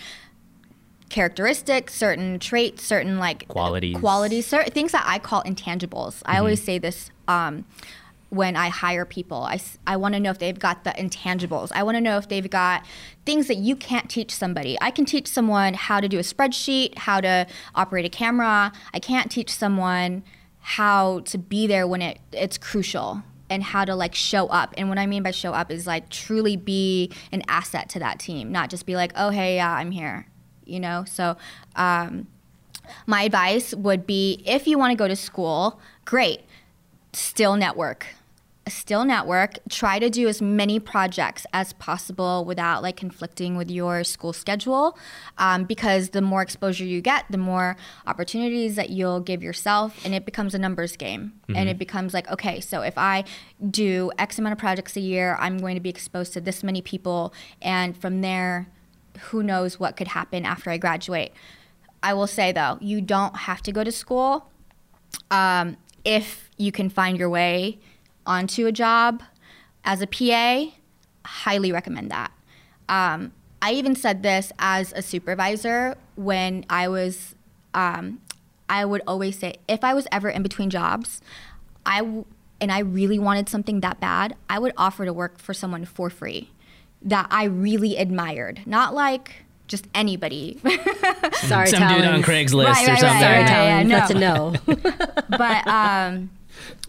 characteristics, 1.09 1.95
certain 1.95 2.39
traits, 2.39 2.83
certain 2.83 3.19
like 3.19 3.49
Qualities. 3.49 3.97
qualities, 3.97 4.47
certain 4.47 4.73
things 4.73 4.93
that 4.93 5.05
I 5.07 5.19
call 5.19 5.43
intangibles. 5.45 6.23
I 6.27 6.39
always 6.39 6.63
say 6.63 6.79
this 6.79 7.11
um, 7.29 7.65
when 8.31 8.57
I 8.57 8.69
hire 8.69 9.05
people. 9.05 9.43
I, 9.43 9.61
I 9.87 9.97
want 9.97 10.15
to 10.15 10.21
know 10.21 10.31
if 10.31 10.39
they've 10.39 10.59
got 10.59 10.85
the 10.85 10.91
intangibles. 10.91 11.71
I 11.73 11.83
want 11.83 11.97
to 11.97 12.01
know 12.01 12.19
if 12.19 12.29
they've 12.29 12.49
got 12.49 12.85
things 13.25 13.47
that 13.49 13.57
you 13.57 13.77
can't 13.77 14.11
teach 14.11 14.35
somebody. 14.35 14.77
I 14.81 14.91
can 14.91 15.05
teach 15.05 15.29
someone 15.29 15.75
how 15.75 16.01
to 16.01 16.09
do 16.09 16.19
a 16.19 16.23
spreadsheet, 16.23 16.99
how 16.99 17.21
to 17.21 17.47
operate 17.75 18.05
a 18.05 18.09
camera. 18.09 18.73
I 18.93 18.99
can't 18.99 19.31
teach 19.31 19.51
someone 19.51 20.25
how 20.59 21.21
to 21.21 21.39
be 21.39 21.69
there 21.69 21.87
when 21.87 22.03
it 22.03 22.19
it's 22.33 22.59
crucial 22.59 23.23
and 23.49 23.63
how 23.63 23.85
to 23.85 23.95
like 23.95 24.15
show 24.15 24.49
up. 24.49 24.75
And 24.77 24.89
what 24.89 24.99
I 24.99 25.07
mean 25.07 25.23
by 25.23 25.31
show 25.31 25.53
up 25.53 25.71
is 25.71 25.87
like 25.87 26.09
truly 26.11 26.57
be 26.57 27.13
an 27.31 27.43
asset 27.49 27.89
to 27.91 28.01
that 28.01 28.19
team, 28.19 28.51
not 28.51 28.71
just 28.71 28.87
be 28.87 28.97
like, 28.97 29.13
oh 29.15 29.31
hey, 29.31 29.57
yeah, 29.57 29.73
I'm 29.73 29.93
here. 29.93 30.27
You 30.65 30.81
know? 30.81 31.05
So 31.07 31.37
um, 31.77 32.27
my 33.07 33.23
advice 33.23 33.75
would 33.75 34.07
be 34.07 34.43
if 34.45 34.67
you 34.67 34.79
want 34.79 34.91
to 34.91 34.97
go 34.97 35.07
to 35.07 35.17
school, 35.17 35.81
great. 36.05 36.41
Still 37.17 37.57
network. 37.57 38.09
Still 38.69 39.07
network. 39.07 39.59
Try 39.71 39.99
to 39.99 40.11
do 40.11 40.29
as 40.29 40.43
many 40.43 40.79
projects 40.79 41.47
as 41.55 41.73
possible 41.73 42.45
without 42.45 42.83
like 42.83 42.99
conflicting 42.99 43.57
with 43.57 43.71
your 43.71 44.05
school 44.05 44.35
schedule. 44.35 44.99
Um, 45.39 45.65
because 45.65 46.11
the 46.11 46.21
more 46.21 46.43
exposure 46.43 46.85
you 46.85 47.01
get, 47.01 47.25
the 47.31 47.39
more 47.39 47.79
opportunities 48.07 48.77
that 48.77 48.91
you'll 48.91 49.21
give 49.21 49.43
yourself, 49.43 50.05
and 50.05 50.15
it 50.15 50.27
becomes 50.27 50.55
a 50.55 50.59
numbers 50.59 50.95
game. 50.95 51.33
And 51.55 51.71
it 51.71 51.79
becomes 51.79 52.13
like, 52.13 52.31
okay, 52.31 52.61
so 52.61 52.83
if 52.83 52.99
I 52.99 53.25
do 53.71 54.13
X 54.19 54.39
amount 54.39 54.53
of 54.53 54.59
projects 54.59 54.95
a 54.95 55.01
year, 55.01 55.39
I'm 55.41 55.57
going 55.57 55.77
to 55.77 55.81
be 55.81 55.89
exposed 55.89 56.35
to 56.35 56.41
this 56.43 56.63
many 56.63 56.83
people. 56.83 57.33
And 57.63 57.97
from 57.97 58.21
there, 58.21 58.69
who 59.31 59.43
knows 59.43 59.81
what 59.81 59.97
could 59.97 60.09
happen 60.09 60.45
after 60.45 60.69
I 60.69 60.77
graduate. 60.77 61.33
I 62.03 62.13
will 62.13 62.27
say 62.27 62.53
though, 62.53 62.77
you 62.83 63.01
don't 63.01 63.35
have 63.35 63.63
to 63.63 63.73
go 63.73 63.85
to 63.85 63.91
school 63.91 64.51
um, 65.31 65.79
if 66.05 66.46
you 66.57 66.73
can 66.73 66.89
find 66.89 67.19
your 67.19 67.29
way 67.29 67.79
onto 68.27 68.67
a 68.67 68.73
job 68.73 69.23
as 69.85 70.01
a 70.03 70.07
PA. 70.07 70.67
Highly 71.25 71.73
recommend 71.73 72.11
that. 72.11 72.33
Um, 72.89 73.33
I 73.63 73.73
even 73.73 73.95
said 73.97 74.23
this 74.23 74.53
as 74.59 74.93
a 74.95 75.03
supervisor 75.03 75.97
when 76.17 76.65
I 76.71 76.89
was. 76.89 77.35
Um, 77.75 78.21
I 78.69 78.85
would 78.85 79.03
always 79.07 79.39
say 79.39 79.55
if 79.69 79.85
I 79.85 79.95
was 79.95 80.07
ever 80.11 80.29
in 80.29 80.43
between 80.43 80.71
jobs, 80.71 81.21
I 81.85 81.99
w- 81.99 82.25
and 82.61 82.73
I 82.73 82.81
really 82.81 83.19
wanted 83.19 83.49
something 83.49 83.81
that 83.81 84.01
bad, 84.01 84.35
I 84.51 84.59
would 84.59 84.73
offer 84.77 85.05
to 85.05 85.13
work 85.13 85.39
for 85.39 85.55
someone 85.55 85.85
for 85.85 86.11
free 86.11 86.51
that 87.03 87.29
I 87.31 87.45
really 87.45 87.97
admired, 87.97 88.63
not 88.67 88.93
like 88.95 89.45
just 89.69 89.87
anybody. 89.95 90.59
Sorry, 91.35 91.69
Some 91.69 91.87
dude 91.89 92.05
on 92.07 92.23
Craigslist 92.23 92.65
Right, 92.67 92.89
or 92.89 92.93
right, 92.93 92.99
something. 92.99 93.21
Sorry, 93.21 93.39
right. 93.39 93.41
Yeah, 93.41 93.47
Talons. 93.47 93.91
yeah, 93.91 93.99
That's 93.99 94.11
a 94.11 94.19
no. 94.19 94.55
but 95.39 95.67
um, 95.69 96.31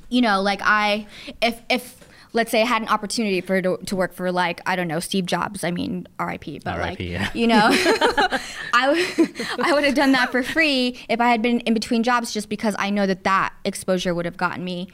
you 0.10 0.22
know, 0.22 0.42
like 0.42 0.62
I, 0.64 1.08
if 1.42 1.62
if 1.70 2.08
let's 2.34 2.52
say 2.52 2.62
I 2.62 2.66
had 2.66 2.82
an 2.82 2.88
opportunity 2.88 3.42
for 3.42 3.62
to, 3.62 3.78
to 3.78 3.96
work 3.96 4.14
for 4.14 4.32
like 4.32 4.62
I 4.66 4.76
don't 4.76 4.88
know 4.88 5.00
Steve 5.00 5.26
Jobs, 5.26 5.64
I 5.64 5.72
mean 5.72 6.08
R.I.P. 6.20 6.60
But 6.64 6.80
like 6.80 7.00
yeah. 7.00 7.30
you 7.34 7.48
know, 7.48 7.70
I 8.74 8.90
would 8.90 9.60
I 9.60 9.74
would 9.74 9.84
have 9.84 9.96
done 9.96 10.12
that 10.14 10.32
for 10.32 10.44
free 10.44 11.00
if 11.10 11.20
I 11.20 11.30
had 11.30 11.42
been 11.42 11.60
in 11.62 11.74
between 11.74 12.04
jobs, 12.04 12.34
just 12.34 12.50
because 12.50 12.76
I 12.80 12.90
know 12.90 13.06
that 13.06 13.24
that 13.24 13.54
exposure 13.66 14.14
would 14.14 14.26
have 14.26 14.38
gotten 14.38 14.64
me. 14.64 14.90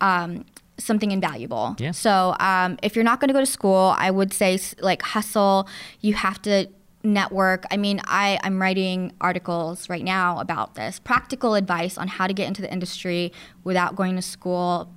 Um, 0.00 0.44
something 0.78 1.10
invaluable. 1.10 1.74
Yeah. 1.78 1.90
So 1.90 2.36
um, 2.38 2.78
if 2.84 2.94
you're 2.94 3.04
not 3.04 3.18
going 3.18 3.28
to 3.28 3.34
go 3.34 3.40
to 3.40 3.46
school, 3.46 3.94
I 3.98 4.12
would 4.12 4.32
say 4.32 4.58
like 4.78 5.02
hustle. 5.02 5.68
You 6.00 6.14
have 6.14 6.40
to 6.42 6.68
network. 7.12 7.64
I 7.70 7.76
mean, 7.76 8.00
I, 8.04 8.38
I'm 8.42 8.60
writing 8.60 9.12
articles 9.20 9.88
right 9.88 10.04
now 10.04 10.38
about 10.38 10.74
this 10.74 10.98
practical 11.00 11.54
advice 11.54 11.98
on 11.98 12.08
how 12.08 12.26
to 12.26 12.32
get 12.32 12.46
into 12.46 12.62
the 12.62 12.72
industry 12.72 13.32
without 13.64 13.96
going 13.96 14.16
to 14.16 14.22
school 14.22 14.88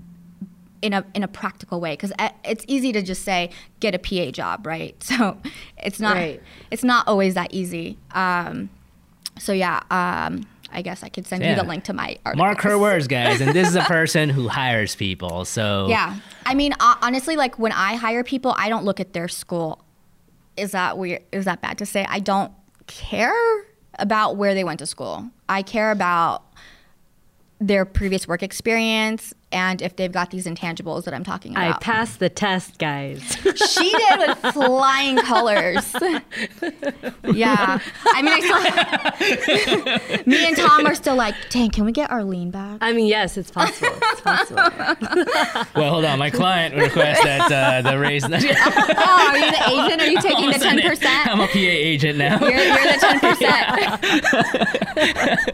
in 0.81 0.93
a 0.93 1.05
in 1.13 1.21
a 1.23 1.27
practical 1.27 1.79
way 1.79 1.93
because 1.93 2.11
it's 2.43 2.65
easy 2.67 2.91
to 2.91 3.01
just 3.03 3.23
say 3.23 3.51
get 3.79 3.93
a 3.95 3.99
PA 3.99 4.31
job, 4.31 4.65
right? 4.65 4.95
So 5.03 5.37
it's 5.77 5.99
not 5.99 6.15
Right. 6.15 6.41
it's 6.71 6.83
not 6.83 7.07
always 7.07 7.35
that 7.35 7.53
easy. 7.53 7.97
Um, 8.13 8.69
so 9.39 9.53
yeah, 9.53 9.81
um, 9.91 10.45
I 10.71 10.81
guess 10.81 11.03
I 11.03 11.09
could 11.09 11.27
send 11.27 11.43
you 11.43 11.53
the 11.55 11.63
link 11.63 11.83
to 11.85 11.93
my 11.93 12.17
article. 12.25 12.45
Mark 12.45 12.61
her 12.61 12.79
words, 12.79 13.07
guys. 13.07 13.41
And 13.41 13.53
this 13.53 13.67
is 13.67 13.75
a 13.75 13.81
person 13.83 14.29
who 14.29 14.47
hires 14.47 14.95
people. 14.95 15.45
So 15.45 15.87
Yeah. 15.89 16.15
I 16.45 16.53
mean, 16.55 16.73
uh, 16.79 16.95
honestly, 17.01 17.35
like 17.35 17.59
when 17.59 17.71
I 17.73 17.95
hire 17.95 18.23
people, 18.23 18.53
I 18.57 18.69
don't 18.69 18.83
look 18.85 18.99
at 18.99 19.13
their 19.13 19.27
school. 19.27 19.83
Is 20.57 20.71
that 20.71 20.97
weird? 20.97 21.23
Is 21.31 21.45
that 21.45 21.61
bad 21.61 21.77
to 21.79 21.85
say? 21.85 22.05
I 22.07 22.19
don't 22.19 22.51
care 22.87 23.33
about 23.99 24.37
where 24.37 24.53
they 24.53 24.63
went 24.63 24.79
to 24.79 24.85
school. 24.85 25.29
I 25.47 25.61
care 25.61 25.91
about 25.91 26.43
their 27.61 27.85
previous 27.85 28.27
work 28.27 28.41
experience 28.41 29.35
and 29.51 29.81
if 29.83 29.95
they've 29.95 30.11
got 30.11 30.31
these 30.31 30.47
intangibles 30.47 31.03
that 31.03 31.13
I'm 31.13 31.23
talking 31.23 31.51
about. 31.51 31.75
I 31.75 31.77
passed 31.79 32.17
the 32.19 32.29
test, 32.29 32.79
guys. 32.79 33.21
she 33.69 33.91
did 33.91 34.19
with 34.19 34.37
flying 34.53 35.17
colors. 35.17 35.93
yeah. 37.31 37.79
I 38.05 38.21
mean, 38.21 38.33
I 38.33 38.39
still, 40.09 40.25
me 40.25 40.47
and 40.47 40.57
Tom 40.57 40.87
are 40.87 40.95
still 40.95 41.15
like, 41.15 41.35
dang, 41.49 41.69
can 41.69 41.85
we 41.85 41.91
get 41.91 42.09
Arlyn 42.09 42.49
back? 42.51 42.79
I 42.81 42.93
mean, 42.93 43.07
yes, 43.07 43.37
it's 43.37 43.51
possible. 43.51 43.89
It's 44.01 44.21
possible. 44.21 44.61
Well, 45.75 45.89
hold 45.91 46.05
on. 46.05 46.19
My 46.19 46.29
client 46.29 46.75
requests 46.75 47.23
that 47.23 47.51
uh, 47.51 47.81
the 47.89 47.97
raise. 47.97 48.23
Oh, 48.23 48.27
are 48.27 49.37
you 49.37 49.51
the 49.51 49.69
agent? 49.69 50.01
Are 50.01 50.07
you 50.07 50.21
taking 50.21 50.49
the 50.51 50.59
ten 50.59 50.81
percent? 50.81 51.27
I'm 51.27 51.39
a 51.39 51.47
PA 51.47 51.53
agent 51.55 52.17
now. 52.17 52.39
You're, 52.39 52.51
you're 52.51 52.83
the 52.83 52.99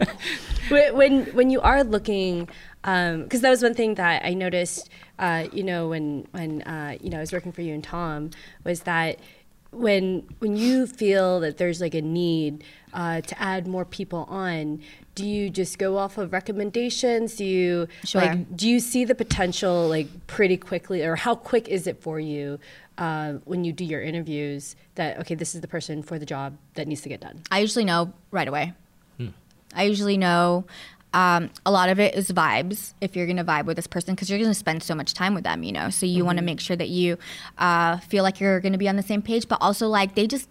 10%. 0.06 0.47
When 0.68 0.94
when 0.96 1.24
when 1.34 1.50
you 1.50 1.60
are 1.60 1.84
looking 1.84 2.48
because 2.82 3.40
that 3.42 3.50
was 3.50 3.62
one 3.62 3.74
thing 3.74 3.94
that 3.96 4.24
I 4.24 4.34
noticed 4.34 4.88
uh, 5.18 5.46
you 5.52 5.62
know 5.62 5.88
when 5.88 6.26
when 6.30 6.62
uh, 6.62 6.96
you 7.00 7.10
know 7.10 7.18
I 7.18 7.20
was 7.20 7.32
working 7.32 7.52
for 7.52 7.62
you 7.62 7.74
and 7.74 7.84
Tom 7.84 8.30
was 8.64 8.80
that 8.82 9.18
when 9.70 10.26
when 10.38 10.56
you 10.56 10.86
feel 10.86 11.40
that 11.40 11.58
there's 11.58 11.80
like 11.80 11.94
a 11.94 12.00
need 12.00 12.64
uh, 12.94 13.20
to 13.20 13.40
add 13.42 13.66
more 13.66 13.84
people 13.84 14.24
on 14.30 14.80
do 15.14 15.26
you 15.28 15.50
just 15.50 15.78
go 15.78 15.98
off 15.98 16.16
of 16.16 16.32
recommendations 16.32 17.36
do 17.36 17.44
you 17.44 17.86
Sure. 18.04 18.22
like 18.22 18.56
do 18.56 18.66
you 18.68 18.80
see 18.80 19.04
the 19.04 19.14
potential 19.14 19.86
like 19.88 20.08
pretty 20.26 20.56
quickly 20.56 21.02
or 21.02 21.16
how 21.16 21.34
quick 21.34 21.68
is 21.68 21.86
it 21.86 22.00
for 22.00 22.18
you 22.18 22.58
uh, 22.96 23.34
when 23.44 23.62
you 23.64 23.72
do 23.72 23.84
your 23.84 24.00
interviews 24.00 24.74
that 24.94 25.18
okay 25.18 25.34
this 25.34 25.54
is 25.54 25.60
the 25.60 25.68
person 25.68 26.02
for 26.02 26.18
the 26.18 26.24
job 26.26 26.56
that 26.74 26.88
needs 26.88 27.02
to 27.02 27.10
get 27.10 27.20
done 27.20 27.42
I 27.50 27.58
usually 27.58 27.84
know 27.84 28.14
right 28.30 28.48
away. 28.48 28.72
I 29.74 29.84
usually 29.84 30.16
know 30.16 30.64
um, 31.14 31.50
a 31.64 31.70
lot 31.70 31.88
of 31.88 31.98
it 31.98 32.14
is 32.14 32.30
vibes 32.30 32.92
if 33.00 33.16
you're 33.16 33.26
going 33.26 33.38
to 33.38 33.44
vibe 33.44 33.64
with 33.64 33.76
this 33.76 33.86
person 33.86 34.14
because 34.14 34.28
you're 34.28 34.38
going 34.38 34.50
to 34.50 34.54
spend 34.54 34.82
so 34.82 34.94
much 34.94 35.14
time 35.14 35.34
with 35.34 35.44
them, 35.44 35.62
you 35.62 35.72
know. 35.72 35.90
So 35.90 36.06
you 36.06 36.24
want 36.24 36.38
to 36.38 36.44
make 36.44 36.60
sure 36.60 36.76
that 36.76 36.88
you 36.88 37.18
uh, 37.56 37.98
feel 37.98 38.22
like 38.22 38.40
you're 38.40 38.60
going 38.60 38.72
to 38.72 38.78
be 38.78 38.88
on 38.88 38.96
the 38.96 39.02
same 39.02 39.22
page, 39.22 39.48
but 39.48 39.58
also 39.60 39.88
like 39.88 40.14
they 40.14 40.26
just 40.26 40.48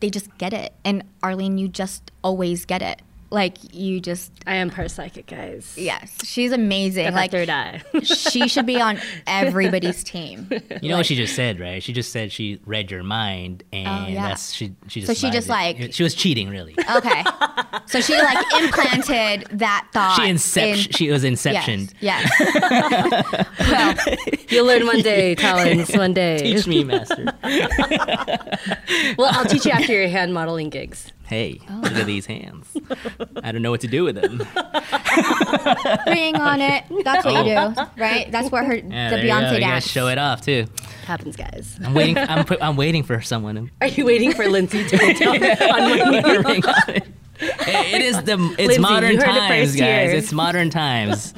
they 0.00 0.10
just 0.10 0.36
get 0.36 0.52
it. 0.52 0.74
And 0.84 1.04
Arlyn, 1.22 1.58
you 1.58 1.68
just 1.68 2.10
always 2.22 2.64
get 2.64 2.82
it. 2.82 3.00
Like 3.36 3.58
you 3.74 4.00
just 4.00 4.32
I 4.46 4.54
am 4.56 4.70
part 4.70 4.90
psychic 4.90 5.26
guys 5.26 5.74
yes, 5.76 6.16
she's 6.24 6.52
amazing. 6.52 7.12
Like 7.12 7.30
third 7.30 7.50
eye 7.50 7.82
she 8.02 8.48
should 8.48 8.64
be 8.64 8.80
on 8.80 8.98
everybody's 9.26 10.02
team. 10.02 10.48
You 10.80 10.88
know 10.88 10.96
what 10.96 11.04
she 11.04 11.16
just 11.16 11.34
said, 11.36 11.60
right? 11.60 11.82
She 11.82 11.92
just 11.92 12.12
said 12.12 12.32
she 12.32 12.60
read 12.64 12.90
your 12.90 13.02
mind, 13.02 13.62
oh, 13.72 13.76
and 13.76 14.06
Oh, 14.06 14.08
yeah. 14.08 14.28
that's 14.28 14.54
she. 14.54 14.74
She 14.88 15.00
just 15.02 15.08
So 15.12 15.14
she 15.26 15.30
just, 15.30 15.48
it. 15.48 15.50
like- 15.50 15.92
she 15.92 16.02
was 16.02 16.14
cheating, 16.14 16.48
really. 16.48 16.74
Okay, 16.96 17.22
so 17.84 18.00
she 18.00 18.14
like 18.16 18.38
implanted 18.62 19.46
that 19.58 19.86
thought. 19.92 20.16
She 20.18 20.28
inception. 20.30 20.86
in- 20.86 20.92
She 20.92 21.10
was 21.10 21.22
inception. 21.22 21.90
Yes. 22.00 22.30
yes. 22.40 24.06
well, 24.06 24.16
You'll 24.48 24.66
learn 24.66 24.86
one 24.86 25.02
day, 25.02 25.34
Talons, 25.34 25.94
one 25.94 26.14
day. 26.14 26.38
Teach 26.38 26.66
me, 26.66 26.84
master. 26.84 27.26
Well, 29.18 29.30
I'll 29.32 29.44
teach 29.44 29.66
you 29.66 29.72
after 29.72 29.92
your 29.92 30.08
hand 30.08 30.32
modeling 30.32 30.70
gigs. 30.70 31.12
Hey, 31.26 31.60
Oh. 31.68 31.80
look 31.82 31.92
at 31.92 32.06
these 32.06 32.24
hands. 32.26 32.76
I 33.42 33.50
don't 33.52 33.62
know 33.62 33.70
what 33.72 33.80
to 33.80 33.88
do 33.88 34.04
with 34.04 34.14
them. 34.14 34.38
ring 36.06 36.36
on 36.36 36.60
it. 36.60 36.84
That's 37.04 37.24
what 37.24 37.44
you 37.46 37.52
oh. 37.52 37.74
do, 37.74 37.82
right? 38.00 38.30
That's 38.30 38.50
what 38.52 38.64
her 38.64 38.76
Yeah, 38.76 39.10
the 39.10 39.16
there 39.16 39.24
you 39.24 39.30
go. 39.30 39.34
Beyonce 39.34 39.42
You 39.54 39.60
gotta 39.60 39.60
dance. 39.60 39.86
show 39.88 40.06
it 40.08 40.18
off 40.18 40.40
too. 40.42 40.66
Happens, 41.06 41.34
guys. 41.36 41.78
I'm 41.84 41.94
waiting. 41.94 42.18
I'm, 42.18 42.44
put, 42.44 42.62
I'm 42.62 42.76
waiting 42.76 43.02
for 43.02 43.20
someone 43.20 43.70
Are 43.80 43.88
you 43.88 44.04
waiting 44.06 44.32
for 44.32 44.46
Lindsay 44.48 44.84
to 44.86 45.14
tell 45.14 45.32
on 45.34 45.40
my 45.40 46.22
put 46.22 46.46
ring 46.46 46.64
on 46.64 46.74
it. 46.94 47.06
Hey, 47.38 47.92
it 47.96 48.00
is 48.02 48.22
the 48.22 48.34
it's 48.58 48.58
Lindsay, 48.58 48.78
modern 48.80 49.12
you 49.12 49.18
it 49.18 49.24
times, 49.24 49.76
guys. 49.76 50.08
here. 50.10 50.16
It's 50.18 50.32
modern 50.32 50.70
times. 50.70 51.34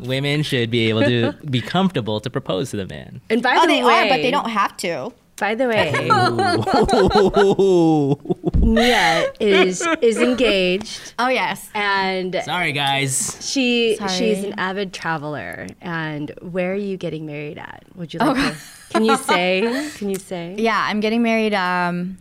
Women 0.00 0.42
should 0.44 0.70
be 0.70 0.88
able 0.88 1.02
to 1.02 1.32
be 1.50 1.60
comfortable 1.60 2.20
to 2.20 2.30
propose 2.30 2.70
to 2.70 2.78
the 2.78 2.86
man. 2.86 3.20
And 3.28 3.42
by 3.42 3.56
Oh, 3.56 3.62
the 3.62 3.66
they 3.66 3.82
way, 3.84 4.06
are, 4.06 4.08
but 4.08 4.16
they 4.22 4.30
don't 4.30 4.48
have 4.48 4.76
to. 4.78 5.12
By 5.36 5.54
the 5.56 5.66
way, 5.68 5.90
Mia 8.62 9.32
is 9.40 9.86
is 10.00 10.18
engaged, 10.18 11.14
Oh 11.18 11.28
yes. 11.28 11.68
and 11.74 12.40
Sorry, 12.44 12.72
guys. 12.72 13.36
she 13.40 13.96
Sorry. 13.96 14.10
she's 14.10 14.44
an 14.44 14.54
avid 14.58 14.92
traveler. 14.92 15.66
And 15.80 16.30
where 16.40 16.72
are 16.72 16.76
you 16.76 16.96
getting 16.96 17.26
married 17.26 17.58
at? 17.58 17.84
Would 17.96 18.14
you 18.14 18.20
Oh, 18.22 18.32
like 18.32 18.54
to? 18.54 18.58
Can 18.90 19.04
you 19.04 19.16
say? 19.16 19.90
Can 19.96 20.10
you 20.10 20.16
say? 20.16 20.54
Yeah, 20.58 20.78
I'm 20.88 21.00
getting 21.00 21.22
married. 21.22 21.54
Um, 21.54 22.18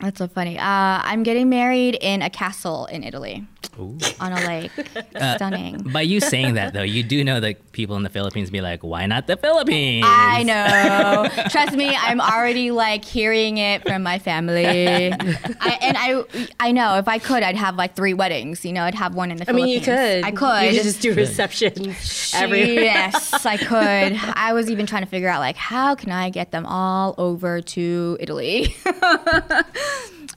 that's 0.00 0.18
so 0.18 0.28
funny. 0.28 0.58
Uh, 0.58 0.62
I'm 0.64 1.22
getting 1.22 1.48
married 1.48 1.96
in 2.00 2.22
a 2.22 2.30
castle 2.30 2.86
in 2.86 3.02
Italy 3.02 3.46
on 3.78 4.32
a 4.32 4.46
lake. 4.46 4.70
Stunning. 5.36 5.78
By 5.92 6.02
you 6.02 6.20
saying 6.20 6.54
that, 6.54 6.72
though, 6.72 6.82
you 6.82 7.02
do 7.02 7.22
know 7.24 7.40
that 7.40 7.72
people 7.72 7.96
in 7.96 8.02
the 8.02 8.08
Philippines 8.08 8.50
be 8.50 8.60
like, 8.60 8.82
"Why 8.82 9.06
not 9.06 9.26
the 9.26 9.36
Philippines?" 9.36 10.04
I 10.06 10.42
know. 10.42 11.28
Trust 11.48 11.76
me, 11.76 11.94
I'm 11.94 12.20
already 12.20 12.70
like 12.70 13.04
hearing 13.04 13.58
it 13.58 13.82
from 13.82 14.02
my 14.02 14.18
family. 14.18 14.66
I, 15.12 15.78
and 15.80 15.96
I, 15.96 16.48
I 16.60 16.72
know 16.72 16.98
if 16.98 17.08
I 17.08 17.18
could, 17.18 17.42
I'd 17.42 17.56
have 17.56 17.76
like 17.76 17.94
three 17.94 18.14
weddings. 18.14 18.64
You 18.64 18.72
know, 18.72 18.82
I'd 18.82 18.94
have 18.94 19.14
one 19.14 19.30
in 19.30 19.38
the 19.38 19.48
I 19.48 19.52
mean, 19.52 19.68
you 19.68 19.80
could. 19.80 20.24
I 20.24 20.30
could. 20.32 20.64
You 20.64 20.70
could 20.70 20.82
just 20.82 21.00
do 21.00 21.14
receptions 21.14 22.32
every. 22.34 22.68
Yes, 22.88 23.44
I 23.44 23.56
could. 23.56 24.18
I 24.34 24.52
was 24.52 24.70
even 24.70 24.86
trying 24.86 25.02
to 25.02 25.08
figure 25.08 25.28
out 25.28 25.40
like 25.40 25.56
how 25.56 25.94
can 25.94 26.10
I 26.10 26.30
get 26.30 26.52
them 26.52 26.64
all 26.66 27.14
over 27.18 27.60
to 27.60 28.16
Italy. 28.20 28.76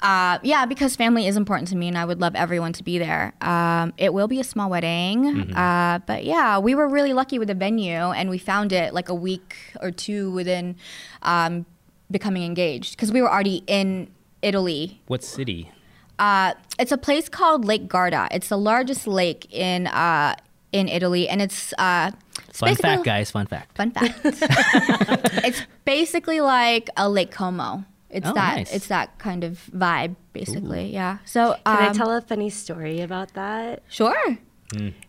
Uh, 0.02 0.40
yeah, 0.44 0.66
because 0.66 0.96
family 0.96 1.28
is 1.28 1.38
important 1.38 1.68
to 1.70 1.76
me, 1.76 1.88
and 1.88 1.98
I 1.98 2.06
would 2.06 2.20
love 2.20 2.36
everyone 2.36 2.74
to 2.74 2.84
be 2.84 2.98
there. 2.98 3.34
Um, 3.42 3.94
it 3.98 4.14
will 4.14 4.28
be 4.28 4.40
a 4.40 4.44
small 4.44 4.70
wedding, 4.70 5.54
uh, 5.54 6.00
but 6.06 6.24
yeah, 6.26 6.58
we 6.60 6.74
were 6.76 6.88
really 6.88 7.14
lucky 7.14 7.38
with 7.40 7.48
the 7.50 7.54
venue, 7.56 7.94
and 7.94 8.30
we 8.30 8.38
found 8.38 8.72
it 8.74 8.94
like 8.94 9.10
a 9.10 9.16
week 9.16 9.56
or 9.82 9.92
two 9.92 10.32
within 10.32 10.76
um, 11.22 11.66
becoming 12.10 12.44
engaged 12.44 12.96
because 12.96 13.12
we 13.12 13.22
were 13.22 13.32
already 13.32 13.64
in 13.68 14.10
Italy 14.42 15.02
What 15.08 15.24
city? 15.24 15.72
uh, 16.20 16.54
it's 16.80 16.92
a 16.92 16.98
place 16.98 17.30
called 17.30 17.66
Lake 17.66 17.88
Garda. 17.88 18.28
It's 18.32 18.50
the 18.50 18.58
largest 18.58 19.06
lake 19.08 19.48
in 19.54 19.88
uh, 19.88 20.36
in 20.72 20.88
Italy, 20.88 21.30
and 21.30 21.42
it's 21.42 21.74
uh, 21.78 22.12
it's 22.50 22.60
Fun 22.60 22.76
fact, 22.76 23.04
guys. 23.04 23.32
Fun 23.32 23.46
fact. 23.46 23.76
Fun 23.78 23.92
fact. 23.92 24.20
it's 25.46 25.62
basically 25.86 26.42
like 26.42 26.90
a 26.98 27.10
Lake 27.10 27.32
Como. 27.32 27.86
It's 28.12 28.28
Oh, 28.28 28.34
that. 28.34 28.56
nice. 28.58 28.74
It's 28.74 28.88
that 28.88 29.18
kind 29.20 29.44
of 29.44 29.68
vibe, 29.76 30.16
basically. 30.34 30.92
Yeah. 30.94 31.18
So 31.26 31.56
Can 31.66 31.78
I 31.78 31.88
um, 31.88 31.94
tell 31.96 32.12
a 32.12 32.22
funny 32.22 32.50
story 32.50 33.02
about 33.02 33.34
that? 33.34 33.84
Sure. 33.90 34.38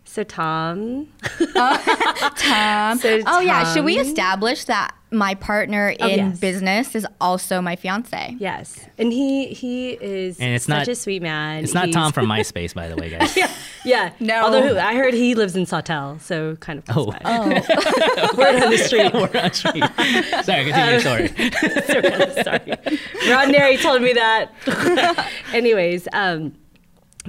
So 0.04 0.24
Tom, 0.24 1.08
Um, 1.56 2.98
So 2.98 3.20
oh 3.26 3.40
yeah. 3.40 3.72
Should 3.72 3.84
we 3.84 3.98
establish 3.98 4.64
that 4.64 4.94
my 5.10 5.34
partner 5.34 5.94
Oh, 6.00 6.06
in 6.08 6.18
yes. 6.18 6.40
business 6.40 6.94
is 6.94 7.06
also 7.20 7.60
my 7.60 7.76
fiance? 7.76 8.36
yes, 8.38 8.80
and 8.98 9.12
he 9.12 9.48
he 9.48 9.90
is 9.92 10.38
And 10.40 10.54
it's 10.54 10.64
such 10.66 10.86
not- 10.86 10.88
a 10.88 10.94
sweet 10.94 11.22
man. 11.22 11.62
It's 11.64 11.74
not 11.74 11.84
He's- 11.86 11.94
Tom 11.94 12.12
from 12.12 12.26
MySpace, 12.34 12.74
by 12.74 12.88
the 12.88 12.96
way, 12.96 13.10
guys. 13.10 13.36
Yeah, 13.84 14.12
No. 14.20 14.42
Although 14.44 14.78
I 14.78 14.94
heard 14.94 15.14
he 15.14 15.34
lives 15.34 15.54
in 15.56 15.64
Sawtelle, 15.66 16.18
so 16.20 16.56
kind 16.56 16.78
of 16.78 16.84
close 16.86 17.08
Oh. 17.08 17.10
by. 17.12 17.20
Oh, 17.24 17.48
word 18.36 18.62
on 18.62 18.70
the 18.70 18.78
street. 18.78 19.12
We're 19.14 19.20
on 19.22 19.30
the 19.32 19.50
street. 19.52 20.44
Sorry, 20.44 20.64
continue 20.64 20.90
your 20.90 21.00
story. 21.00 21.28
Sorry. 22.42 23.30
Ron 23.30 23.52
Neri 23.52 23.76
told 23.78 24.02
me 24.02 24.12
that. 24.14 24.50
Anyways, 25.52 26.08
um, 26.12 26.54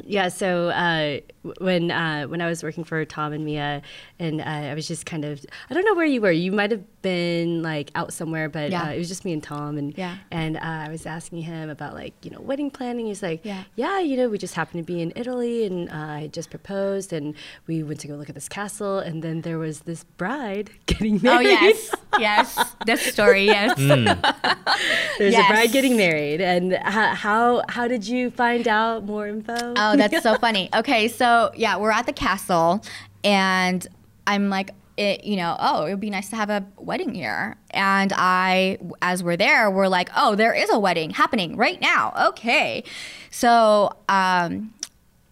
yeah. 0.04 0.28
So 0.30 0.70
uh, 0.70 1.20
w- 1.20 1.22
when 1.60 1.92
uh, 1.92 2.24
when 2.26 2.42
I 2.42 2.48
was 2.48 2.64
working 2.64 2.84
for 2.84 3.04
Tom 3.06 3.34
and 3.34 3.44
Mia, 3.46 3.82
and 4.20 4.42
uh, 4.42 4.44
I 4.44 4.74
was 4.74 4.88
just 4.88 5.06
kind 5.06 5.26
of 5.26 5.46
I 5.70 5.74
don't 5.74 5.86
know 5.86 5.94
where 5.96 6.06
you 6.06 6.22
were. 6.22 6.32
You 6.32 6.52
might 6.52 6.72
have 6.72 6.84
been 7.02 7.62
like 7.62 7.92
out 7.96 8.14
somewhere, 8.14 8.48
but 8.50 8.72
Yeah. 8.72 8.84
uh, 8.84 8.90
it 8.92 8.98
was 8.98 9.08
just 9.10 9.26
me 9.26 9.34
and 9.34 9.44
Tom. 9.44 9.78
And 9.78 9.94
Yeah. 9.98 10.18
and 10.32 10.58
uh, 10.58 10.62
I 10.64 10.90
was 10.90 11.06
asking 11.06 11.42
him 11.44 11.70
about 11.70 11.94
like 11.94 12.14
you 12.24 12.32
know 12.32 12.40
wedding 12.42 12.72
planning. 12.72 13.08
He's 13.08 13.22
like, 13.22 13.42
Yeah. 13.44 13.64
yeah, 13.76 14.00
you 14.00 14.16
know, 14.18 14.30
we 14.30 14.38
just 14.38 14.56
happened 14.56 14.86
to 14.86 14.94
be 14.94 15.02
in 15.02 15.12
Italy, 15.16 15.66
and 15.66 15.90
uh, 15.90 15.94
I 15.96 16.20
had 16.22 16.34
just 16.34 16.50
proposed, 16.50 17.12
and 17.14 17.36
we 17.68 17.84
went 17.84 18.00
to 18.02 18.08
go 18.08 18.16
look 18.16 18.30
at 18.30 18.36
this 18.36 18.50
castle, 18.50 19.00
and 19.00 19.22
then 19.22 19.42
there 19.42 19.60
was 19.60 19.82
this 19.82 20.04
bride 20.18 20.70
getting 20.86 21.20
married. 21.22 21.48
oh 21.48 21.50
yes, 21.50 21.92
yes. 22.20 22.74
This 22.86 23.02
story, 23.02 23.46
yes. 23.46 23.78
There's 25.18 25.36
a 25.36 25.44
bride 25.48 25.72
getting 25.72 25.98
married, 25.98 26.42
and 26.42 26.74
how, 26.74 27.14
how 27.14 27.62
how 27.70 27.88
did 27.88 28.08
you 28.08 28.32
find 28.32 28.68
out 28.68 29.04
more 29.06 29.28
info? 29.28 29.74
Oh, 29.76 29.96
that's 29.96 30.22
so 30.24 30.36
funny. 30.38 30.70
Okay, 30.74 31.08
so 31.08 31.33
yeah, 31.56 31.78
we're 31.78 31.92
at 31.92 32.06
the 32.06 32.14
castle, 32.14 32.84
and 33.24 33.86
I'm 34.26 34.50
like, 34.50 34.72
it, 34.96 35.24
you 35.24 35.36
know, 35.38 35.56
oh, 35.60 35.86
it 35.86 35.90
would 35.92 36.00
be 36.00 36.10
nice 36.10 36.30
to 36.30 36.36
have 36.36 36.50
a 36.50 36.64
wedding 36.78 37.14
here. 37.16 37.58
And 37.72 38.14
I, 38.16 38.78
as 39.02 39.24
we're 39.24 39.38
there, 39.38 39.72
we're 39.72 39.88
like, 39.88 40.10
oh, 40.16 40.36
there 40.36 40.54
is 40.54 40.70
a 40.72 40.78
wedding 40.78 41.10
happening 41.12 41.58
right 41.58 41.82
now. 41.82 42.14
Okay, 42.30 42.84
so. 43.32 43.92
um 44.10 44.74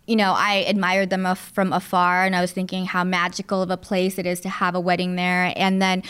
you 0.08 0.16
know, 0.18 0.34
I 0.36 0.66
admired 0.68 1.10
them 1.10 1.26
af- 1.26 1.52
from 1.54 1.72
afar, 1.72 2.26
and 2.26 2.36
I 2.36 2.41
was 2.41 2.52
thinking 2.52 2.86
how 2.86 3.04
magical 3.06 3.62
of 3.62 3.70
a 3.70 3.78
place 3.78 4.18
it 4.18 4.26
is 4.26 4.41
to 4.41 4.49
have 4.49 4.76
a 4.76 4.80
wedding 4.80 5.16
there. 5.16 5.54
And 5.56 5.82
then 5.82 6.04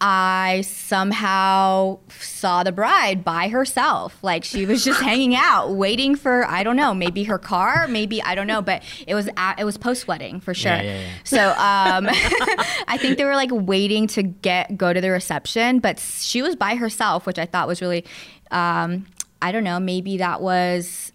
I 0.00 0.62
somehow 0.62 1.98
saw 2.18 2.62
the 2.62 2.72
bride 2.72 3.24
by 3.24 3.48
herself. 3.48 4.22
Like 4.22 4.44
she 4.44 4.66
was 4.66 4.84
just 4.84 5.00
hanging 5.02 5.34
out, 5.34 5.74
waiting 5.74 6.14
for 6.14 6.44
I 6.46 6.62
don't 6.62 6.76
know, 6.76 6.94
maybe 6.94 7.24
her 7.24 7.38
car, 7.38 7.88
maybe 7.88 8.22
I 8.22 8.34
don't 8.34 8.46
know, 8.46 8.62
but 8.62 8.82
it 9.06 9.14
was 9.14 9.28
at, 9.36 9.58
it 9.58 9.64
was 9.64 9.78
post 9.78 10.06
wedding 10.06 10.40
for 10.40 10.54
sure. 10.54 10.72
Yeah, 10.72 10.82
yeah, 10.82 11.00
yeah. 11.00 11.08
So 11.24 11.48
um, 11.50 12.08
I 12.88 12.98
think 13.00 13.16
they 13.18 13.24
were 13.24 13.36
like 13.36 13.50
waiting 13.52 14.06
to 14.08 14.22
get 14.22 14.76
go 14.76 14.92
to 14.92 15.00
the 15.00 15.10
reception, 15.10 15.78
but 15.78 15.98
she 15.98 16.42
was 16.42 16.56
by 16.56 16.76
herself, 16.76 17.26
which 17.26 17.38
I 17.38 17.46
thought 17.46 17.66
was 17.68 17.80
really, 17.80 18.04
um, 18.50 19.06
I 19.40 19.52
don't 19.52 19.64
know, 19.64 19.80
maybe 19.80 20.18
that 20.18 20.40
was 20.42 21.12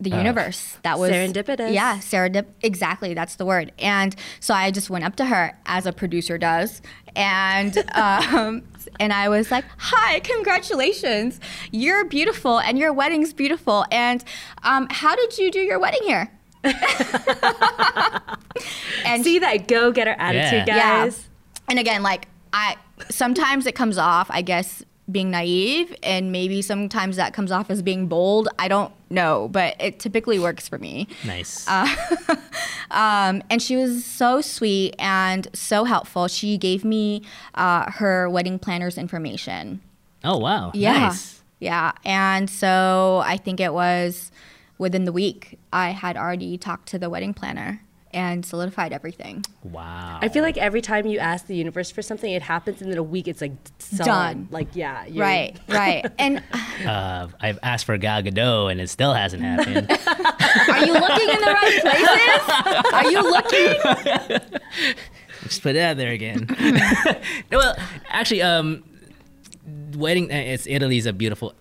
the 0.00 0.12
Uh, 0.12 0.18
universe. 0.18 0.76
That 0.82 0.98
was 0.98 1.10
Serendipitous. 1.12 1.72
Yeah, 1.72 1.98
serendip. 1.98 2.46
Exactly, 2.62 3.14
that's 3.14 3.36
the 3.36 3.44
word. 3.44 3.72
And 3.78 4.14
so 4.40 4.52
I 4.54 4.70
just 4.70 4.90
went 4.90 5.04
up 5.04 5.16
to 5.16 5.24
her, 5.26 5.56
as 5.66 5.86
a 5.86 5.92
producer 5.92 6.36
does, 6.38 6.82
and 7.16 7.76
um, 7.94 8.62
and 9.00 9.12
I 9.12 9.28
was 9.28 9.50
like, 9.50 9.64
"Hi, 9.78 10.20
congratulations! 10.20 11.40
You're 11.70 12.04
beautiful, 12.04 12.58
and 12.58 12.78
your 12.78 12.92
wedding's 12.92 13.32
beautiful. 13.32 13.84
And 13.90 14.22
um, 14.62 14.88
how 14.90 15.14
did 15.16 15.38
you 15.38 15.50
do 15.50 15.60
your 15.60 15.78
wedding 15.78 16.02
here?" 16.02 16.30
and 19.04 19.22
See 19.24 19.38
that 19.38 19.68
go 19.68 19.92
getter 19.92 20.14
attitude, 20.18 20.66
Yeah. 20.66 21.04
guys. 21.04 21.28
and 21.68 21.78
again, 21.78 22.02
like 22.02 22.28
I 22.52 22.76
sometimes 23.10 23.66
it 23.66 23.74
comes 23.74 23.98
off, 23.98 24.28
I 24.30 24.42
guess, 24.42 24.82
being 25.10 25.30
naive, 25.30 25.94
and 26.02 26.32
maybe 26.32 26.62
sometimes 26.62 27.16
that 27.16 27.34
comes 27.34 27.52
off 27.52 27.70
as 27.70 27.82
being 27.82 28.06
bold. 28.06 28.48
I 28.58 28.68
don't 28.68 28.92
know, 29.10 29.48
but 29.52 29.76
it 29.78 29.98
typically 29.98 30.38
works 30.38 30.66
for 30.68 30.78
me. 30.78 31.08
Nice. 31.24 31.66
Um, 32.90 33.42
and 33.50 33.60
she 33.60 33.76
was 33.76 34.04
so 34.04 34.40
sweet 34.40 34.94
and 34.98 35.48
so 35.52 35.84
helpful. 35.84 36.28
She 36.28 36.56
gave 36.58 36.84
me 36.84 37.22
uh, 37.54 37.90
her 37.92 38.28
wedding 38.30 38.58
planner's 38.58 38.96
information. 38.98 39.80
oh 40.22 40.38
wow. 40.38 40.70
Yeah. 40.74 41.08
Nice. 41.08 41.42
Yeah. 41.58 41.92
And 42.04 42.48
so 42.48 43.22
I 43.24 43.36
think 43.36 43.58
it 43.58 43.72
was 43.72 44.30
within 44.78 45.04
the 45.06 45.12
week, 45.12 45.58
I 45.72 45.90
had 45.90 46.16
already 46.16 46.58
talked 46.58 46.88
to 46.88 46.98
the 46.98 47.08
wedding 47.10 47.34
planner 47.34 47.80
and 48.14 48.46
solidified 48.46 48.92
everything. 48.92 49.44
Wow. 49.62 50.18
I 50.22 50.28
feel 50.28 50.42
like 50.42 50.56
every 50.56 50.80
time 50.80 51.06
you 51.06 51.18
ask 51.18 51.46
the 51.46 51.56
universe 51.56 51.90
for 51.90 52.00
something, 52.02 52.30
it 52.32 52.42
happens, 52.42 52.80
and 52.80 52.90
in 52.92 52.96
a 52.98 53.02
week, 53.02 53.26
it's 53.28 53.40
like 53.40 53.52
solid. 53.78 54.06
Done. 54.06 54.48
Like 54.50 54.68
yeah, 54.74 55.04
you're- 55.06 55.20
Right, 55.20 55.58
right. 55.68 56.06
And 56.18 56.42
uh, 56.86 57.28
I've 57.40 57.58
asked 57.62 57.84
for 57.86 57.96
Gal 57.98 58.22
Gadot 58.22 58.70
and 58.70 58.80
it 58.80 58.88
still 58.88 59.12
hasn't 59.12 59.42
happened. 59.42 59.90
are 60.70 60.86
you 60.86 60.92
looking 60.94 61.28
in 61.28 61.40
the 61.40 61.52
right 61.52 61.80
places? 61.82 62.92
Are 62.92 63.10
you 63.10 63.22
looking? 64.40 64.60
Just 65.42 65.62
put 65.62 65.76
it 65.76 65.80
out 65.80 65.96
there 65.96 66.12
again. 66.12 66.48
well, 67.52 67.76
actually, 68.08 68.40
um, 68.42 68.82
wedding. 69.96 70.30
uh, 70.32 70.36
It's 70.36 70.66
Italy's 70.66 71.06
a 71.06 71.12
beautiful 71.12 71.54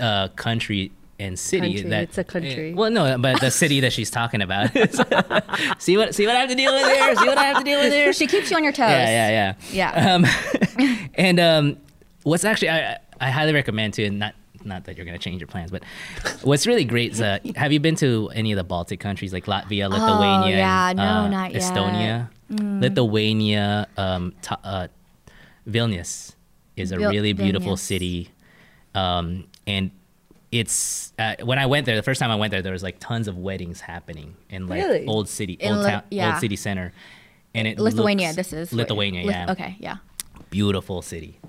uh, 0.00 0.28
country 0.36 0.92
and 1.18 1.38
city. 1.38 1.72
Country, 1.74 1.90
That 1.90 2.02
it's 2.04 2.18
a 2.18 2.24
country. 2.24 2.74
well, 2.74 2.90
no, 2.90 3.16
but 3.18 3.40
the 3.40 3.50
city 3.50 3.80
that 3.80 3.92
she's 3.92 4.10
talking 4.10 4.42
about. 4.42 4.70
see 5.78 5.96
what 5.96 6.14
see 6.14 6.26
what 6.26 6.36
I 6.36 6.40
have 6.40 6.48
to 6.50 6.54
deal 6.54 6.72
with 6.72 6.82
there. 6.82 7.14
See 7.16 7.26
what 7.26 7.38
I 7.38 7.44
have 7.44 7.58
to 7.58 7.64
deal 7.64 7.80
with 7.80 7.90
there. 7.90 8.12
She 8.12 8.26
keeps 8.26 8.50
you 8.50 8.56
on 8.56 8.64
your 8.64 8.72
toes. 8.72 8.88
Yeah, 8.90 9.28
yeah, 9.30 9.54
yeah. 9.72 9.92
Yeah. 9.94 10.14
Um, 10.14 11.08
and 11.14 11.40
um, 11.40 11.76
what's 12.22 12.44
actually 12.44 12.70
I, 12.70 12.98
I 13.20 13.30
highly 13.30 13.52
recommend 13.54 13.94
too, 13.94 14.04
and 14.04 14.18
not 14.18 14.34
not 14.64 14.84
that 14.84 14.96
you're 14.96 15.06
gonna 15.06 15.18
change 15.18 15.40
your 15.40 15.46
plans, 15.48 15.70
but 15.70 15.82
what's 16.42 16.66
really 16.66 16.84
great 16.84 17.12
is 17.12 17.20
uh, 17.20 17.38
have 17.54 17.72
you 17.72 17.78
been 17.80 17.94
to 17.96 18.30
any 18.34 18.52
of 18.52 18.56
the 18.56 18.64
Baltic 18.64 18.98
countries 19.00 19.32
like 19.32 19.46
Latvia, 19.46 19.88
Lithuania, 19.88 20.44
Oh, 20.44 20.48
yeah. 20.48 20.88
and, 20.90 20.96
No, 20.98 21.02
uh, 21.04 21.28
not 21.28 21.52
yet. 21.52 21.62
Mm. 21.62 22.28
Estonia, 22.50 22.80
Lithuania, 22.80 23.86
um, 23.96 24.34
Ta- 24.42 24.58
uh, 24.64 24.88
Vilnius 25.68 26.34
is 26.76 26.92
a 26.92 26.96
Vil- 26.96 27.10
really 27.10 27.32
beautiful 27.32 27.74
Vilnius. 27.74 27.78
city, 27.78 28.30
um, 28.94 29.44
and 29.66 29.90
it's 30.52 31.12
uh, 31.18 31.34
when 31.44 31.58
I 31.58 31.66
went 31.66 31.86
there 31.86 31.96
the 31.96 32.02
first 32.02 32.20
time 32.20 32.30
I 32.30 32.36
went 32.36 32.50
there 32.52 32.62
there 32.62 32.72
was 32.72 32.82
like 32.82 32.98
tons 33.00 33.26
of 33.28 33.36
weddings 33.36 33.80
happening 33.80 34.36
in 34.48 34.66
like 34.68 34.82
Really? 34.82 35.06
old 35.06 35.28
city 35.28 35.54
In 35.54 35.72
old 35.74 35.84
Li- 35.84 35.90
town 35.90 36.02
yeah. 36.10 36.30
old 36.32 36.40
city 36.40 36.56
center 36.56 36.92
and 37.54 37.66
it 37.66 37.78
Lithuania. 37.78 38.32
This 38.32 38.52
is 38.52 38.72
Lithuania 38.72 39.24
Lith- 39.24 39.34
yeah 39.34 39.50
Okay, 39.50 39.76
yeah. 39.80 39.96
beautiful 40.50 41.02
city 41.02 41.40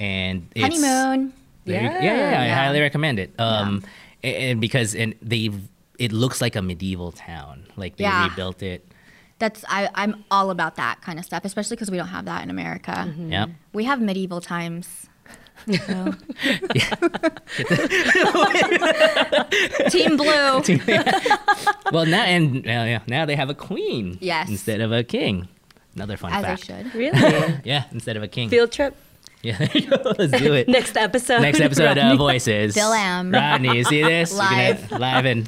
and 0.00 0.48
it's, 0.54 0.62
Honeymoon. 0.82 1.32
You- 1.64 1.74
Yeah. 1.74 2.02
yeah, 2.02 2.30
yeah, 2.30 2.42
I 2.42 2.48
highly 2.64 2.80
recommend 2.80 3.18
it. 3.20 3.32
Um, 3.38 3.82
a- 4.24 4.50
and, 4.50 4.60
because 4.60 4.94
and 4.94 5.14
they 5.22 5.50
it 5.98 6.10
looks 6.12 6.40
like 6.40 6.56
a 6.56 6.62
medieval 6.62 7.12
town. 7.12 7.64
Like 7.76 7.96
they 7.96 8.04
Yeah. 8.04 8.28
rebuilt 8.28 8.62
it. 8.62 8.86
That's 9.38 9.64
I, 9.68 9.88
I'm 9.94 10.24
all 10.30 10.50
about 10.50 10.76
that 10.76 11.00
kind 11.02 11.18
of 11.18 11.24
stuff, 11.24 11.44
especially 11.44 11.76
because 11.76 11.90
we 11.90 11.96
don't 11.96 12.08
have 12.08 12.24
that 12.26 12.42
in 12.42 12.50
America. 12.50 12.92
Mm-hmm. 13.08 13.32
Yeah. 13.32 13.46
We 13.72 13.84
have 13.84 14.00
medieval 14.00 14.40
times. 14.40 15.06
So. 15.66 16.14
Team 19.90 20.16
Blue. 20.16 20.62
Well, 21.92 22.06
now 22.06 22.22
and 22.24 22.58
uh, 22.66 22.70
yeah, 22.70 23.00
now 23.06 23.24
they 23.26 23.36
have 23.36 23.50
a 23.50 23.54
queen. 23.54 24.18
Yes. 24.20 24.48
Instead 24.48 24.80
of 24.80 24.92
a 24.92 25.04
king. 25.04 25.48
Another 25.94 26.16
fun 26.16 26.32
As 26.32 26.44
I 26.44 26.48
fact. 26.56 26.64
should. 26.66 26.94
Really? 26.94 27.54
Yeah, 27.64 27.84
instead 27.92 28.16
of 28.16 28.22
a 28.22 28.28
king. 28.28 28.48
Field 28.48 28.72
trip. 28.72 28.96
Yeah, 29.42 29.58
there 29.58 29.70
you 29.74 29.88
go. 29.90 30.14
Let's 30.18 30.32
do 30.40 30.54
it. 30.54 30.68
Next 30.68 30.96
episode. 30.96 31.42
Next 31.42 31.60
episode 31.60 31.98
of 31.98 32.16
Voices. 32.16 32.72
Still 32.72 32.92
am. 32.92 33.30
Rodney, 33.32 33.76
you 33.78 33.84
see 33.84 34.02
this? 34.02 34.30
You're 34.32 34.40
gonna- 34.40 34.56
Live. 34.56 34.92
live 34.92 35.26
in 35.26 35.46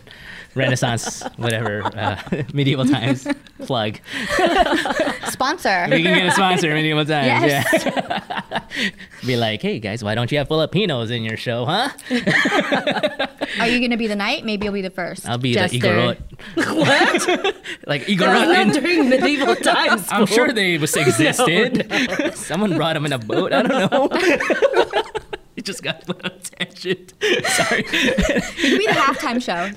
Renaissance, 0.54 1.22
whatever, 1.36 1.82
uh, 1.84 2.20
medieval 2.52 2.86
times. 2.86 3.26
Plug. 3.66 3.98
Sponsor. 5.28 5.86
We 5.90 6.02
can 6.02 6.14
get 6.18 6.26
a 6.26 6.30
sponsor 6.30 6.72
medieval 6.74 7.04
times. 7.04 7.26
Yes. 7.26 7.84
Yeah. 7.84 8.90
Be 9.26 9.36
like, 9.36 9.62
hey 9.62 9.80
guys, 9.80 10.04
why 10.04 10.14
don't 10.14 10.30
you 10.30 10.38
have 10.38 10.48
Filipinos 10.48 11.10
in 11.10 11.24
your 11.24 11.36
show, 11.36 11.64
huh? 11.64 11.88
Are 13.58 13.68
you 13.68 13.78
going 13.78 13.90
to 13.90 13.96
be 13.96 14.06
the 14.06 14.16
knight? 14.16 14.44
Maybe 14.44 14.64
you'll 14.64 14.74
be 14.74 14.82
the 14.82 14.90
first. 14.90 15.28
I'll 15.28 15.38
be 15.38 15.54
Jester. 15.54 15.78
the 15.78 16.16
Igorot. 16.56 16.76
what? 16.76 17.56
Like 17.86 18.02
Igorot. 18.02 18.72
during 18.74 19.08
medieval 19.08 19.56
times. 19.56 20.06
I'm 20.10 20.26
sure 20.26 20.52
they 20.52 20.78
was 20.78 20.94
existed. 20.96 22.34
Someone 22.34 22.76
brought 22.76 22.94
them 22.94 23.06
in 23.06 23.12
a 23.12 23.18
boat. 23.18 23.52
I 23.52 23.62
don't 23.62 23.92
know. 23.92 24.08
you 25.56 25.62
just 25.62 25.82
got 25.82 26.04
put 26.04 26.24
on 26.24 26.38
tangent. 26.40 27.14
Sorry. 27.46 27.78
You 27.78 27.90
could 27.90 28.78
be 28.78 28.86
the 28.86 28.92
halftime 28.92 29.42
show. 29.42 29.70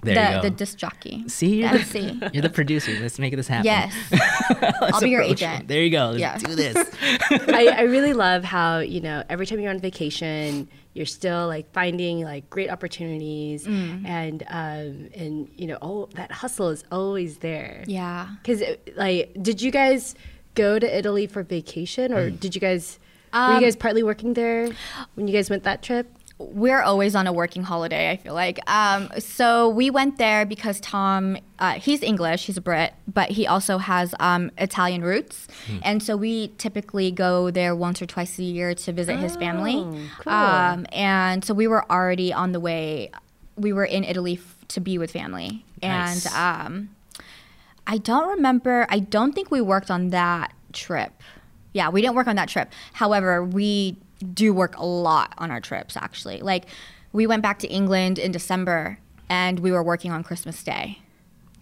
There 0.00 0.14
the, 0.14 0.20
you 0.20 0.36
go. 0.36 0.42
the 0.42 0.50
disc 0.50 0.78
jockey. 0.78 1.24
See, 1.28 1.56
you're 1.60 1.72
The 1.72 1.78
the, 1.78 1.98
MC. 1.98 2.20
you're 2.32 2.42
the 2.42 2.50
producer. 2.50 2.92
Let's 3.00 3.18
make 3.18 3.34
this 3.34 3.48
happen. 3.48 3.64
Yes. 3.64 3.92
I'll 4.80 5.00
be 5.00 5.10
your 5.10 5.22
agent. 5.22 5.58
them. 5.58 5.66
There 5.66 5.82
you 5.82 5.90
go. 5.90 6.10
Let's 6.14 6.20
Yeah. 6.20 6.38
do 6.38 6.54
this. 6.54 6.76
I, 7.48 7.66
I 7.78 7.82
really 7.82 8.12
love 8.12 8.44
how 8.44 8.78
you 8.78 9.00
know 9.00 9.24
every 9.28 9.44
time 9.44 9.58
you're 9.58 9.70
on 9.72 9.80
vacation 9.80 10.68
you're 10.94 11.04
still 11.06 11.46
like 11.48 11.70
finding 11.72 12.22
like 12.22 12.48
great 12.50 12.70
opportunities 12.70 13.66
Mm. 13.66 14.06
and 14.06 14.42
um 14.48 15.08
and 15.14 15.48
you 15.56 15.66
know 15.66 15.78
oh 15.82 16.08
that 16.14 16.30
hustle 16.30 16.68
is 16.70 16.84
always 16.92 17.38
there 17.38 17.82
Yeah. 17.88 18.28
because 18.42 18.62
like 18.96 19.34
did 19.40 19.60
you 19.62 19.70
guys 19.70 20.14
go 20.54 20.78
to 20.78 20.86
italy 20.98 21.26
for 21.26 21.42
vacation 21.42 22.12
or 22.12 22.30
did 22.30 22.54
you 22.54 22.60
guys 22.60 22.98
were 23.32 23.38
you 23.38 23.44
Um, 23.56 23.62
guys 23.62 23.76
partly 23.76 24.02
working 24.02 24.34
there 24.34 24.70
when 25.14 25.28
you 25.28 25.34
guys 25.34 25.50
went 25.50 25.62
that 25.64 25.82
trip 25.82 26.06
we're 26.38 26.80
always 26.82 27.16
on 27.16 27.26
a 27.26 27.32
working 27.32 27.64
holiday. 27.64 28.10
I 28.10 28.16
feel 28.16 28.32
like. 28.34 28.58
Um, 28.70 29.10
so 29.18 29.68
we 29.68 29.90
went 29.90 30.18
there 30.18 30.46
because 30.46 30.78
Tom, 30.80 31.36
uh, 31.58 31.72
he's 31.74 32.02
English, 32.02 32.46
he's 32.46 32.56
a 32.56 32.60
Brit, 32.60 32.94
but 33.12 33.30
he 33.32 33.46
also 33.46 33.78
has 33.78 34.14
um, 34.20 34.50
Italian 34.56 35.02
roots, 35.02 35.48
and 35.82 36.02
so 36.02 36.16
we 36.16 36.48
typically 36.58 37.10
go 37.10 37.50
there 37.50 37.74
once 37.74 38.00
or 38.00 38.06
twice 38.06 38.38
a 38.38 38.44
year 38.44 38.74
to 38.74 38.92
visit 38.92 39.16
his 39.16 39.34
family. 39.36 39.76
Oh, 39.76 39.98
cool. 40.20 40.32
Um, 40.32 40.86
and 40.92 41.44
so 41.44 41.54
we 41.54 41.66
were 41.66 41.90
already 41.90 42.32
on 42.32 42.52
the 42.52 42.60
way. 42.60 43.10
We 43.56 43.72
were 43.72 43.84
in 43.84 44.04
Italy 44.04 44.34
f- 44.34 44.56
to 44.68 44.80
be 44.80 44.98
with 44.98 45.10
family, 45.10 45.64
Nice. 45.82 46.26
and 46.26 46.34
um, 46.66 46.90
I 47.86 47.98
don't 47.98 48.28
remember. 48.28 48.86
I 48.88 49.00
don't 49.00 49.32
think 49.32 49.50
we 49.50 49.60
worked 49.60 49.90
on 49.90 50.10
that 50.10 50.52
trip. 50.72 51.12
Yeah, 51.72 51.88
we 51.90 52.00
didn't 52.00 52.14
work 52.16 52.28
on 52.28 52.36
that 52.36 52.48
trip. 52.48 52.70
However, 52.92 53.44
we 53.44 53.96
do 54.34 54.52
work 54.52 54.76
a 54.76 54.84
lot 54.84 55.32
on 55.38 55.50
our 55.50 55.60
trips 55.60 55.96
actually. 55.96 56.40
Like 56.40 56.66
we 57.12 57.26
went 57.26 57.42
back 57.42 57.58
to 57.60 57.68
England 57.68 58.18
in 58.18 58.32
December 58.32 58.98
and 59.28 59.60
we 59.60 59.72
were 59.72 59.82
working 59.82 60.12
on 60.12 60.22
Christmas 60.22 60.62
Day. 60.62 60.98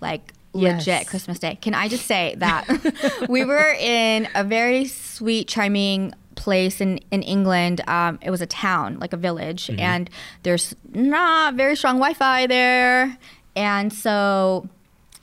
Like 0.00 0.32
Yes. 0.54 0.86
legit 0.86 1.07
Christmas 1.07 1.38
Day. 1.38 1.59
Can 1.61 1.74
I 1.74 1.86
just 1.88 2.07
say 2.07 2.34
that 2.38 3.26
we 3.28 3.44
were 3.44 3.74
in 3.78 4.26
a 4.34 4.42
very 4.42 4.86
sweet, 4.86 5.48
charming 5.48 6.14
place 6.34 6.80
in, 6.80 6.98
in 7.11 7.22
England. 7.22 7.80
Um, 7.88 8.18
it 8.22 8.30
was 8.30 8.40
a 8.40 8.46
town, 8.46 8.98
like 8.98 9.12
a 9.12 9.16
village, 9.16 9.70
and 9.78 10.09
there's 10.42 10.74
not 10.92 11.54
very 11.54 11.74
strong 11.76 11.96
Wi 11.96 12.14
Fi 12.14 12.46
there. 12.46 13.18
And 13.57 13.92
so 13.92 14.68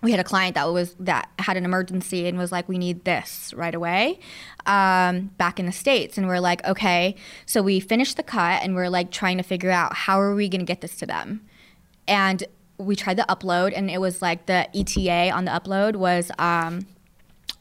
we 0.03 0.11
had 0.11 0.19
a 0.19 0.23
client 0.23 0.55
that 0.55 0.65
was 0.65 0.95
that 0.99 1.29
had 1.39 1.57
an 1.57 1.65
emergency 1.65 2.27
and 2.27 2.37
was 2.37 2.51
like, 2.51 2.67
"We 2.67 2.77
need 2.77 3.05
this 3.05 3.53
right 3.55 3.73
away." 3.73 4.19
Um, 4.65 5.31
back 5.37 5.59
in 5.59 5.65
the 5.65 5.71
states, 5.71 6.17
and 6.17 6.27
we're 6.27 6.39
like, 6.39 6.63
"Okay." 6.65 7.15
So 7.45 7.63
we 7.63 7.79
finished 7.79 8.17
the 8.17 8.23
cut, 8.23 8.61
and 8.61 8.75
we're 8.75 8.89
like 8.89 9.09
trying 9.09 9.37
to 9.37 9.43
figure 9.43 9.71
out 9.71 9.95
how 9.95 10.19
are 10.21 10.35
we 10.35 10.49
going 10.49 10.61
to 10.61 10.65
get 10.65 10.81
this 10.81 10.97
to 10.97 11.05
them, 11.05 11.41
and 12.07 12.43
we 12.77 12.95
tried 12.95 13.17
the 13.17 13.25
upload, 13.29 13.73
and 13.75 13.89
it 13.89 14.01
was 14.01 14.21
like 14.21 14.45
the 14.45 14.67
ETA 14.77 15.31
on 15.31 15.45
the 15.45 15.51
upload 15.51 15.95
was, 15.95 16.31
um, 16.37 16.85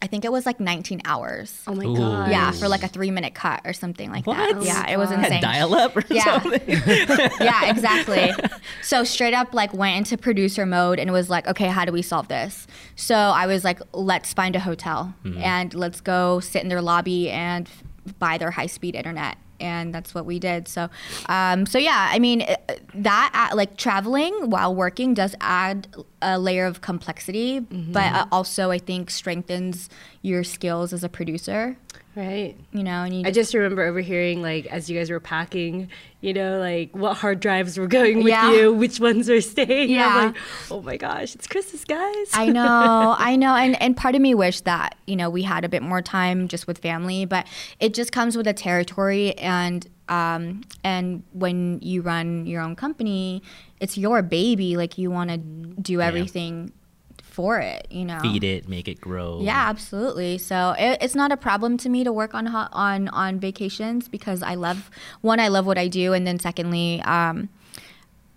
I 0.03 0.09
think 0.09 0.25
it 0.25 0.33
was 0.33 0.45
like 0.45 0.59
19 0.59 1.03
hours. 1.05 1.63
oh 1.69 1.75
my 1.77 1.85
Ooh. 1.85 1.97
god 1.97 2.31
Yeah, 2.31 2.51
for 2.51 2.67
like 2.69 2.83
a 2.83 2.89
three 2.89 3.13
minute 3.13 3.35
cut 3.35 3.61
or 3.65 3.73
something 3.73 4.11
like 4.11 4.25
that. 4.25 4.57
What? 4.57 4.65
Yeah, 4.65 4.91
it 4.91 4.97
was 4.99 5.11
Had 5.11 5.21
Had 5.21 5.27
insane. 5.27 5.43
dial 5.43 5.75
up 5.75 5.97
or 5.97 6.03
Yeah. 6.11 6.41
something. 6.41 6.61
yeah, 7.41 7.71
exactly. 7.71 8.33
So 8.83 9.05
straight 9.05 9.33
up 9.33 9.55
like 9.55 9.73
went 9.73 9.97
into 9.97 10.19
producer 10.19 10.67
mode 10.67 10.99
and 10.99 11.13
was 11.13 11.31
like, 11.31 11.47
okay, 11.47 11.69
how 11.69 11.85
do 11.85 11.93
we 11.93 12.03
solve 12.03 12.27
this? 12.29 12.67
So 12.97 13.15
I 13.15 13.47
was 13.47 13.63
like, 13.65 13.81
let's 13.93 14.33
find 14.35 14.57
a 14.57 14.61
hotel 14.61 15.15
and 15.39 15.73
let's 15.73 16.01
go 16.01 16.41
sit 16.41 16.63
in 16.63 16.69
their 16.69 16.83
lobby 16.83 17.31
and 17.31 17.69
f- 17.69 18.19
buy 18.19 18.39
their 18.39 18.51
high 18.51 18.67
speed 18.67 18.95
internet. 18.97 19.37
And 19.61 19.95
that's 19.95 20.15
what 20.15 20.27
we 20.27 20.41
did. 20.41 20.67
So, 20.67 20.91
um, 21.27 21.65
so 21.67 21.79
yeah, 21.79 22.09
I 22.11 22.19
mean, 22.19 22.45
that 22.95 23.49
uh, 23.53 23.57
like 23.57 23.77
traveling 23.77 24.51
while 24.51 24.75
working 24.75 25.15
does 25.15 25.37
add 25.41 25.87
a 26.23 26.39
layer 26.39 26.65
of 26.67 26.81
complexity, 26.81 27.61
but 27.61 28.13
uh, 28.13 28.27
also 28.33 28.71
I 28.71 28.79
think 28.79 29.11
strengthens 29.11 29.89
your 30.23 30.45
skills 30.45 30.93
as 30.93 31.03
a 31.05 31.09
producer. 31.09 31.77
right 32.15 32.57
You 32.73 32.83
know, 32.85 33.03
and 33.03 33.13
you 33.15 33.23
I 33.27 33.31
just 33.33 33.53
remember 33.55 33.83
overhearing 33.83 34.41
like 34.41 34.67
as 34.67 34.89
you 34.89 34.99
guys 34.99 35.11
were 35.11 35.21
packing, 35.21 35.89
you 36.21 36.33
know, 36.33 36.59
like 36.61 36.95
what 36.97 37.17
hard 37.17 37.41
drives 37.41 37.77
were 37.77 37.89
going 37.89 38.19
with 38.19 38.29
Yeah. 38.33 38.53
you, 38.53 38.73
which 38.73 39.01
ones 39.01 39.29
are 39.29 39.41
staying. 39.41 39.91
Yeah. 39.91 40.07
I'm 40.07 40.27
like, 40.33 40.37
oh 40.71 40.81
my 40.83 40.97
gosh, 40.97 41.35
it's 41.35 41.47
Christmas, 41.47 41.85
guys. 41.85 42.29
I 42.35 42.47
know, 42.49 43.17
I 43.19 43.37
know, 43.37 43.55
and 43.55 43.81
and 43.83 43.97
part 43.97 44.15
of 44.15 44.21
me 44.23 44.35
wished 44.35 44.65
that 44.65 44.95
you 45.07 45.17
know 45.17 45.29
we 45.29 45.43
had 45.43 45.65
a 45.65 45.69
bit 45.69 45.83
more 45.83 46.01
time 46.03 46.47
just 46.49 46.67
with 46.69 46.79
family, 46.79 47.25
but 47.25 47.47
it 47.81 47.95
just 47.95 48.13
comes 48.13 48.37
with 48.37 48.47
the 48.47 48.55
territory, 48.55 49.35
and 49.39 49.87
um, 50.13 50.61
and 50.85 51.23
when 51.33 51.81
you 51.81 52.03
run 52.03 52.45
your 52.45 52.61
own 52.61 52.77
company, 52.77 53.43
it's 53.81 53.97
your 53.97 54.21
baby. 54.21 54.77
Like 54.77 54.99
you 54.99 55.11
want 55.11 55.31
to 55.31 55.39
do 55.39 56.03
everything 56.03 56.73
for 57.23 57.59
it, 57.61 57.87
you 57.91 58.05
know. 58.05 58.19
Feed 58.21 58.45
it, 58.45 58.69
make 58.69 58.89
it 58.89 59.01
grow. 59.01 59.41
Yeah, 59.41 59.71
absolutely. 59.71 60.37
So 60.37 60.75
it, 60.79 60.99
it's 61.01 61.15
not 61.15 61.33
a 61.33 61.37
problem 61.39 61.79
to 61.79 61.89
me 61.89 62.05
to 62.05 62.13
work 62.13 62.35
on 62.35 62.47
on 62.47 63.09
on 63.09 63.41
vacations 63.41 64.07
because 64.07 64.43
I 64.43 64.55
love 64.55 64.91
one, 65.23 65.41
I 65.41 65.49
love 65.49 65.65
what 65.65 65.79
I 65.79 65.89
do, 65.89 66.13
and 66.13 66.27
then 66.27 66.39
secondly, 66.39 67.01
um, 67.07 67.49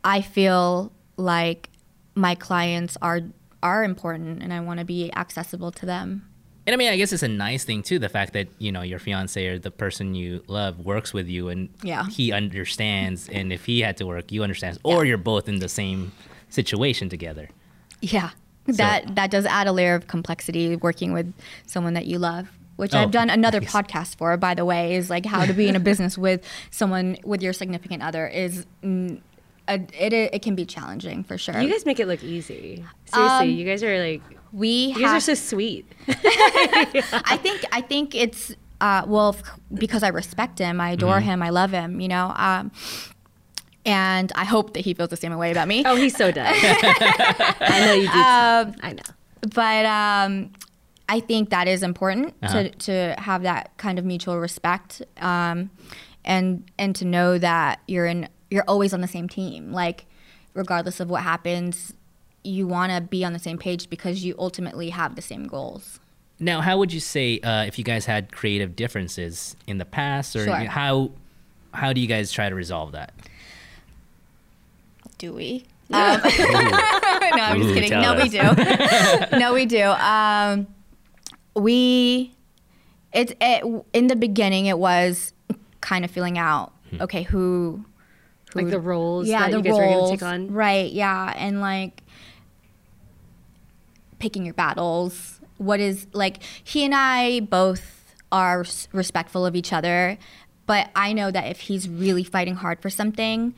I 0.05 0.21
feel 0.21 0.93
like 1.17 1.69
my 2.15 2.35
clients 2.35 2.97
are 3.01 3.19
are 3.61 3.83
important, 3.83 4.41
and 4.41 4.53
I 4.53 4.61
want 4.61 4.79
to 4.79 4.85
be 4.85 5.13
accessible 5.13 5.71
to 5.73 5.85
them. 5.85 6.29
And 6.67 6.73
I 6.73 6.77
mean, 6.77 6.89
I 6.91 6.97
guess 6.97 7.13
it's 7.13 7.21
a 7.23 7.27
nice 7.27 7.63
thing 7.63 7.83
too, 7.83 7.99
the 7.99 8.09
fact 8.09 8.33
that, 8.33 8.47
you 8.57 8.71
know, 8.71 8.81
your 8.81 8.97
fiance 8.99 9.45
or 9.47 9.59
the 9.59 9.69
person 9.71 10.15
you 10.15 10.43
love 10.47 10.79
works 10.79 11.13
with 11.13 11.27
you 11.27 11.49
and 11.49 11.69
Yeah. 11.83 12.05
he 12.07 12.31
understands. 12.31 13.29
And 13.29 13.53
if 13.53 13.65
he 13.65 13.81
had 13.81 13.97
to 13.97 14.05
work, 14.05 14.31
you 14.31 14.43
understand. 14.43 14.79
Or 14.83 15.05
you're 15.05 15.17
both 15.19 15.47
in 15.47 15.59
the 15.59 15.69
same 15.69 16.11
situation 16.49 17.07
together. 17.09 17.49
Yeah, 18.01 18.31
that 18.67 19.15
that 19.15 19.29
does 19.31 19.45
add 19.45 19.67
a 19.67 19.71
layer 19.71 19.95
of 19.95 20.07
complexity 20.07 20.75
working 20.75 21.13
with 21.13 21.31
someone 21.67 21.93
that 21.93 22.05
you 22.07 22.17
love. 22.19 22.47
Which 22.77 22.93
Oh, 22.93 22.99
I've 22.99 23.11
done 23.11 23.29
another 23.29 23.59
yes. 23.61 23.71
podcast 23.71 24.17
for, 24.17 24.35
by 24.35 24.53
the 24.53 24.65
way, 24.65 24.95
is 24.95 25.09
like 25.09 25.25
how 25.25 25.45
to 25.45 25.53
be 25.53 25.67
in 25.69 25.75
a 25.77 25.79
business 25.79 26.17
with 26.25 26.43
someone 26.71 27.17
with 27.23 27.41
your 27.41 27.53
significant 27.53 28.03
other 28.03 28.27
is 28.27 28.65
mm, 28.83 29.21
a, 29.69 29.75
it 29.97 30.11
it 30.13 30.41
can 30.41 30.55
be 30.55 30.65
challenging 30.65 31.23
for 31.23 31.37
sure. 31.37 31.57
you 31.61 31.69
guys 31.69 31.85
make 31.85 31.99
it 32.01 32.07
look 32.07 32.21
easy. 32.23 32.83
Seriously, 33.05 33.13
Um, 33.13 33.49
you 33.49 33.65
guys 33.65 33.81
are 33.81 33.97
like 34.03 34.21
we 34.55 34.93
you 34.95 35.05
have, 35.05 35.17
are 35.17 35.19
so 35.19 35.33
sweet. 35.35 35.85
I 36.07 37.37
think 37.41 37.59
I 37.71 37.81
think 37.81 38.15
it's 38.15 38.55
uh, 38.81 39.03
well 39.07 39.35
f- 39.37 39.59
because 39.73 40.03
I 40.03 40.09
respect 40.09 40.59
him, 40.59 40.79
I 40.79 40.91
adore 40.91 41.19
Mm-hmm. 41.19 41.29
him, 41.41 41.43
I 41.43 41.49
love 41.49 41.71
him, 41.71 41.99
you 42.01 42.07
know. 42.07 42.31
Um, 42.35 42.71
and 43.85 44.31
I 44.35 44.45
hope 44.45 44.73
that 44.73 44.79
he 44.81 44.93
feels 44.93 45.09
the 45.09 45.17
same 45.17 45.35
way 45.37 45.51
about 45.51 45.67
me. 45.67 45.83
Oh, 45.85 45.95
he 45.95 46.09
so 46.09 46.31
does. 46.31 46.55
I 46.61 47.83
know 47.85 47.93
you 47.93 48.07
do. 48.07 48.07
too. 48.07 48.87
I 48.87 48.93
know. 48.93 49.49
but 49.53 49.85
um, 49.85 50.51
I 51.07 51.19
think 51.19 51.49
that 51.51 51.67
is 51.67 51.83
important 51.83 52.33
Uh-huh. 52.41 52.63
to, 52.63 52.69
to 52.69 53.15
have 53.19 53.43
that 53.43 53.75
kind 53.77 53.99
of 53.99 54.05
mutual 54.05 54.39
respect 54.39 55.01
um, 55.21 55.69
and 56.23 56.63
and 56.79 56.95
to 56.95 57.05
know 57.05 57.37
that 57.37 57.79
you're 57.87 58.07
in 58.07 58.27
you're 58.49 58.63
always 58.67 58.93
on 58.93 59.01
the 59.01 59.07
same 59.07 59.27
team. 59.29 59.71
Like 59.71 60.05
regardless 60.53 60.99
of 60.99 61.09
what 61.09 61.21
happens, 61.23 61.93
you 62.45 62.67
want 62.67 62.91
to 62.91 63.01
be 63.01 63.25
on 63.25 63.33
the 63.33 63.39
same 63.39 63.57
page 63.57 63.89
because 63.89 64.23
you 64.23 64.35
ultimately 64.37 64.89
have 64.89 65.15
the 65.15 65.21
same 65.21 65.47
goals. 65.47 65.99
Now, 66.39 66.61
how 66.61 66.77
would 66.77 66.91
you 66.93 66.99
say 66.99 67.39
uh, 67.39 67.63
if 67.63 67.77
you 67.79 67.83
guys 67.85 68.05
had 68.05 68.31
creative 68.31 68.75
differences 68.75 69.55
in 69.67 69.77
the 69.77 69.85
past, 69.85 70.35
or 70.35 70.45
Sure. 70.45 70.55
how 70.55 71.11
how 71.73 71.91
do 71.93 71.99
you 72.01 72.07
guys 72.07 72.31
try 72.31 72.47
to 72.49 72.55
resolve 72.55 72.91
that? 72.93 73.13
Do 75.17 75.33
we? 75.33 75.65
Um, 75.91 76.19
no, 76.23 76.23
I'm 76.23 77.57
just 77.61 77.69
Ooh, 77.69 77.73
kidding. 77.73 77.89
tell 77.89 78.15
No, 78.15 78.21
we 78.21 78.29
do. 78.29 79.37
no, 79.39 79.53
we 79.53 79.65
do. 79.65 79.83
Um, 79.83 80.67
we, 81.55 82.33
it's 83.13 83.33
it, 83.39 83.85
in 83.93 84.07
the 84.07 84.15
beginning. 84.15 84.65
It 84.65 84.77
was 84.79 85.33
kind 85.81 86.03
of 86.03 86.11
feeling 86.11 86.37
out. 86.37 86.73
Okay, 86.99 87.23
who, 87.23 87.85
who 88.53 88.59
Like 88.61 88.69
the 88.69 88.79
roles 88.79 89.27
yeah, 89.27 89.41
that 89.49 89.51
the 89.51 89.57
you 89.57 89.63
guys 89.63 89.73
were 89.73 89.81
roles, 89.81 90.09
going 90.09 90.17
to 90.19 90.45
take 90.47 90.49
on. 90.49 90.53
right? 90.53 90.91
Yeah, 90.91 91.33
and 91.35 91.61
like 91.61 92.01
picking 94.19 94.45
your 94.45 94.53
battles. 94.53 95.39
What 95.57 95.79
is 95.79 96.07
like 96.13 96.43
he 96.63 96.83
and 96.85 96.93
I 96.93 97.41
both 97.41 98.13
are 98.31 98.65
respectful 98.91 99.45
of 99.45 99.55
each 99.55 99.71
other, 99.71 100.17
but 100.65 100.89
I 100.95 101.13
know 101.13 101.31
that 101.31 101.45
if 101.45 101.61
he's 101.61 101.87
really 101.87 102.23
fighting 102.23 102.55
hard 102.55 102.81
for 102.81 102.89
something, 102.89 103.53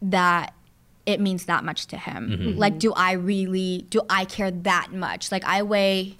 that 0.00 0.54
it 1.06 1.20
means 1.20 1.46
that 1.46 1.64
much 1.64 1.86
to 1.86 1.96
him. 1.96 2.30
Mm-hmm. 2.30 2.58
Like, 2.58 2.78
do 2.78 2.92
I 2.92 3.12
really 3.12 3.86
do 3.90 4.02
I 4.08 4.24
care 4.24 4.50
that 4.50 4.92
much? 4.92 5.30
Like, 5.32 5.44
I 5.44 5.62
weigh 5.62 6.16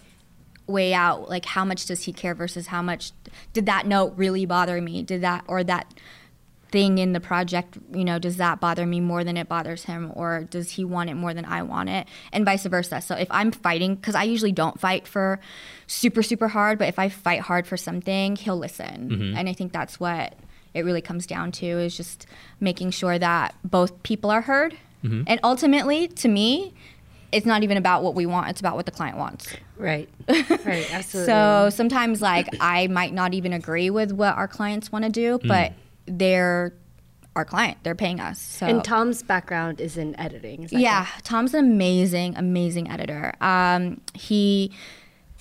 weigh 0.67 0.95
out 0.95 1.29
like 1.29 1.45
how 1.45 1.65
much 1.65 1.87
does 1.87 2.05
he 2.05 2.13
care 2.13 2.35
versus 2.35 2.69
how 2.69 2.81
much 2.81 3.11
did 3.53 3.67
that 3.67 3.87
note 3.87 4.15
really 4.17 4.47
bother 4.47 4.81
me? 4.81 5.03
Did 5.03 5.21
that 5.23 5.45
or 5.49 5.65
that 5.65 5.93
thing 6.73 6.99
in 6.99 7.13
the 7.13 7.21
project, 7.21 7.79
you 7.95 8.05
know, 8.05 8.19
does 8.19 8.39
that 8.39 8.59
bother 8.59 8.85
me 8.87 8.99
more 8.99 9.23
than 9.23 9.37
it 9.37 9.49
bothers 9.49 9.85
him 9.85 10.11
or 10.15 10.49
does 10.51 10.73
he 10.73 10.85
want 10.85 11.11
it 11.11 11.15
more 11.15 11.35
than 11.35 11.45
I 11.45 11.63
want 11.63 11.91
it? 11.91 12.09
And 12.33 12.45
vice 12.45 12.67
versa. 12.67 13.01
So 13.01 13.15
if 13.15 13.29
I'm 13.31 13.53
fighting 13.53 13.99
cuz 13.99 14.15
I 14.15 14.25
usually 14.25 14.53
don't 14.53 14.81
fight 14.81 15.07
for 15.07 15.39
super 15.87 16.23
super 16.23 16.49
hard, 16.49 16.79
but 16.79 16.89
if 16.89 16.99
I 16.99 17.09
fight 17.09 17.43
hard 17.43 17.67
for 17.67 17.77
something, 17.77 18.37
he'll 18.37 18.59
listen. 18.59 19.11
Mm-hmm. 19.11 19.37
And 19.37 19.49
I 19.49 19.53
think 19.53 19.73
that's 19.73 20.01
what 20.01 20.35
it 20.75 20.85
really 20.85 21.03
comes 21.03 21.27
down 21.27 21.53
to 21.53 21.67
is 21.67 21.97
just 21.97 22.27
making 22.59 22.91
sure 22.91 23.19
that 23.19 23.55
both 23.63 24.03
people 24.03 24.31
are 24.31 24.43
heard. 24.43 24.77
Mm-hmm. 25.05 25.25
And 25.27 25.41
ultimately, 25.45 26.09
to 26.09 26.29
me, 26.29 26.75
it's 27.33 27.47
not 27.47 27.63
even 27.63 27.77
about 27.77 28.03
what 28.03 28.15
we 28.15 28.27
want, 28.27 28.51
it's 28.51 28.61
about 28.61 28.77
what 28.77 28.87
the 28.87 28.93
client 28.93 29.17
wants. 29.17 29.55
Right. 29.77 30.09
Right. 30.65 30.87
Absolutely. 30.95 31.27
So 31.27 31.71
sometimes, 31.71 32.23
like, 32.23 32.49
I 32.61 32.87
might 32.87 33.13
not 33.13 33.35
even 33.35 33.53
agree 33.53 33.91
with 33.91 34.13
what 34.13 34.37
our 34.37 34.47
clients 34.47 34.93
want 34.93 35.05
to 35.05 35.11
do, 35.11 35.41
but 35.43 35.73
mm. 35.73 35.75
They're 36.07 36.75
our 37.35 37.45
client. 37.45 37.79
They're 37.83 37.95
paying 37.95 38.21
us. 38.21 38.39
So 38.39 38.67
and 38.67 38.85
Tom's 38.85 39.23
background 39.23 39.81
is 39.81 39.97
in 39.97 40.19
editing. 40.19 40.65
Is 40.65 40.73
yeah, 40.73 41.07
correct? 41.07 41.25
Tom's 41.25 41.55
an 41.55 41.65
amazing, 41.65 42.37
amazing 42.37 42.91
editor. 42.91 43.33
Um, 43.41 44.01
he 44.15 44.73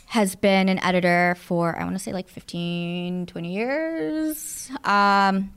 has 0.07 0.35
been 0.35 0.69
an 0.69 0.79
editor 0.79 1.35
for 1.39 1.77
I 1.77 1.83
want 1.83 1.95
to 1.95 1.99
say 1.99 2.13
like 2.13 2.29
15, 2.29 3.25
20 3.27 3.53
years. 3.53 4.71
Um, 4.83 5.53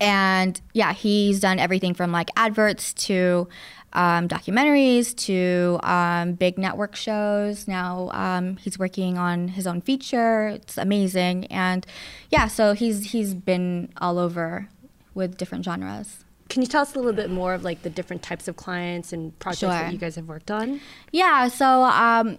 and 0.00 0.60
yeah, 0.72 0.92
he's 0.92 1.40
done 1.40 1.58
everything 1.58 1.94
from 1.94 2.12
like 2.12 2.30
adverts 2.36 2.92
to 2.94 3.48
um, 3.94 4.26
documentaries 4.28 5.14
to 5.16 5.78
um, 5.82 6.32
big 6.32 6.58
network 6.58 6.96
shows. 6.96 7.68
Now 7.68 8.10
um, 8.12 8.56
he's 8.56 8.78
working 8.78 9.18
on 9.18 9.48
his 9.48 9.66
own 9.66 9.80
feature. 9.80 10.48
It's 10.48 10.78
amazing, 10.78 11.46
and 11.46 11.86
yeah, 12.30 12.46
so 12.46 12.72
he's 12.72 13.12
he's 13.12 13.34
been 13.34 13.92
all 13.98 14.18
over 14.18 14.68
with 15.14 15.36
different 15.36 15.64
genres. 15.64 16.24
Can 16.48 16.60
you 16.60 16.68
tell 16.68 16.82
us 16.82 16.94
a 16.94 16.98
little 16.98 17.12
bit 17.12 17.30
more 17.30 17.54
of 17.54 17.64
like 17.64 17.82
the 17.82 17.90
different 17.90 18.22
types 18.22 18.46
of 18.46 18.56
clients 18.56 19.12
and 19.12 19.38
projects 19.38 19.60
Sure. 19.60 19.70
that 19.70 19.92
you 19.92 19.98
guys 19.98 20.16
have 20.16 20.26
worked 20.28 20.50
on? 20.50 20.80
Yeah, 21.10 21.48
so 21.48 21.84
um, 21.84 22.38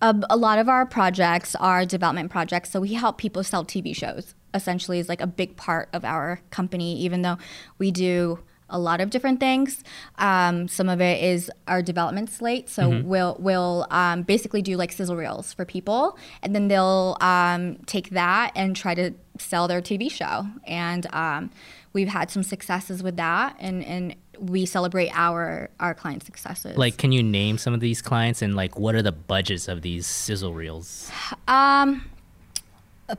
a, 0.00 0.14
a 0.30 0.36
lot 0.36 0.58
of 0.58 0.68
our 0.68 0.86
projects 0.86 1.54
are 1.56 1.84
development 1.84 2.30
projects. 2.30 2.70
So 2.70 2.80
we 2.80 2.94
help 2.94 3.18
people 3.18 3.44
sell 3.44 3.64
TV 3.64 3.94
shows. 3.94 4.34
Essentially, 4.54 4.98
is 4.98 5.08
like 5.08 5.20
a 5.20 5.26
big 5.26 5.56
part 5.56 5.88
of 5.92 6.04
our 6.04 6.40
company. 6.50 6.98
Even 7.00 7.22
though 7.22 7.38
we 7.78 7.90
do 7.90 8.38
a 8.70 8.78
lot 8.78 9.00
of 9.00 9.10
different 9.10 9.40
things, 9.40 9.84
um, 10.18 10.68
some 10.68 10.88
of 10.88 11.00
it 11.00 11.22
is 11.22 11.50
our 11.68 11.82
development 11.82 12.30
slate. 12.30 12.68
So 12.68 13.02
we'll 13.02 13.36
we'll 13.38 13.86
um, 13.90 14.22
basically 14.22 14.62
do 14.62 14.76
like 14.76 14.92
sizzle 14.92 15.16
reels 15.16 15.52
for 15.52 15.64
people, 15.64 16.18
and 16.42 16.54
then 16.54 16.68
they'll 16.68 17.16
um, 17.20 17.76
take 17.86 18.10
that 18.10 18.52
and 18.54 18.74
try 18.74 18.94
to 18.94 19.12
sell 19.38 19.68
their 19.68 19.82
TV 19.82 20.10
show. 20.10 20.46
And 20.64 21.06
um, 21.12 21.50
we've 21.92 22.08
had 22.08 22.30
some 22.30 22.42
successes 22.42 23.02
with 23.02 23.16
that, 23.16 23.56
and 23.58 23.84
and 23.84 24.16
we 24.38 24.66
celebrate 24.66 25.10
our 25.12 25.70
our 25.80 25.94
client 25.94 26.24
successes. 26.24 26.76
Like, 26.76 26.96
can 26.96 27.12
you 27.12 27.22
name 27.22 27.58
some 27.58 27.74
of 27.74 27.80
these 27.80 28.02
clients 28.02 28.42
and 28.42 28.54
like 28.54 28.78
what 28.78 28.94
are 28.94 29.02
the 29.02 29.12
budgets 29.12 29.68
of 29.68 29.82
these 29.82 30.06
sizzle 30.06 30.54
reels? 30.54 31.10
Um, 31.48 32.04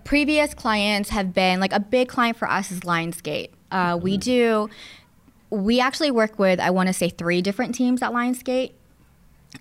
previous 0.04 0.54
clients 0.54 1.10
have 1.10 1.34
been 1.34 1.60
like 1.60 1.74
a 1.74 1.80
big 1.80 2.08
client 2.08 2.38
for 2.38 2.50
us 2.50 2.72
is 2.72 2.82
Lionsgate. 2.82 3.50
Uh, 3.72 3.98
we 4.02 4.18
do. 4.18 4.70
We 5.50 5.80
actually 5.80 6.12
work 6.12 6.40
with 6.40 6.60
I 6.60 6.70
want 6.72 6.88
to 6.88 6.94
say 6.94 7.10
three 7.10 7.42
different 7.42 7.76
teams 7.76 8.02
at 8.02 8.12
Lionsgate, 8.12 8.72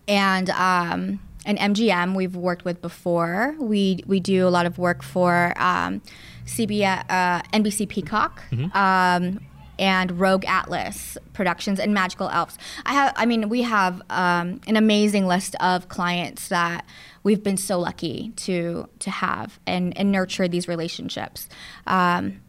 and 0.09 0.51
um, 0.51 1.21
and 1.45 1.59
MGM 1.59 2.15
we've 2.15 2.37
worked 2.37 2.65
with 2.65 2.81
before. 2.81 3.55
We 3.59 4.03
we 4.07 4.21
do 4.21 4.49
a 4.49 4.51
lot 4.51 4.67
of 4.67 4.79
work 4.79 5.03
for 5.03 5.53
um, 5.57 6.03
CBS, 6.47 7.05
uh, 7.09 7.43
NBC 7.53 7.89
Peacock. 7.89 8.43
Um, 8.75 9.41
and 9.77 10.21
Rogue 10.21 10.45
Atlas 10.47 11.19
Productions 11.33 11.81
and 11.81 11.93
Magical 11.93 12.29
Elves. 12.29 12.57
I 12.87 12.93
have, 12.93 13.13
I 13.17 13.27
mean, 13.27 13.49
we 13.49 13.63
have 13.63 14.03
um, 14.11 14.61
an 14.69 14.77
amazing 14.77 15.27
list 15.27 15.57
of 15.61 15.89
clients 15.89 16.47
that 16.47 16.85
we've 17.25 17.43
been 17.43 17.57
so 17.57 17.81
lucky 17.81 18.33
to 18.37 18.89
to 19.01 19.11
have 19.11 19.59
and, 19.67 19.97
and 19.99 20.13
nurture 20.13 20.47
these 20.47 20.69
relationships. 20.69 21.49
Um, 21.87 22.41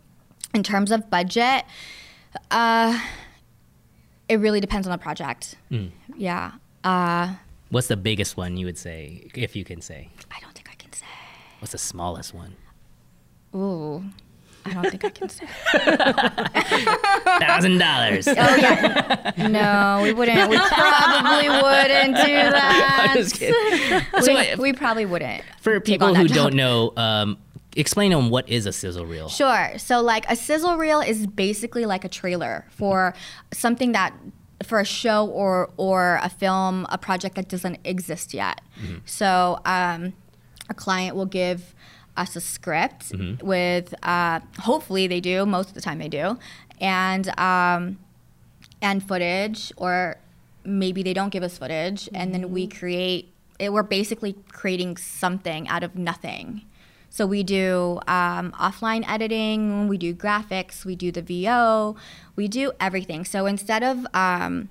in 0.53 0.63
terms 0.63 0.91
of 0.91 1.09
budget, 1.09 1.65
uh, 2.51 2.99
it 4.29 4.39
really 4.39 4.59
depends 4.59 4.87
on 4.87 4.91
the 4.91 4.97
project. 4.97 5.55
Yeah, 6.15 6.51
uh, 6.83 7.35
What's 7.69 7.87
the 7.87 7.97
biggest 7.97 8.37
one 8.37 8.57
you 8.57 8.65
would 8.67 8.77
say, 8.77 9.27
if 9.33 9.55
you 9.55 9.65
can 9.65 9.81
say? 9.81 10.09
I 10.31 10.39
don't 10.39 10.53
think 10.53 10.69
I 10.71 10.75
can 10.75 10.93
say. 10.93 11.05
What's 11.59 11.71
the 11.71 11.77
smallest 11.77 12.33
one? 12.33 12.55
Ooh, 13.55 14.05
I 14.65 14.73
don't 14.73 14.89
think 14.89 15.05
I 15.05 15.09
can 15.09 15.29
say. 15.29 15.45
Thousand 17.39 17.77
dollars. 17.77 18.27
Oh 18.27 18.31
yeah, 18.33 19.31
no, 19.37 20.01
we 20.03 20.13
wouldn't. 20.13 20.49
We 20.49 20.57
probably 20.57 21.49
wouldn't 21.49 22.15
do 22.15 22.33
that. 22.51 23.07
I'm 23.09 23.17
just 23.17 23.35
kidding. 23.35 24.01
we, 24.13 24.21
So, 24.21 24.33
uh, 24.35 24.55
we 24.59 24.73
probably 24.73 25.05
wouldn't. 25.05 25.43
for 25.61 25.79
people 25.79 26.13
who 26.15 26.27
job. 26.27 26.35
don't 26.35 26.53
know, 26.55 26.93
um, 26.97 27.37
explain 27.75 28.13
on 28.13 28.29
what 28.29 28.47
is 28.49 28.65
a 28.65 28.71
sizzle 28.73 29.05
reel. 29.05 29.29
Sure. 29.29 29.73
So 29.77 30.01
like 30.01 30.25
a 30.29 30.35
sizzle 30.35 30.77
reel 30.77 31.01
is 31.01 31.27
basically 31.27 31.85
like 31.85 32.03
a 32.05 32.09
trailer 32.09 32.65
for 32.69 33.13
something 33.53 33.91
that 33.91 34.13
for 34.63 34.79
a 34.79 34.85
show 34.85 35.27
or 35.27 35.69
or 35.77 36.19
a 36.23 36.29
film, 36.29 36.85
a 36.89 36.97
project 36.97 37.35
that 37.35 37.49
doesn't 37.49 37.79
exist 37.83 38.33
yet. 38.33 38.61
So 39.05 39.59
um, 39.65 40.13
a 40.69 40.73
client 40.73 41.15
will 41.15 41.25
give 41.25 41.75
us 42.17 42.35
a 42.35 42.41
script 42.41 43.11
with 43.41 43.93
uh, 44.03 44.39
hopefully 44.59 45.07
they 45.07 45.19
do 45.19 45.45
most 45.45 45.69
of 45.69 45.75
the 45.75 45.81
time 45.81 45.99
they 45.99 46.07
do 46.07 46.37
and 46.79 47.27
um, 47.39 47.97
and 48.81 49.03
footage 49.07 49.71
or 49.77 50.17
maybe 50.63 51.03
they 51.03 51.13
don't 51.13 51.29
give 51.29 51.43
us 51.43 51.57
footage 51.57 52.09
and 52.13 52.33
then 52.33 52.51
we 52.51 52.67
create 52.67 53.31
it, 53.59 53.71
we're 53.71 53.83
basically 53.83 54.35
creating 54.51 54.97
something 54.97 55.67
out 55.69 55.81
of 55.83 55.95
nothing. 55.95 56.63
So 57.09 57.25
we 57.25 57.43
do 57.43 58.01
um, 58.07 58.51
offline 58.59 59.07
editing 59.07 59.87
we 59.87 59.97
do 59.97 60.13
graphics 60.13 60.83
we 60.83 60.95
do 60.95 61.11
the 61.11 61.21
vo 61.21 61.95
we 62.35 62.47
do 62.47 62.71
everything. 62.79 63.23
So 63.25 63.45
instead 63.45 63.83
of 63.83 64.05
um, 64.13 64.69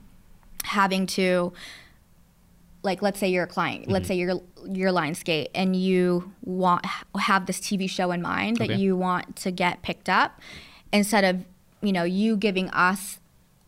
having 0.65 1.07
to 1.07 1.53
like 2.85 3.03
let's 3.03 3.19
say 3.19 3.29
you're 3.29 3.45
a 3.45 3.49
client 3.49 3.89
let's 3.89 4.07
say 4.07 4.15
you're 4.15 4.41
you're 4.71 4.93
lionsgate 4.93 5.49
and 5.55 5.75
you 5.75 6.33
want 6.43 6.85
have 7.19 7.47
this 7.47 7.59
tv 7.61 7.89
show 7.91 8.11
in 8.13 8.21
mind 8.23 8.59
that 8.59 8.71
Okay. 8.71 8.81
you 8.81 8.97
want 8.97 9.35
to 9.37 9.51
get 9.51 9.83
picked 9.83 10.09
up 10.09 10.41
instead 10.93 11.25
of 11.25 11.45
you 11.83 11.93
know 11.93 12.05
you 12.05 12.37
giving 12.37 12.69
us 12.71 13.19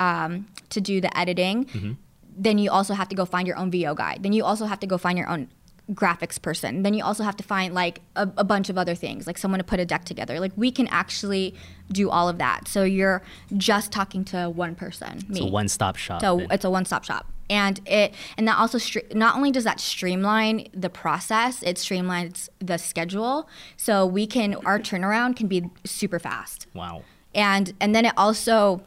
um, 0.01 0.47
to 0.71 0.81
do 0.81 1.01
the 1.01 1.11
editing 1.19 1.97
then 2.39 2.59
you 2.59 2.71
also 2.71 2.93
have 2.95 3.09
to 3.09 3.17
go 3.17 3.25
find 3.25 3.47
your 3.49 3.57
own 3.57 3.71
vo 3.71 3.95
guy 3.95 4.17
then 4.21 4.33
you 4.33 4.45
also 4.45 4.67
have 4.67 4.79
to 4.81 4.87
go 4.87 4.99
find 4.99 5.17
your 5.19 5.29
own 5.29 5.49
graphics 5.93 6.43
person. 6.43 6.83
Then 6.83 6.95
you 6.95 7.05
also 7.05 7.23
have 7.23 7.37
to 7.37 7.45
find 7.45 7.73
like 7.73 8.01
a, 8.17 8.29
a 8.37 8.43
bunch 8.43 8.69
of 8.71 8.77
other 8.77 8.97
things 8.97 9.25
like 9.25 9.39
someone 9.39 9.59
to 9.59 9.65
put 9.65 9.79
a 9.79 9.85
deck 9.87 10.05
together. 10.05 10.41
Like 10.41 10.51
we 10.57 10.73
can 10.73 10.89
actually 10.89 11.55
do 11.93 12.11
all 12.11 12.29
of 12.29 12.39
that. 12.39 12.67
So 12.67 12.83
you're 12.83 13.23
just 13.57 13.93
talking 13.93 14.25
to 14.25 14.51
one 14.51 14.75
person 14.75 15.19
me 15.29 15.37
It's 15.39 15.41
a 15.43 15.47
one-stop 15.47 15.95
shop. 15.95 16.21
so 16.23 16.39
then. 16.39 16.49
it's 16.51 16.65
a 16.65 16.71
one-stop 16.71 17.05
shop, 17.05 17.31
and 17.49 17.81
it 17.87 18.15
and 18.37 18.47
that 18.49 18.59
also 18.59 18.79
stre- 18.79 19.15
not 19.15 19.37
only 19.37 19.51
does 19.51 19.65
that 19.65 19.81
streamline 19.81 20.69
the 20.73 20.91
process, 20.91 21.63
it 21.63 21.77
streamlines 21.77 22.49
the 22.59 22.79
schedule. 22.79 23.49
So 23.77 24.07
we 24.07 24.27
can 24.27 24.55
our 24.67 24.79
turnaround 24.79 25.37
can 25.37 25.47
be 25.47 25.71
super 25.85 26.19
fast, 26.19 26.67
wow. 26.75 27.03
and 27.35 27.73
and 27.81 27.95
then 27.95 28.05
it 28.05 28.15
also 28.17 28.83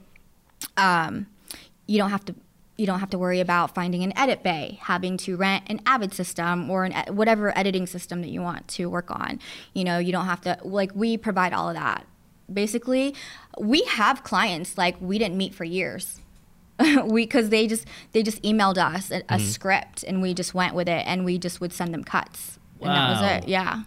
um, 0.78 1.28
you 1.88 1.98
don't 1.98 2.10
have 2.10 2.26
to 2.26 2.36
you 2.78 2.86
don't 2.86 3.02
have 3.02 3.10
to 3.10 3.18
worry 3.18 3.42
about 3.42 3.76
finding 3.76 4.04
an 4.04 4.18
edit 4.18 4.42
bay, 4.42 4.80
having 4.82 5.18
to 5.18 5.36
rent 5.36 5.66
an 5.68 5.82
Avid 5.86 6.14
system 6.14 6.70
or 6.72 6.86
an, 6.86 6.94
e- 6.94 7.12
whatever 7.12 7.56
editing 7.58 7.86
system 7.86 8.22
that 8.22 8.30
you 8.30 8.42
want 8.42 8.70
to 8.70 8.90
work 8.90 9.12
on. 9.12 9.40
You 9.74 9.84
know, 9.84 10.00
you 10.00 10.14
don't 10.14 10.26
have 10.26 10.40
to 10.42 10.58
like 10.64 10.92
we 10.96 11.18
provide 11.18 11.52
all 11.52 11.68
of 11.68 11.76
that. 11.76 12.06
Basically, 12.52 13.14
we 13.60 13.82
have 13.82 14.24
clients 14.24 14.78
like 14.78 14.96
we 15.02 15.20
didn't 15.20 15.38
meet 15.38 15.54
for 15.54 15.66
years. 15.66 16.22
we 17.06 17.26
because 17.26 17.50
they 17.50 17.68
just 17.68 17.86
they 18.14 18.24
just 18.24 18.42
emailed 18.44 18.78
us 18.78 19.12
a, 19.12 19.22
a 19.30 19.40
script 19.40 20.04
and 20.04 20.22
we 20.22 20.34
just 20.34 20.54
went 20.54 20.76
with 20.76 20.88
it 20.88 21.04
and 21.06 21.26
we 21.26 21.38
just 21.38 21.60
would 21.62 21.74
send 21.74 21.94
them 21.94 22.04
cuts 22.04 22.58
and 22.82 22.90
that 22.90 23.10
was 23.10 23.22
Wow. 23.22 23.38
it. 23.38 23.48
Yeah, 23.48 23.84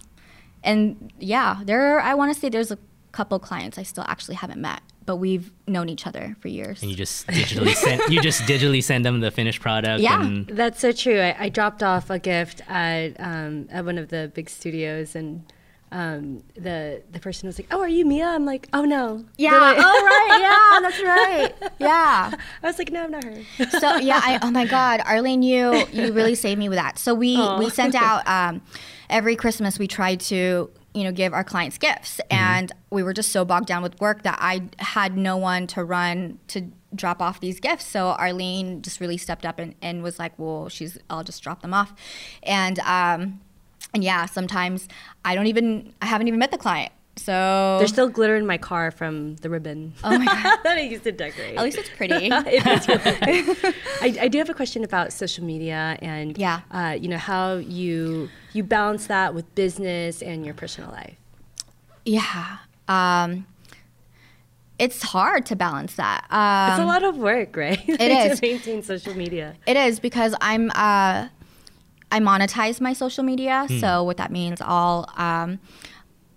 and 0.63 1.13
yeah, 1.19 1.61
there 1.65 2.01
I 2.01 2.15
want 2.15 2.33
to 2.35 2.39
say 2.39 2.49
there's 2.49 2.71
a 2.71 2.79
couple 3.13 3.39
clients 3.39 3.79
I 3.79 3.83
still 3.83 4.05
actually 4.07 4.37
haven't 4.37 4.61
met, 4.61 4.81
but 5.05 5.17
we've 5.17 5.53
known 5.67 5.89
each 5.89 6.07
other 6.07 6.37
for 6.41 6.49
years. 6.49 6.81
And 6.83 6.91
you 6.91 6.97
just 6.97 7.27
digitally 7.27 7.75
send 7.75 8.01
you 8.13 8.21
just 8.21 8.43
digitally 8.53 8.83
send 8.83 9.05
them 9.05 9.21
the 9.21 9.31
finished 9.31 9.61
product. 9.61 10.01
Yeah. 10.01 10.23
And, 10.25 10.47
That's 10.47 10.81
so 10.81 10.93
true. 10.93 11.21
I, 11.21 11.37
I 11.39 11.49
dropped 11.49 11.83
off 11.83 12.11
a 12.11 12.19
gift 12.19 12.63
at 12.69 13.19
um, 13.19 13.69
at 13.71 13.85
one 13.85 13.99
of 13.99 14.09
the 14.09 14.31
big 14.35 14.49
studios, 14.49 15.15
and 15.15 15.45
um, 15.93 16.43
the 16.55 17.03
the 17.13 17.21
person 17.21 17.47
was 17.47 17.59
like, 17.59 17.69
"Oh, 17.71 17.81
are 17.81 17.89
you 17.89 18.05
Mia?" 18.05 18.27
I'm 18.27 18.47
like, 18.47 18.69
"Oh 18.73 18.85
no." 18.85 19.25
Yeah. 19.37 19.59
Like- 19.59 19.77
oh 19.79 19.83
right. 20.05 20.39
Yeah, 20.43 20.81
that's 20.81 21.03
right. 21.03 21.73
Yeah. 21.79 22.33
I 22.63 22.67
was 22.67 22.79
like, 22.79 22.91
"No, 22.91 23.05
I'm 23.05 23.11
not 23.11 23.25
her." 23.25 23.43
So 23.79 23.97
yeah. 23.97 24.21
I, 24.23 24.39
oh 24.43 24.51
my 24.51 24.65
God, 24.67 25.01
Arlyn, 25.01 25.43
you 25.45 25.87
you 25.93 26.13
really 26.13 26.35
saved 26.35 26.59
me 26.59 26.69
with 26.69 26.79
that. 26.79 26.99
So 26.99 27.15
we 27.15 27.37
we 27.59 27.69
sent 27.71 27.95
out 28.09 28.27
um, 28.27 28.63
every 29.11 29.37
Christmas. 29.37 29.79
We 29.79 29.87
tried 29.87 30.21
to 30.21 30.71
you 30.95 31.05
know 31.05 31.13
give 31.13 31.33
our 31.35 31.45
clients 31.45 31.77
gifts, 31.79 32.21
and 32.31 32.73
we 32.91 33.03
were 33.03 33.13
just 33.13 33.31
so 33.31 33.45
bogged 33.45 33.67
down 33.67 33.83
with 33.83 34.01
work 34.01 34.23
that 34.23 34.39
I 34.41 34.63
had 34.79 35.17
no 35.17 35.37
one 35.37 35.67
to 35.69 35.85
run 35.85 36.39
to 36.49 36.71
drop 36.95 37.21
off 37.23 37.41
these 37.41 37.61
gifts. 37.61 37.87
So 37.87 38.17
Arlyn 38.19 38.81
just 38.83 39.01
really 39.01 39.17
stepped 39.19 39.45
up 39.47 39.59
and, 39.59 39.75
and 39.83 40.03
was 40.03 40.19
like, 40.19 40.39
well, 40.39 40.69
she's 40.71 40.99
I'll 41.11 41.25
just 41.25 41.43
drop 41.43 41.61
them 41.61 41.75
off, 41.75 41.93
and 42.43 42.79
um, 42.81 43.41
and 43.95 44.03
yeah, 44.05 44.27
sometimes 44.27 44.89
I 45.25 45.35
don't 45.35 45.47
even 45.47 45.93
I 46.03 46.07
haven't 46.07 46.29
even 46.29 46.39
met 46.39 46.51
the 46.51 46.59
client. 46.59 46.93
So 47.17 47.77
There's 47.79 47.91
still 47.93 48.09
glitter 48.09 48.37
in 48.37 48.47
my 48.47 48.57
car 48.57 48.91
from 48.91 49.37
the 49.37 49.51
ribbon. 49.51 49.93
Oh 50.03 50.17
my 50.19 50.25
God. 50.25 50.59
that 50.65 50.79
I 50.79 50.81
used 50.81 51.05
to 51.05 51.13
decorate. 51.13 51.57
at 51.59 51.63
least 51.63 51.77
it's 51.77 51.91
pretty. 51.91 52.15
It 52.33 52.67
is 52.67 52.89
really- 53.63 53.75
I, 54.01 54.25
I 54.25 54.29
do 54.29 54.39
have 54.39 54.49
a 54.49 54.55
question 54.55 54.83
about 54.83 55.13
social 55.13 55.45
media 55.45 55.99
and 56.01 56.39
Yeah. 56.39 56.61
uh, 56.71 56.97
you 56.99 57.09
know 57.09 57.19
how 57.19 57.57
you 57.57 58.31
you 58.55 58.63
balance 58.65 59.09
that 59.09 59.35
with 59.35 59.55
business 59.55 60.23
and 60.23 60.45
your 60.47 60.55
personal 60.55 60.91
life. 60.91 61.17
Yeah. 62.07 62.59
Um, 62.89 63.47
it's 64.79 65.03
hard 65.03 65.47
to 65.47 65.57
balance 65.57 65.95
that. 65.97 66.27
Um, 66.31 66.71
It's 66.73 66.83
a 66.83 66.87
lot 66.87 67.05
of 67.05 67.17
work, 67.19 67.57
right? 67.57 67.79
It 67.89 68.01
is. 68.33 68.41
to 68.41 68.47
maintain 68.47 68.83
social 68.83 69.15
media. 69.15 69.55
It 69.67 69.77
is 69.77 70.01
because 70.01 70.35
I'm 70.41 70.71
uh, 70.75 71.29
I 72.13 72.21
monetize 72.21 72.81
my 72.81 72.93
social 72.93 73.25
media. 73.25 73.67
So 73.81 74.05
what 74.05 74.19
that 74.19 74.31
means, 74.31 74.61
I'll 74.61 75.09
um, 75.17 75.59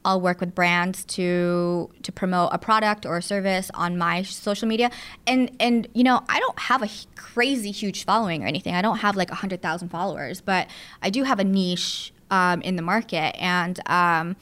I'll 0.06 0.22
work 0.22 0.40
with 0.40 0.56
brands 0.56 1.04
to 1.16 1.90
to 2.02 2.12
promote 2.12 2.50
a 2.54 2.58
product 2.58 3.06
or 3.06 3.18
a 3.18 3.22
service 3.22 3.70
on 3.74 3.98
my 3.98 4.24
social 4.24 4.68
media. 4.68 4.90
And 5.28 5.52
and 5.60 5.88
you 5.94 6.04
know 6.04 6.24
I 6.30 6.40
don't 6.40 6.60
have 6.60 6.82
a 6.82 6.86
h- 6.86 7.08
crazy 7.16 7.72
huge 7.72 8.06
following 8.06 8.44
or 8.44 8.48
anything. 8.48 8.74
I 8.74 8.82
don't 8.82 9.00
have 9.00 9.16
like 9.18 9.30
hundred 9.32 9.62
thousand 9.62 9.90
followers, 9.90 10.42
but 10.42 10.68
I 11.02 11.10
do 11.10 11.24
have 11.24 11.40
a 11.40 11.44
niche 11.44 12.14
um, 12.32 12.62
in 12.62 12.78
the 12.78 12.82
market. 12.82 13.36
And 13.42 13.80
um, 13.88 14.36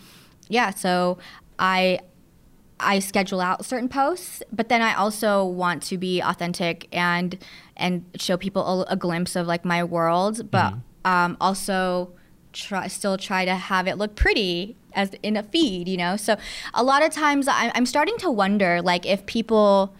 yeah, 0.49 0.69
so 0.69 1.17
I 1.57 1.99
I 2.79 2.99
schedule 2.99 3.41
out 3.41 3.65
certain 3.65 3.89
posts, 3.89 4.43
but 4.51 4.69
then 4.69 4.81
I 4.81 4.93
also 4.93 5.45
want 5.45 5.81
to 5.83 5.97
be 5.97 6.21
authentic 6.21 6.87
and 6.91 7.37
and 7.75 8.05
show 8.19 8.37
people 8.37 8.83
a, 8.83 8.93
a 8.93 8.95
glimpse 8.95 9.35
of 9.35 9.47
like 9.47 9.65
my 9.65 9.83
world, 9.83 10.51
but 10.51 10.73
um, 11.05 11.37
also 11.41 12.11
try 12.53 12.87
still 12.87 13.17
try 13.17 13.45
to 13.45 13.55
have 13.55 13.87
it 13.87 13.97
look 13.97 14.15
pretty 14.15 14.75
as 14.93 15.11
in 15.23 15.35
a 15.35 15.43
feed, 15.43 15.87
you 15.87 15.97
know. 15.97 16.15
So 16.17 16.37
a 16.73 16.83
lot 16.83 17.03
of 17.03 17.11
times 17.11 17.47
I, 17.47 17.71
I'm 17.75 17.85
starting 17.85 18.17
to 18.19 18.29
wonder 18.29 18.81
like 18.81 19.05
if 19.05 19.25
people 19.25 19.93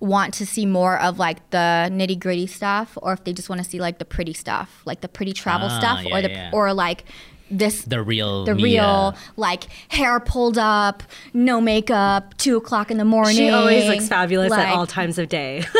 want 0.00 0.32
to 0.34 0.46
see 0.46 0.64
more 0.64 0.96
of 1.00 1.18
like 1.18 1.50
the 1.50 1.88
nitty 1.90 2.18
gritty 2.20 2.46
stuff, 2.46 2.96
or 3.02 3.12
if 3.12 3.24
they 3.24 3.32
just 3.32 3.48
want 3.48 3.62
to 3.62 3.68
see 3.68 3.80
like 3.80 3.98
the 3.98 4.04
pretty 4.04 4.32
stuff, 4.32 4.82
like 4.84 5.00
the 5.00 5.08
pretty 5.08 5.32
travel 5.32 5.68
Ah, 5.70 5.78
stuff, 5.78 6.04
yeah, 6.04 6.14
or 6.16 6.22
the 6.22 6.30
yeah. 6.30 6.50
or 6.52 6.72
like 6.72 7.04
this 7.50 7.82
the 7.82 8.02
real 8.02 8.44
the 8.44 8.54
Mia. 8.54 8.64
real 8.64 9.16
like 9.36 9.64
hair 9.88 10.20
pulled 10.20 10.58
up, 10.58 11.02
no 11.32 11.60
makeup, 11.60 12.36
two 12.38 12.56
o'clock 12.56 12.90
in 12.90 12.98
the 12.98 13.04
morning. 13.04 13.36
She 13.36 13.50
always 13.50 13.86
looks 13.86 14.08
fabulous 14.08 14.52
at 14.52 14.74
all 14.74 14.86
times 14.86 15.18
of 15.18 15.28
day. 15.28 15.64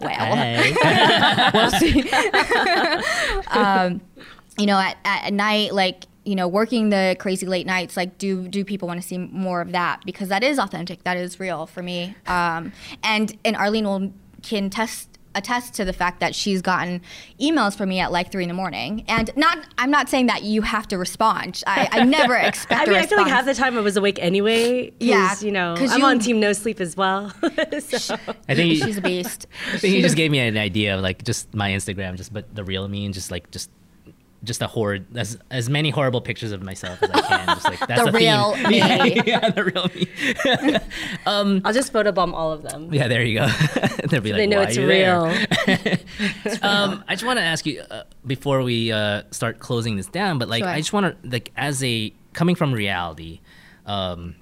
Well, 0.00 1.50
we'll 1.54 1.70
see. 1.72 2.08
um, 3.50 4.00
you 4.58 4.66
know, 4.66 4.78
at, 4.78 4.96
at 5.04 5.32
night, 5.32 5.74
like 5.74 6.04
you 6.24 6.34
know, 6.34 6.48
working 6.48 6.90
the 6.90 7.16
crazy 7.18 7.46
late 7.46 7.66
nights, 7.66 7.96
like 7.96 8.18
do 8.18 8.48
do 8.48 8.64
people 8.64 8.88
want 8.88 9.00
to 9.00 9.06
see 9.06 9.18
more 9.18 9.60
of 9.60 9.72
that? 9.72 10.02
Because 10.04 10.28
that 10.28 10.42
is 10.42 10.58
authentic, 10.58 11.04
that 11.04 11.16
is 11.16 11.38
real 11.38 11.66
for 11.66 11.82
me. 11.82 12.14
Um, 12.26 12.72
and 13.02 13.36
and 13.44 13.56
Arlyn 13.56 13.84
will 13.84 14.12
can 14.42 14.70
test 14.70 15.15
attest 15.36 15.74
to 15.74 15.84
the 15.84 15.92
fact 15.92 16.20
that 16.20 16.34
she's 16.34 16.62
gotten 16.62 17.00
emails 17.40 17.76
from 17.76 17.88
me 17.88 18.00
at 18.00 18.10
like 18.10 18.32
three 18.32 18.42
in 18.42 18.48
the 18.48 18.54
morning 18.54 19.04
and 19.08 19.30
not 19.36 19.58
i'm 19.78 19.90
not 19.90 20.08
saying 20.08 20.26
that 20.26 20.42
you 20.42 20.62
have 20.62 20.88
to 20.88 20.98
respond 20.98 21.62
i, 21.66 21.88
I 21.92 22.04
never 22.18 22.34
expect 22.34 22.80
I 22.80 22.84
a 22.84 22.88
mean, 22.88 22.98
I 22.98 23.06
feel 23.06 23.18
like 23.18 23.28
half 23.28 23.44
the 23.44 23.54
time 23.54 23.76
I 23.76 23.80
was 23.80 23.96
awake 23.96 24.18
anyway. 24.20 24.92
Yeah, 25.00 25.34
you 25.40 25.52
know, 25.52 25.74
I'm 25.78 26.00
you- 26.00 26.04
on 26.06 26.18
team 26.18 26.40
no 26.40 26.52
sleep 26.52 26.80
as 26.80 26.96
well. 26.96 27.30
so. 27.80 28.16
I 28.48 28.54
think 28.54 28.72
you, 28.72 28.76
she's 28.76 28.98
a 28.98 29.00
beast 29.00 29.46
I 29.72 29.78
think 29.78 29.94
you 29.94 30.02
just 30.02 30.16
gave 30.22 30.30
me 30.30 30.38
an 30.38 30.56
idea 30.56 30.96
of 30.96 31.02
like 31.02 31.24
just 31.24 31.54
my 31.54 31.70
Instagram, 31.70 32.16
just 32.16 32.32
but 32.32 32.54
the 32.54 32.64
real 32.64 32.86
me, 32.88 33.04
and 33.04 33.14
just 33.14 33.30
like 33.30 33.50
just 33.50 33.70
just 34.46 34.62
a 34.62 34.66
horde 34.66 35.04
as 35.16 35.38
as 35.50 35.68
many 35.68 35.90
horrible 35.90 36.20
pictures 36.22 36.52
of 36.52 36.62
myself 36.62 37.02
as 37.02 37.10
I 37.10 37.20
can. 37.20 37.46
Just 37.48 37.64
like 37.64 37.78
that's 37.86 38.04
The 38.04 38.10
the 38.12 38.18
real 38.18 38.52
theme. 38.54 38.70
me. 38.70 38.78
Yeah, 38.78 39.22
yeah, 39.26 39.50
the 39.50 39.64
real 39.64 39.90
me. 39.94 40.78
I'll 41.64 41.72
just 41.72 41.92
photobomb 41.92 42.32
all 42.32 42.52
of 42.52 42.62
them. 42.62 42.92
Yeah, 42.94 43.08
there 43.08 43.22
you 43.22 43.38
go. 43.40 43.48
They'll 44.08 44.20
be 44.22 44.32
like, 44.32 44.38
they 44.38 44.46
know 44.46 44.58
"Why 44.58 44.64
it's 44.64 44.78
are 44.78 44.82
you 44.82 44.88
real. 44.88 45.24
um, 46.62 47.04
I 47.08 47.14
just 47.14 47.24
want 47.24 47.38
to 47.38 47.44
ask 47.44 47.66
you 47.66 47.80
uh, 47.90 48.04
before 48.26 48.62
we 48.62 48.92
uh, 48.92 49.22
start 49.30 49.58
closing 49.58 49.96
this 49.96 50.06
down, 50.06 50.38
but 50.38 50.48
like 50.48 50.62
Sure. 50.62 50.68
I 50.72 50.78
just 50.78 50.92
want 50.92 51.22
to 51.22 51.28
like 51.28 51.52
as 51.56 51.82
a 51.84 52.12
coming 52.32 52.54
from 52.54 52.72
reality, 52.72 53.40
um, 53.86 54.34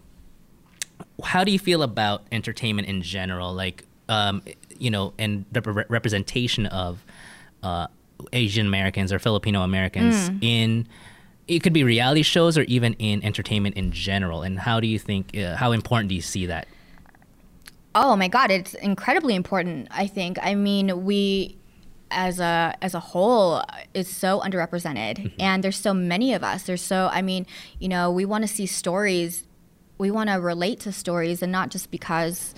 how 1.23 1.45
do 1.45 1.51
you 1.53 1.59
feel 1.59 1.83
about 1.83 2.23
entertainment 2.33 2.89
in 2.89 3.03
general? 3.03 3.53
Like 3.55 3.85
um, 4.09 4.43
you 4.79 4.91
know, 4.91 5.15
and 5.19 5.45
the 5.53 5.61
re- 5.63 5.85
representation 5.89 6.67
of 6.67 7.05
uh, 7.63 7.87
Asian 8.33 8.67
Americans 8.67 9.13
or 9.13 9.19
Filipino 9.19 9.63
Americans 9.63 10.31
in 10.41 10.87
it 11.47 11.63
could 11.63 11.73
be 11.73 11.85
reality 11.85 12.23
shows 12.23 12.57
or 12.57 12.63
even 12.63 12.95
in 12.95 13.23
entertainment 13.25 13.77
in 13.77 13.93
general. 13.93 14.43
And 14.43 14.59
how 14.59 14.81
do 14.81 14.87
you 14.87 14.99
think? 14.99 15.37
Uh, 15.37 15.57
how 15.57 15.73
important 15.73 16.09
do 16.09 16.15
you 16.15 16.23
see 16.23 16.47
that? 16.47 16.67
Oh 17.95 18.17
my 18.17 18.29
God, 18.29 18.51
it's 18.51 18.75
incredibly 18.75 19.35
important. 19.35 19.89
I 19.91 20.07
think. 20.07 20.39
I 20.43 20.55
mean, 20.55 21.05
we 21.05 21.57
as 22.11 22.41
a 22.41 22.75
as 22.81 22.95
a 22.95 23.01
whole 23.01 23.63
is 23.93 24.09
so 24.09 24.41
underrepresented, 24.41 25.33
and 25.39 25.63
there's 25.63 25.77
so 25.77 25.93
many 25.93 26.33
of 26.33 26.43
us. 26.43 26.65
There's 26.65 26.83
so. 26.83 27.09
I 27.13 27.23
mean, 27.23 27.47
you 27.79 27.89
know, 27.89 28.11
we 28.11 28.25
want 28.25 28.43
to 28.43 28.49
see 28.49 28.67
stories. 28.67 29.45
We 29.99 30.11
want 30.11 30.31
to 30.31 30.37
relate 30.37 30.81
to 30.81 30.93
stories, 30.93 31.43
and 31.43 31.53
not 31.53 31.71
just 31.71 31.91
because 31.91 32.55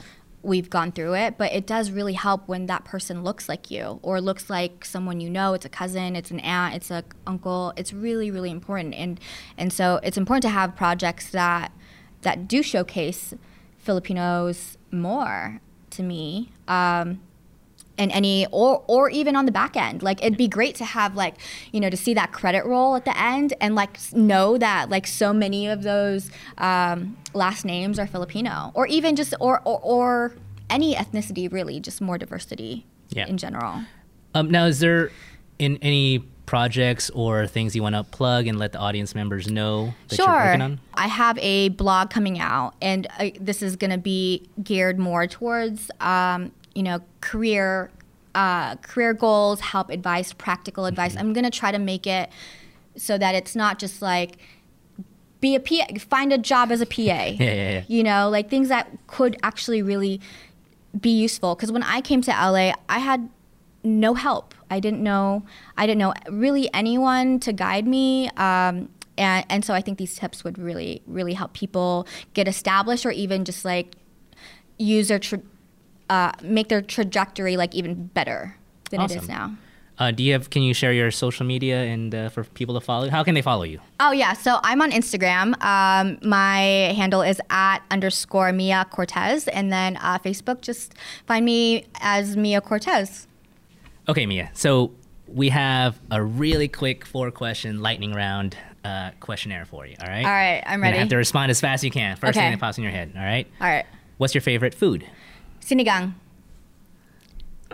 we've 0.47 0.71
gone 0.71 0.93
through 0.93 1.15
it, 1.15 1.37
but 1.37 1.53
it 1.53 1.67
does 1.67 1.91
really 1.91 2.13
help 2.13 2.47
when 2.47 2.67
that 2.67 2.85
person 2.85 3.25
looks 3.25 3.49
like 3.49 3.71
you 3.71 3.99
or 4.03 4.21
looks 4.21 4.49
like 4.49 4.85
someone 4.85 5.21
you 5.21 5.29
know. 5.29 5.55
It's 5.55 5.67
a 5.67 5.69
cousin, 5.69 6.15
it's 6.15 6.31
an 6.31 6.41
aunt, 6.41 6.75
it's 6.75 6.91
a 6.91 7.05
uncle. 7.27 7.73
It's 7.77 7.93
really, 7.93 8.31
really 8.31 8.51
important, 8.51 8.95
and 8.95 9.21
and 9.59 9.73
so 9.73 10.01
it's 10.03 10.17
important 10.17 10.43
to 10.43 10.49
have 10.51 10.77
projects 10.77 11.31
that 11.31 11.73
that 12.23 12.47
do 12.49 12.63
showcase 12.63 13.35
Filipinos 13.79 14.79
more 14.91 15.61
to 15.91 16.03
me. 16.03 16.53
Um, 16.69 17.21
and 17.99 18.13
any 18.13 18.47
or 18.53 18.83
or 18.87 19.09
even 19.11 19.35
on 19.37 19.47
the 19.47 19.53
back 19.53 19.77
end 19.77 20.03
like 20.03 20.23
it'd 20.23 20.37
be 20.37 20.49
great 20.49 20.75
to 20.75 20.85
have 20.85 21.15
like 21.17 21.35
you 21.73 21.81
know 21.81 21.89
to 21.91 21.97
see 21.97 22.13
that 22.15 22.31
credit 22.33 22.65
roll 22.67 22.95
at 22.97 23.05
the 23.05 23.19
end 23.19 23.55
and 23.61 23.75
like 23.75 23.99
know 24.13 24.59
that 24.59 24.91
like 24.91 25.07
so 25.07 25.33
many 25.33 25.67
of 25.67 25.83
those 25.83 26.31
um, 26.59 27.17
last 27.35 27.65
names 27.65 27.99
are 27.99 28.07
filipino 28.07 28.71
or 28.75 28.87
even 28.87 29.17
just 29.17 29.33
or, 29.41 29.61
or 29.65 29.81
or 29.83 30.33
any 30.69 30.95
ethnicity 30.95 31.51
really 31.51 31.81
just 31.81 32.01
more 32.01 32.19
diversity 32.19 32.85
Yeah. 33.11 33.27
in 33.27 33.37
general 33.39 33.83
Um, 34.35 34.51
now, 34.51 34.67
is 34.67 34.81
there 34.81 35.11
in 35.59 35.79
any 35.81 36.19
projects 36.45 37.09
or 37.11 37.47
things 37.47 37.75
you 37.75 37.83
want 37.83 37.95
to 37.95 38.05
plug 38.05 38.47
and 38.47 38.59
let 38.59 38.73
the 38.73 38.79
audience 38.79 39.15
members 39.15 39.51
know 39.51 39.95
that 40.09 40.19
you're 40.19 40.27
working 40.29 40.61
on? 40.63 40.71
Sure. 40.77 40.79
I 40.95 41.07
have 41.09 41.39
a 41.39 41.71
blog 41.71 42.11
coming 42.11 42.39
out, 42.39 42.75
and 42.83 43.07
uh, 43.19 43.31
this 43.41 43.63
is 43.63 43.77
going 43.77 43.91
to 43.91 43.99
be 43.99 44.47
geared 44.63 44.99
more 44.99 45.27
towards, 45.27 45.91
um, 46.01 46.53
you 46.77 46.83
know, 46.83 47.01
career, 47.23 47.91
uh, 48.35 48.77
career 48.77 49.15
goals, 49.15 49.61
help 49.61 49.89
advice, 49.89 50.33
practical 50.35 50.85
advice. 50.85 51.13
Mm-hmm. 51.13 51.21
I'm 51.21 51.33
going 51.33 51.45
to 51.45 51.51
try 51.51 51.73
to 51.73 51.79
make 51.79 52.07
it 52.07 52.29
so 52.97 53.17
that 53.17 53.35
it's 53.35 53.57
not 53.57 53.79
just 53.79 54.03
like 54.03 54.37
be 55.41 55.55
a 55.55 55.61
PA, 55.61 55.87
find 55.99 56.33
a 56.33 56.39
job 56.39 56.71
as 56.71 56.81
a 56.81 56.87
PA. 56.87 56.97
Yeah, 57.03 57.33
yeah, 57.39 57.55
yeah. 57.55 57.83
You 57.89 58.03
know, 58.03 58.29
like 58.29 58.51
things 58.51 58.69
that 58.69 58.91
could 59.07 59.39
actually 59.43 59.81
really 59.83 60.21
be 61.01 61.11
useful 61.11 61.55
because 61.55 61.73
when 61.73 61.83
I 61.83 62.01
came 62.03 62.21
to 62.23 62.31
LA, 62.31 62.73
I 62.89 62.99
had 62.99 63.29
no 63.83 64.15
help. 64.15 64.55
I 64.71 64.81
didn't 64.81 65.03
know 65.03 65.45
I 65.79 65.87
didn't 65.87 65.99
know 65.99 66.13
really 66.29 66.73
anyone 66.75 67.41
to 67.41 67.53
guide 67.53 67.87
me. 67.87 68.29
Um, 68.37 68.91
and, 69.19 69.47
and 69.49 69.65
so 69.65 69.73
I 69.73 69.81
think 69.81 69.97
these 69.97 70.15
tips 70.15 70.45
would 70.45 70.59
really 70.59 71.03
really 71.07 71.35
help 71.35 71.55
people 71.55 72.07
get 72.35 72.49
established 72.49 73.07
or 73.07 73.13
even 73.13 73.45
just 73.45 73.65
like 73.65 73.95
use 74.79 75.09
their 75.09 75.19
tra- 75.19 75.43
uh, 76.11 76.33
make 76.43 76.69
their 76.69 76.83
trajectory 76.83 77.57
like 77.57 77.75
even 77.75 78.07
better 78.09 78.57
than 78.91 79.01
it 79.03 79.11
is 79.11 79.29
now. 79.29 79.57
Uh, 79.99 80.11
do 80.11 80.23
you 80.23 80.33
have? 80.35 80.51
Can 80.51 80.61
you 80.63 80.75
share 80.75 80.93
your 80.93 81.11
social 81.11 81.47
media 81.47 81.83
and 81.85 82.15
uh, 82.15 82.29
for 82.29 82.45
people 82.45 82.75
to 82.79 82.85
follow? 82.85 83.09
How 83.09 83.25
can 83.25 83.35
they 83.35 83.41
follow 83.41 83.63
you? 83.63 83.81
Oh 83.99 84.13
yeah, 84.13 84.35
so 84.35 84.61
I'm 84.63 84.83
on 84.83 84.91
Instagram. 84.91 85.59
Um, 85.63 86.19
my 86.23 86.59
handle 86.95 87.23
is 87.23 87.41
at 87.49 87.79
underscore 87.91 88.53
Mia 88.53 88.87
Cortez, 88.91 89.49
and 89.49 89.73
then 89.73 89.97
uh, 89.97 90.19
Facebook. 90.19 90.61
Just 90.61 90.93
find 91.27 91.47
me 91.47 91.87
as 92.01 92.37
Mia 92.37 92.61
Cortez. 92.61 93.27
Okay, 94.07 94.27
Mia. 94.27 94.51
So 94.53 94.93
we 95.29 95.49
have 95.49 95.99
a 96.11 96.23
really 96.23 96.69
quick 96.69 97.07
four 97.07 97.31
question 97.31 97.81
lightning 97.81 98.13
round 98.13 98.55
uh, 98.85 99.13
questionnaire 99.21 99.65
for 99.65 99.87
you. 99.87 99.97
All 99.99 100.07
right. 100.09 100.25
All 100.27 100.31
right, 100.31 100.63
I'm 100.67 100.83
ready. 100.83 100.93
gonna 100.93 101.01
have 101.01 101.09
to 101.09 101.17
respond 101.17 101.51
as 101.51 101.59
fast 101.59 101.81
as 101.81 101.85
you 101.85 101.91
can. 101.91 102.17
First 102.17 102.37
Okay. 102.37 102.41
thing 102.45 102.51
that 102.53 102.61
pops 102.61 102.77
in 102.77 102.85
your 102.85 102.93
head. 102.93 103.13
All 103.17 103.23
right. 103.25 103.47
All 103.63 103.67
right, 103.67 103.87
What's 104.19 104.35
your 104.35 104.43
favorite 104.43 104.75
food? 104.75 105.07
Sinigang. 105.67 106.15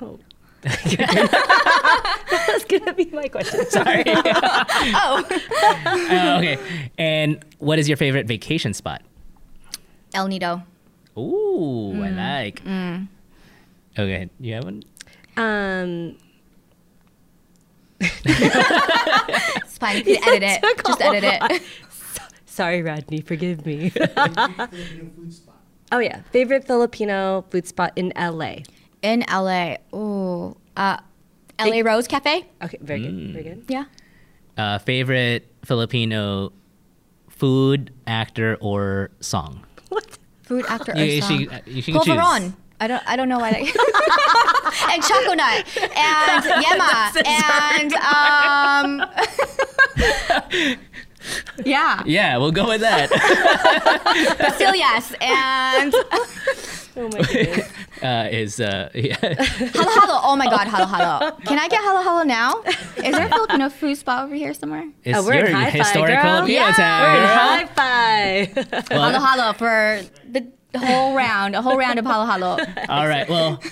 Oh. 0.01 0.19
That's 0.63 2.65
gonna 2.65 2.95
be 2.95 3.07
my 3.13 3.29
question. 3.29 3.67
Sorry. 3.69 4.05
Oh, 4.95 5.23
Uh, 6.11 6.39
okay. 6.39 6.59
And 6.99 7.45
what 7.59 7.79
is 7.79 7.89
your 7.89 7.97
favorite 7.97 8.27
vacation 8.27 8.75
spot? 8.75 9.03
El 10.15 10.29
Nido. 10.29 10.63
Ooh, 11.19 11.93
Mm. 11.95 12.03
I 12.03 12.11
like. 12.11 12.63
Okay. 13.99 14.29
You 14.41 14.55
have 14.55 14.65
one? 14.65 14.83
Um, 15.37 16.17
It's 18.01 19.79
fine. 19.79 19.99
You 19.99 20.05
can 20.19 20.43
edit 20.43 20.63
it. 20.63 20.85
Just 20.87 21.01
edit 21.03 21.41
lot. 21.41 21.51
it. 21.53 21.63
sorry, 22.47 22.83
Rodney. 22.83 23.21
Forgive 23.21 23.65
me. 23.67 23.93
Filipino 25.93 25.93
food 25.93 25.93
spot. 25.93 25.95
oh 25.95 25.99
yeah, 25.99 26.23
favorite 26.33 26.65
Filipino 26.67 27.45
food 27.51 27.67
spot 27.67 27.93
in 27.97 28.13
LA. 28.17 28.57
In 29.03 29.25
LA. 29.29 29.77
Ooh. 29.95 30.57
Uh, 30.77 30.97
LA 31.59 31.81
Rose 31.81 32.07
Cafe. 32.09 32.45
Okay, 32.63 32.79
very 32.81 33.01
good. 33.01 33.33
Very 33.33 33.45
good. 33.45 33.65
Yeah. 33.69 33.85
Uh, 34.57 34.79
favorite 34.79 35.53
Filipino 35.65 36.53
food, 37.29 37.93
actor, 38.07 38.57
or 38.61 39.11
song? 39.21 39.65
What? 39.89 40.19
Food 40.43 40.65
actor 40.69 40.93
or 40.93 40.97
You, 40.97 41.05
you 41.05 41.23
song. 41.23 41.39
should, 41.39 41.63
you 41.67 41.83
can 41.83 41.95
choose. 41.95 42.05
Polvoron. 42.07 42.53
I 42.81 42.87
don't. 42.89 43.03
I 43.07 43.17
don't 43.17 43.29
know 43.29 43.39
why. 43.39 43.53
That... 43.53 43.63
and 44.93 45.03
choconut 45.03 45.65
and 45.97 46.45
yema 46.65 47.27
and 47.27 47.93
um. 47.95 49.03
yeah, 51.65 52.03
Yeah, 52.07 52.37
we'll 52.39 52.53
go 52.53 52.69
with 52.69 52.81
that. 52.81 53.11
Still 54.57 54.75
yes, 54.75 55.13
and 55.21 55.95
Oh 56.95 57.09
my 57.09 57.23
goodness. 57.23 57.71
uh, 58.03 58.29
is 58.31 58.61
uh, 58.61 58.91
yeah. 58.95 59.17
halo 59.19 59.91
halo. 59.91 60.21
Oh 60.25 60.37
my 60.37 60.45
god, 60.47 60.69
halo 60.69 60.85
halo. 60.87 61.31
Can 61.47 61.59
I 61.59 61.67
get 61.69 61.81
halo 61.83 62.03
halo 62.03 62.23
now? 62.23 62.63
Is 62.99 63.15
there 63.15 63.27
a 63.27 63.31
Filipino 63.31 63.71
food 63.71 63.97
spot 63.97 64.25
over 64.25 64.35
here 64.35 64.53
somewhere? 64.53 64.85
It's 65.03 65.19
Oh, 65.19 65.25
we're 65.25 65.35
in 65.45 65.47
your 65.47 65.57
Hi-Fi, 65.57 65.79
historic 65.79 66.21
girl. 66.21 66.23
Filipino 66.23 66.49
Yeah. 66.61 66.73
town. 66.73 67.15
We're 67.15 67.23
in 67.23 67.29
high 67.29 67.67
five. 68.53 68.89
Well, 68.91 69.11
Halo 69.11 69.25
halo 69.25 69.53
for 69.55 70.01
the 70.31 70.47
whole 70.79 71.15
round, 71.17 71.55
a 71.55 71.63
whole 71.63 71.79
round 71.79 71.99
of 71.99 72.05
halo 72.05 72.27
halo. 72.27 72.59
All 72.91 73.09
right. 73.09 73.27
Well, 73.29 73.63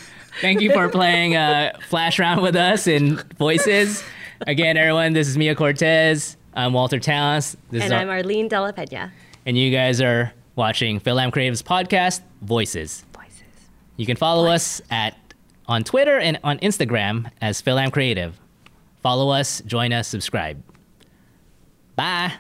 thank 0.40 0.62
you 0.62 0.72
for 0.72 0.88
playing 0.88 1.36
uh, 1.36 1.72
Flash 1.88 2.18
Round 2.18 2.40
with 2.40 2.56
us 2.56 2.86
in 2.86 3.16
Voices. 3.38 4.02
Again, 4.46 4.78
everyone, 4.78 5.12
this 5.12 5.28
is 5.28 5.36
Mia 5.36 5.54
Cortez. 5.54 6.38
I'm 6.54 6.72
Walter. 6.72 6.98
This 6.98 7.56
and 7.72 7.92
I'm 7.92 8.08
Arlyn 8.08 8.48
Della 8.48 8.72
Pena. 8.72 9.12
and 9.46 9.56
you 9.56 9.70
guys 9.70 10.00
are 10.00 10.32
watching 10.56 11.00
FilAm 11.00 11.32
Creative's 11.32 11.62
podcast, 11.62 12.20
Voices. 12.42 13.04
Voices. 13.14 13.42
You 13.96 14.06
can 14.06 14.16
follow 14.16 14.48
us 14.50 14.82
at 14.90 15.16
on 15.66 15.84
Twitter 15.84 16.18
and 16.18 16.38
on 16.42 16.58
Instagram 16.58 17.30
as 17.40 17.60
Phil 17.60 17.78
Am 17.78 17.90
Creative. 17.90 18.38
Follow 19.02 19.30
us, 19.30 19.62
join 19.62 19.92
us, 19.92 20.08
subscribe. 20.08 20.62
Bye. 21.96 22.32